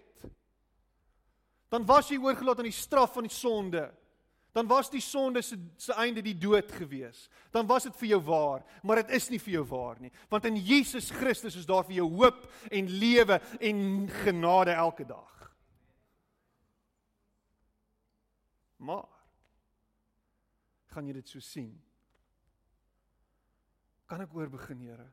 Dan 1.73 1.87
was 1.87 2.11
jy 2.11 2.19
oorgelaat 2.21 2.61
aan 2.61 2.69
die 2.69 2.77
straf 2.77 3.17
van 3.17 3.27
die 3.27 3.35
sonde 3.35 3.87
dan 4.57 4.67
was 4.67 4.89
die 4.89 5.03
sonde 5.05 5.43
se 5.43 5.57
se 5.77 5.93
einde 5.93 6.23
die 6.25 6.39
dood 6.39 6.73
gewees. 6.73 7.27
Dan 7.53 7.67
was 7.69 7.85
dit 7.85 7.97
vir 8.01 8.09
jou 8.15 8.21
waar, 8.25 8.63
maar 8.83 9.03
dit 9.03 9.13
is 9.19 9.29
nie 9.29 9.41
vir 9.43 9.59
jou 9.59 9.65
waar 9.69 10.01
nie, 10.01 10.11
want 10.33 10.49
in 10.49 10.57
Jesus 10.57 11.11
Christus 11.13 11.59
is 11.61 11.69
daar 11.69 11.85
vir 11.85 11.99
jou 11.99 12.07
hoop 12.17 12.47
en 12.73 12.89
lewe 12.89 13.37
en 13.61 14.09
genade 14.25 14.73
elke 14.73 15.05
dag. 15.05 15.36
Maar 18.77 19.07
gaan 20.93 21.07
jy 21.07 21.17
dit 21.17 21.29
so 21.29 21.41
sien? 21.41 21.73
Kan 24.07 24.23
ek 24.23 24.35
oor 24.37 24.51
begin, 24.53 24.81
Here? 24.87 25.09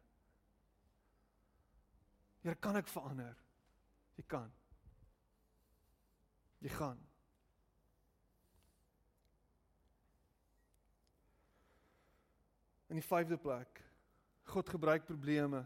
Here, 2.44 2.56
kan 2.60 2.76
ek 2.76 2.92
verander? 2.92 3.38
Jy 4.20 4.26
kan. 4.28 4.52
Jy 6.64 6.72
gaan. 6.76 7.00
In 12.92 13.00
die 13.00 13.08
vyfde 13.08 13.40
plek, 13.42 13.80
God 14.52 14.70
gebruik 14.70 15.08
probleme 15.08 15.64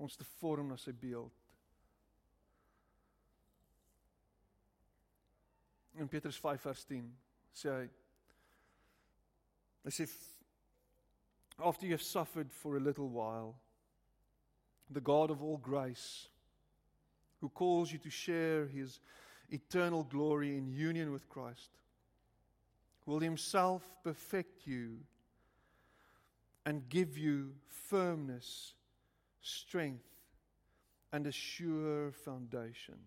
ons 0.00 0.16
te 0.16 0.24
vorm 0.38 0.70
na 0.70 0.78
sy 0.80 0.94
beeld. 0.96 1.45
In 5.98 6.08
Petrus 6.08 6.36
5 6.36 6.60
vers 6.60 6.84
10 6.84 7.04
sê 7.56 7.70
hy 7.72 7.88
hy 9.88 10.08
after 11.58 11.86
you 11.86 11.92
have 11.92 12.02
suffered 12.02 12.52
for 12.52 12.76
a 12.76 12.80
little 12.80 13.08
while 13.08 13.54
the 14.90 15.00
God 15.00 15.30
of 15.30 15.42
all 15.42 15.56
grace 15.56 16.28
who 17.40 17.48
calls 17.48 17.92
you 17.92 17.98
to 17.98 18.10
share 18.10 18.66
his 18.66 19.00
eternal 19.48 20.04
glory 20.04 20.56
in 20.58 20.68
union 20.68 21.12
with 21.12 21.28
Christ 21.28 21.70
will 23.06 23.20
himself 23.20 23.82
perfect 24.02 24.66
you 24.66 24.98
and 26.66 26.88
give 26.88 27.16
you 27.16 27.54
firmness, 27.68 28.74
strength, 29.40 30.08
and 31.12 31.26
a 31.26 31.32
sure 31.32 32.10
foundation. 32.10 32.98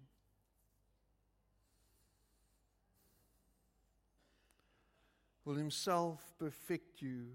Will 5.46 5.56
Himself 5.56 6.34
perfect 6.38 7.02
you 7.02 7.32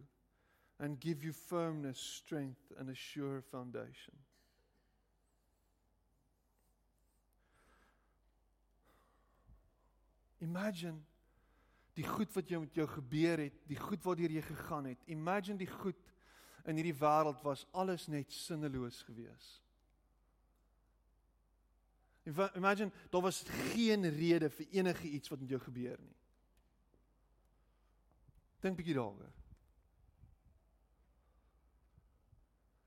and 0.79 1.01
give 1.01 1.25
you 1.25 1.33
firmness, 1.33 1.99
strength, 1.99 2.73
and 2.79 2.91
a 2.91 2.95
sure 2.95 3.41
foundation. 3.41 4.15
Imagine 10.41 11.01
die 11.95 12.05
goed 12.05 12.33
wat 12.35 12.49
jou 12.51 12.61
met 12.61 12.75
jou 12.75 12.87
gebeur 12.91 13.39
het, 13.39 13.61
die 13.71 13.79
goed 13.79 14.03
waardeur 14.05 14.33
jy 14.35 14.43
gegaan 14.43 14.91
het. 14.91 15.05
Imagine 15.07 15.57
die 15.61 15.71
goed 15.71 16.11
in 16.67 16.77
hierdie 16.81 16.97
wêreld 16.99 17.45
was 17.47 17.67
alles 17.73 18.09
net 18.11 18.33
sinneloos 18.33 19.03
geweest. 19.07 19.61
Imagine, 22.57 22.91
daar 23.13 23.23
was 23.23 23.43
geen 23.75 24.09
rede 24.17 24.49
vir 24.51 24.67
enige 24.81 25.09
iets 25.09 25.29
wat 25.29 25.41
met 25.41 25.55
jou 25.55 25.61
gebeur 25.61 25.99
nie. 26.01 26.17
Dink 28.65 28.79
bietjie 28.81 28.97
daaroor. 28.97 29.33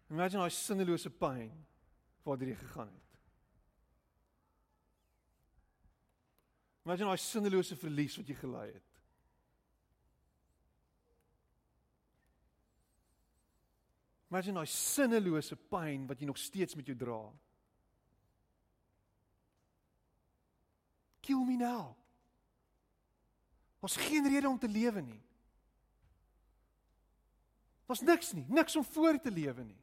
Imagine 0.10 0.42
daai 0.42 0.56
sinnelose 0.56 1.12
pyn 1.14 1.52
waardeur 2.26 2.50
jy 2.50 2.56
gegaan 2.64 2.90
het. 2.90 3.20
Imagine 6.88 7.12
daai 7.12 7.22
sinnelose 7.22 7.78
verlies 7.78 8.18
wat 8.18 8.32
jy 8.32 8.38
gely 8.40 8.66
het. 8.72 8.98
Imagine 14.32 14.64
daai 14.64 14.72
sinnelose 14.72 15.60
pyn 15.70 16.10
wat 16.10 16.24
jy 16.24 16.32
nog 16.32 16.42
steeds 16.42 16.80
met 16.80 16.90
jou 16.90 16.98
dra. 16.98 17.22
Kill 21.22 21.46
me 21.46 21.62
now. 21.62 21.94
Ons 23.84 24.02
geen 24.08 24.26
rede 24.26 24.50
om 24.50 24.58
te 24.58 24.72
lewe 24.72 25.06
nie. 25.06 25.27
Daar's 27.88 28.04
niks 28.04 28.34
nie, 28.36 28.46
niks 28.48 28.76
om 28.76 28.84
voor 28.84 29.20
te 29.22 29.32
lewe 29.32 29.64
nie. 29.64 29.82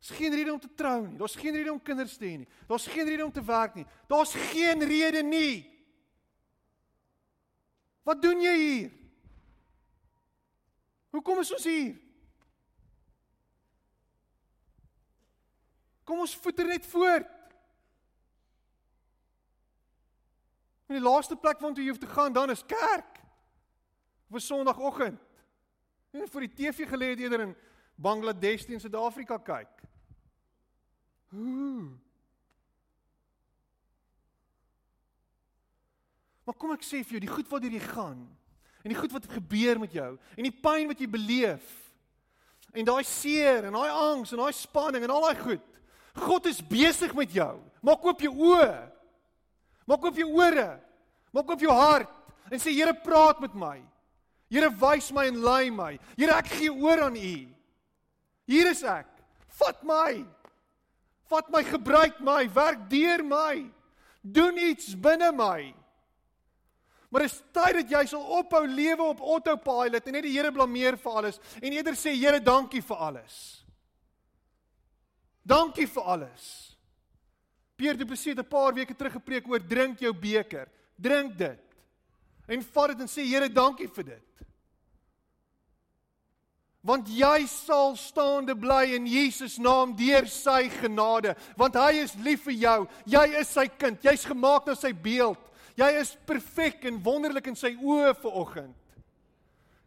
Daar's 0.00 0.16
geen 0.16 0.34
rede 0.34 0.52
om 0.52 0.60
te 0.60 0.74
trou 0.74 1.06
nie. 1.06 1.16
Daar's 1.16 1.36
geen 1.36 1.52
rede 1.52 1.72
om 1.72 1.82
kinders 1.82 2.16
te 2.16 2.24
hê 2.24 2.36
nie. 2.40 2.48
Daar's 2.66 2.86
geen 2.86 3.04
rede 3.04 3.24
om 3.24 3.32
te 3.32 3.44
werk 3.44 3.74
nie. 3.74 3.86
Daar's 4.08 4.32
geen 4.34 4.84
rede 4.84 5.22
nie. 5.22 5.68
Wat 8.02 8.22
doen 8.22 8.40
jy 8.40 8.54
hier? 8.56 8.92
Hoekom 11.10 11.42
is 11.42 11.52
ons 11.52 11.66
hier? 11.68 11.98
Kom 16.08 16.24
ons 16.24 16.36
voeter 16.36 16.66
net 16.66 16.86
voort. 16.86 17.36
En 20.88 20.96
die 20.96 21.04
laaste 21.04 21.36
plek 21.36 21.60
waartoe 21.60 21.84
jy 21.84 21.92
hoef 21.92 22.00
te 22.02 22.08
gaan 22.10 22.32
dan 22.32 22.50
is 22.50 22.64
kerk. 22.66 23.20
Op 24.30 24.34
'n 24.34 24.40
Sondagoggend. 24.40 25.29
En 26.14 26.26
vir 26.26 26.46
die 26.46 26.54
TV 26.58 26.88
gelê 26.90 27.12
het 27.12 27.22
eerder 27.22 27.46
in 27.46 27.56
Bangladesh 28.00 28.64
teen 28.66 28.80
Suid-Afrika 28.82 29.38
kyk. 29.44 29.82
Ooh. 31.36 31.90
Maar 36.44 36.56
kom 36.58 36.72
ek 36.74 36.82
sê 36.82 37.04
vir 37.04 37.18
jou, 37.18 37.22
die 37.22 37.30
goed 37.30 37.50
wat 37.52 37.66
jy 37.68 37.82
gaan 37.92 38.24
en 38.80 38.90
die 38.90 38.98
goed 38.98 39.12
wat 39.14 39.28
gebeur 39.30 39.78
met 39.78 39.92
jou 39.94 40.14
en 40.34 40.46
die 40.46 40.56
pyn 40.64 40.88
wat 40.90 40.98
jy 40.98 41.06
beleef 41.06 41.66
en 42.72 42.86
daai 42.88 43.04
seer 43.06 43.68
en 43.68 43.76
daai 43.76 43.90
angs 43.92 44.32
en 44.32 44.40
daai 44.40 44.56
spanning 44.56 45.04
en 45.04 45.12
al 45.14 45.28
daai 45.28 45.42
goed 45.44 45.66
God 46.14 46.46
is 46.50 46.58
besig 46.66 47.12
met 47.14 47.30
jou. 47.32 47.60
Maak 47.86 48.04
oop 48.04 48.22
jou 48.24 48.32
oë. 48.50 48.72
Maak 49.86 50.04
oop 50.04 50.18
jou 50.18 50.28
ore. 50.42 50.68
Maak 51.34 51.52
oop 51.52 51.62
jou 51.62 51.74
hart 51.74 52.10
en 52.50 52.58
sê 52.58 52.74
Here 52.74 52.94
praat 53.04 53.40
met 53.42 53.54
my. 53.54 53.78
Here 54.50 54.68
wys 54.68 55.12
my 55.14 55.28
en 55.30 55.38
lei 55.44 55.70
my. 55.70 55.94
Here 56.18 56.34
ek 56.34 56.50
gee 56.58 56.72
oor 56.74 57.06
aan 57.06 57.16
U. 57.16 57.34
Hier 58.50 58.70
is 58.72 58.82
ek. 58.82 59.06
Vat 59.60 59.84
my. 59.86 60.24
Vat 61.30 61.50
my, 61.54 61.62
gebruik 61.62 62.18
my, 62.26 62.42
werk 62.50 62.88
deur 62.90 63.22
my. 63.22 63.62
Doen 64.20 64.58
iets 64.58 64.96
binne 64.98 65.30
my. 65.32 65.70
Maar 67.10 67.26
is 67.26 67.38
tyd 67.54 67.80
dat 67.80 67.94
jy 67.94 68.02
sal 68.10 68.26
ophou 68.38 68.62
lewe 68.70 69.06
op 69.10 69.22
autopilot 69.22 70.04
en 70.06 70.14
net 70.14 70.26
die 70.26 70.34
Here 70.36 70.52
blameer 70.54 70.98
vir 70.98 71.22
alles 71.22 71.40
en 71.58 71.72
eerder 71.74 71.98
sê 71.98 72.14
Here 72.14 72.42
dankie 72.42 72.82
vir 72.86 73.06
alles. 73.08 73.38
Dankie 75.42 75.88
vir 75.90 76.10
alles. 76.14 76.44
Pierre 77.78 77.98
Du 77.98 78.04
Plessis 78.06 78.34
het 78.34 78.44
'n 78.44 78.48
paar 78.48 78.74
weke 78.74 78.94
terug 78.94 79.12
gepreek 79.18 79.48
oor 79.48 79.58
drink 79.58 79.98
jou 80.00 80.12
beker. 80.12 80.68
Drink 80.96 81.38
dit. 81.38 81.69
En 82.50 82.64
vat 82.74 82.92
dit 82.92 83.04
en 83.04 83.10
sê 83.10 83.26
Here, 83.28 83.48
dankie 83.52 83.88
vir 83.94 84.08
dit. 84.14 84.26
Want 86.86 87.10
jy 87.12 87.44
sal 87.50 87.92
staande 88.00 88.56
bly 88.56 88.96
in 88.96 89.06
Jesus 89.06 89.58
naam 89.60 89.92
deur 89.98 90.24
sy 90.32 90.64
genade, 90.80 91.34
want 91.60 91.76
hy 91.76 92.00
is 92.00 92.14
lief 92.24 92.46
vir 92.48 92.56
jou. 92.56 92.78
Jy 93.12 93.24
is 93.42 93.52
sy 93.52 93.66
kind. 93.68 94.00
Jy's 94.00 94.24
gemaak 94.24 94.66
na 94.66 94.74
sy 94.78 94.94
beeld. 94.96 95.38
Jy 95.76 95.90
is 96.00 96.14
perfek 96.26 96.86
en 96.88 96.98
wonderlik 97.04 97.52
in 97.52 97.58
sy 97.58 97.74
oë 97.76 98.14
vir 98.22 98.38
oggend. 98.42 98.76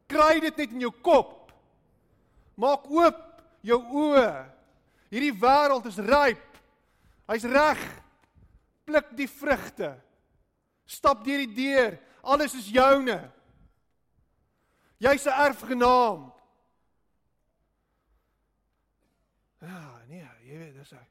Kry 0.09 0.37
dit 0.45 0.61
net 0.61 0.77
in 0.77 0.85
jou 0.85 0.93
kop. 1.03 1.51
Maak 2.61 2.85
oop 2.93 3.21
jou 3.65 3.79
oë 4.05 4.27
Hierdie 5.13 5.35
wêreld 5.37 5.85
is 5.85 5.99
ryp. 6.01 6.41
Hy's 7.29 7.45
reg. 7.45 7.81
Pluk 8.83 9.11
die 9.13 9.29
vrugte. 9.29 9.91
Stap 10.89 11.21
deur 11.25 11.43
die 11.43 11.53
deur. 11.53 11.99
Alles 12.23 12.53
is 12.55 12.69
joune. 12.71 13.31
Jy's 14.97 15.25
'n 15.25 15.35
erfgenaam. 15.45 16.33
Ja, 19.59 20.03
nee, 20.07 20.29
jy 20.43 20.57
weet, 20.57 20.73
dis 20.73 20.91
'n 20.91 21.07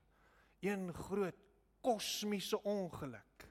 een 0.61 0.95
groot 0.95 1.37
kosmiese 1.81 2.63
ongeluk. 2.63 3.49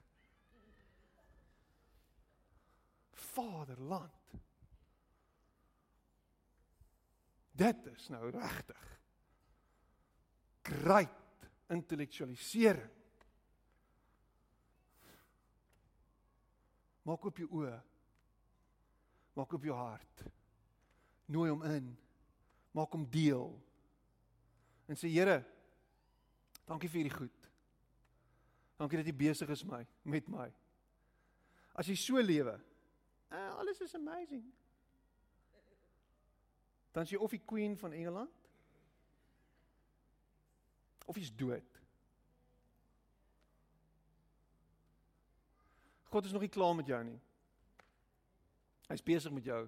Vaderland. 3.12 4.32
Dit 7.50 7.86
is 7.86 8.08
nou 8.08 8.30
regtig. 8.30 9.00
Great 10.62 11.48
intellektualisering. 11.68 13.01
Maak 17.02 17.24
op 17.26 17.40
jou 17.42 17.48
oë. 17.62 17.74
Maak 19.34 19.52
op 19.56 19.64
jou 19.66 19.76
hart. 19.76 20.24
Nooi 21.32 21.50
hom 21.50 21.62
in. 21.66 21.92
Maak 22.76 22.92
hom 22.94 23.06
deel. 23.10 23.54
En 24.86 24.98
sê 24.98 25.10
Here, 25.12 25.40
dankie 26.68 26.90
vir 26.90 27.02
hierdie 27.02 27.16
goed. 27.16 27.48
Dankie 28.80 28.98
dat 29.00 29.08
jy 29.08 29.14
besig 29.16 29.50
is 29.54 29.64
my 29.68 29.82
met 30.08 30.28
my. 30.30 30.48
As 31.78 31.88
jy 31.88 31.96
so 31.96 32.20
lewe, 32.20 32.54
uh, 33.32 33.50
alles 33.60 33.80
is 33.80 33.94
amazing. 33.96 34.44
Dan 36.92 37.06
is 37.06 37.14
jy 37.14 37.20
of 37.22 37.32
die 37.32 37.40
queen 37.46 37.76
van 37.80 37.94
Engeland 37.96 38.40
of 41.06 41.16
jy's 41.16 41.32
dood. 41.34 41.81
God 46.12 46.24
is 46.24 46.32
nog 46.32 46.44
nie 46.44 46.52
klaar 46.52 46.74
met 46.76 46.86
jou 46.86 47.04
nie. 47.04 47.20
Hy's 48.90 49.02
besig 49.02 49.32
met 49.32 49.46
jou. 49.48 49.62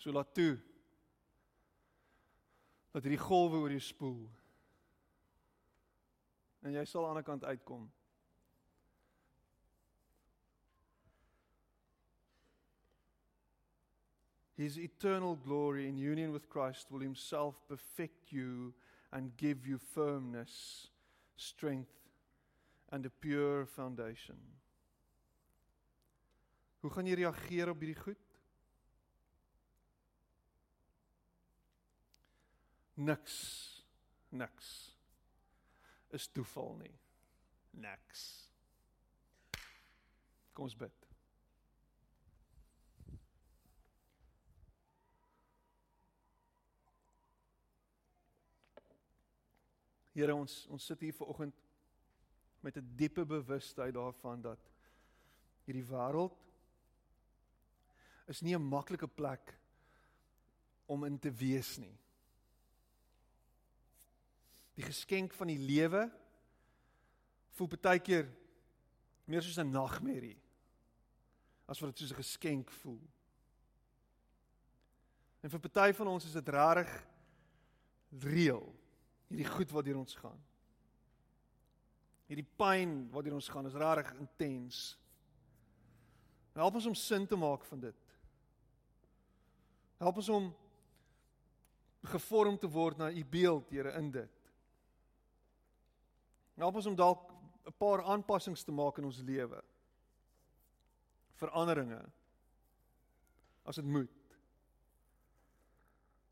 So 0.00 0.12
laat 0.16 0.32
toe 0.32 0.54
dat 2.94 3.04
hierdie 3.04 3.20
golwe 3.20 3.60
oor 3.60 3.74
jou 3.74 3.82
spoel. 3.84 4.22
En 6.64 6.72
jy 6.72 6.86
sal 6.88 7.04
aan 7.04 7.20
die 7.20 7.20
ander 7.20 7.26
kant 7.28 7.44
uitkom. 7.44 7.84
His 14.56 14.80
eternal 14.80 15.36
glory 15.44 15.84
in 15.88 16.00
union 16.00 16.32
with 16.32 16.48
Christ 16.48 16.88
will 16.88 17.04
himself 17.04 17.60
perfect 17.68 18.32
you 18.32 18.72
and 19.12 19.36
give 19.36 19.68
you 19.68 19.76
firmness, 19.76 20.88
strength 21.36 21.99
and 22.90 23.06
a 23.06 23.10
pure 23.20 23.66
foundation. 23.66 24.38
Hoe 26.80 26.90
gaan 26.90 27.06
jy 27.06 27.18
reageer 27.20 27.68
op 27.68 27.82
hierdie 27.84 28.02
goed? 28.02 28.26
Niks. 32.94 33.36
Niks. 34.28 34.70
Is 36.16 36.28
toeval 36.32 36.74
nie. 36.80 36.96
Niks. 37.70 38.24
Kom 40.52 40.66
ons 40.66 40.76
bid. 40.76 40.96
Here 50.16 50.34
ons 50.34 50.64
ons 50.72 50.90
sit 50.90 51.06
hier 51.06 51.14
vanoggend 51.16 51.59
met 52.60 52.76
'n 52.76 52.92
diepe 52.96 53.24
bewustheid 53.24 53.94
daarvan 53.94 54.40
dat 54.40 54.60
hierdie 55.64 55.86
wêreld 55.86 56.36
is 58.26 58.40
nie 58.40 58.54
'n 58.54 58.68
maklike 58.68 59.08
plek 59.08 59.58
om 60.86 61.04
in 61.04 61.18
te 61.18 61.32
wees 61.32 61.76
nie. 61.76 61.98
Die 64.74 64.84
geskenk 64.84 65.32
van 65.32 65.46
die 65.46 65.58
lewe 65.58 66.10
voel 67.50 67.68
baie 67.68 68.00
keer 68.00 68.28
meer 69.24 69.42
soos 69.42 69.58
'n 69.58 69.70
nagmerrie 69.70 70.38
as 71.66 71.78
wat 71.78 71.90
dit 71.90 71.98
soos 71.98 72.10
'n 72.10 72.22
geskenk 72.22 72.70
voel. 72.70 73.02
En 75.40 75.50
vir 75.50 75.60
party 75.60 75.92
van 75.92 76.06
ons 76.06 76.24
is 76.24 76.32
dit 76.32 76.48
rarig 76.48 77.06
reël 78.10 78.74
hierdie 79.28 79.48
goed 79.48 79.70
wat 79.70 79.84
deur 79.84 79.96
ons 79.96 80.14
gaan. 80.14 80.49
Hierdie 82.30 82.46
pyn 82.60 83.08
wat 83.10 83.26
deur 83.26 83.34
ons 83.40 83.48
gaan 83.50 83.66
is 83.66 83.74
regtig 83.74 84.12
intens. 84.22 84.80
Help 86.54 86.76
ons 86.78 86.86
om 86.86 86.94
sin 86.94 87.26
te 87.26 87.38
maak 87.38 87.64
van 87.66 87.80
dit. 87.82 88.12
Help 89.98 90.20
ons 90.22 90.28
om 90.36 90.46
gevorm 92.12 92.56
te 92.58 92.70
word 92.70 93.00
na 93.00 93.10
u 93.10 93.24
beeld, 93.24 93.72
Here, 93.74 93.92
in 93.98 94.12
dit. 94.14 94.52
Help 96.60 96.78
ons 96.78 96.86
om 96.86 96.96
dalk 96.96 97.26
'n 97.66 97.74
paar 97.78 98.04
aanpassings 98.04 98.62
te 98.64 98.72
maak 98.72 98.98
in 98.98 99.04
ons 99.04 99.20
lewe. 99.26 99.62
Veranderinge 101.34 102.00
as 103.64 103.76
dit 103.76 103.84
moet. 103.84 104.38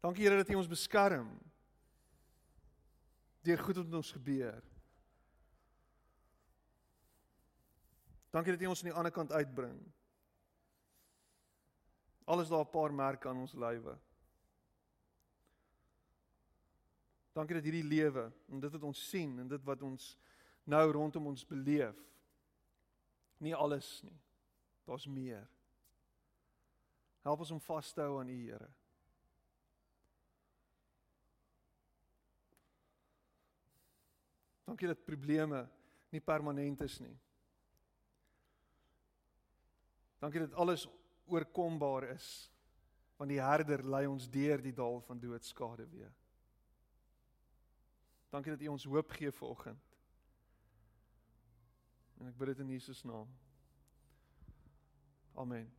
Dankie 0.00 0.24
Here 0.24 0.36
dat 0.36 0.50
U 0.50 0.54
ons 0.54 0.70
beskerm 0.70 1.28
deur 3.42 3.58
goed 3.58 3.76
wat 3.76 3.86
met 3.86 3.94
ons 3.94 4.12
gebeur. 4.12 4.62
Dankie 8.30 8.52
dat 8.52 8.60
jy 8.60 8.68
ons 8.68 8.82
aan 8.82 8.90
die 8.90 8.98
ander 8.98 9.12
kant 9.12 9.32
uitbring. 9.32 9.78
Alles 12.28 12.48
daar 12.48 12.64
'n 12.64 12.70
paar 12.70 12.92
merke 12.92 13.28
aan 13.28 13.40
ons 13.40 13.54
lywe. 13.54 13.98
Dankie 17.32 17.54
dat 17.54 17.64
hierdie 17.64 17.84
lewe 17.84 18.32
en 18.48 18.60
dit 18.60 18.72
wat 18.72 18.82
ons 18.82 19.08
sien 19.08 19.38
en 19.38 19.48
dit 19.48 19.64
wat 19.64 19.82
ons 19.82 20.18
nou 20.64 20.90
rondom 20.92 21.26
ons 21.26 21.46
beleef 21.46 21.96
nie 23.38 23.54
alles 23.54 24.02
nie. 24.02 24.18
Daar's 24.84 25.06
meer. 25.06 25.48
Help 27.22 27.44
ons 27.44 27.50
om 27.50 27.60
vas 27.60 27.92
te 27.92 28.00
hou 28.00 28.20
aan 28.20 28.28
U, 28.28 28.36
Here. 28.48 28.68
Dankie 34.68 34.88
dat 34.90 35.04
probleme 35.04 35.62
nie 36.12 36.20
permanent 36.20 36.80
is 36.84 36.98
nie. 37.00 37.14
Dankie 40.18 40.40
dat 40.40 40.54
alles 40.54 40.88
oorkombaar 41.26 42.02
is 42.02 42.50
want 43.18 43.30
die 43.30 43.40
Herder 43.42 43.82
lei 43.82 44.06
ons 44.06 44.28
deur 44.30 44.62
die 44.62 44.72
dal 44.72 45.00
van 45.02 45.18
doodskade 45.18 45.88
weer. 45.90 46.12
Dankie 48.30 48.52
dat 48.54 48.62
U 48.62 48.68
ons 48.76 48.84
hoop 48.86 49.10
gee 49.10 49.32
vir 49.34 49.48
oggend. 49.48 49.96
En 52.18 52.30
ek 52.30 52.38
bid 52.38 52.52
dit 52.52 52.62
in 52.62 52.70
Jesus 52.76 53.02
naam. 53.02 53.30
Amen. 55.34 55.77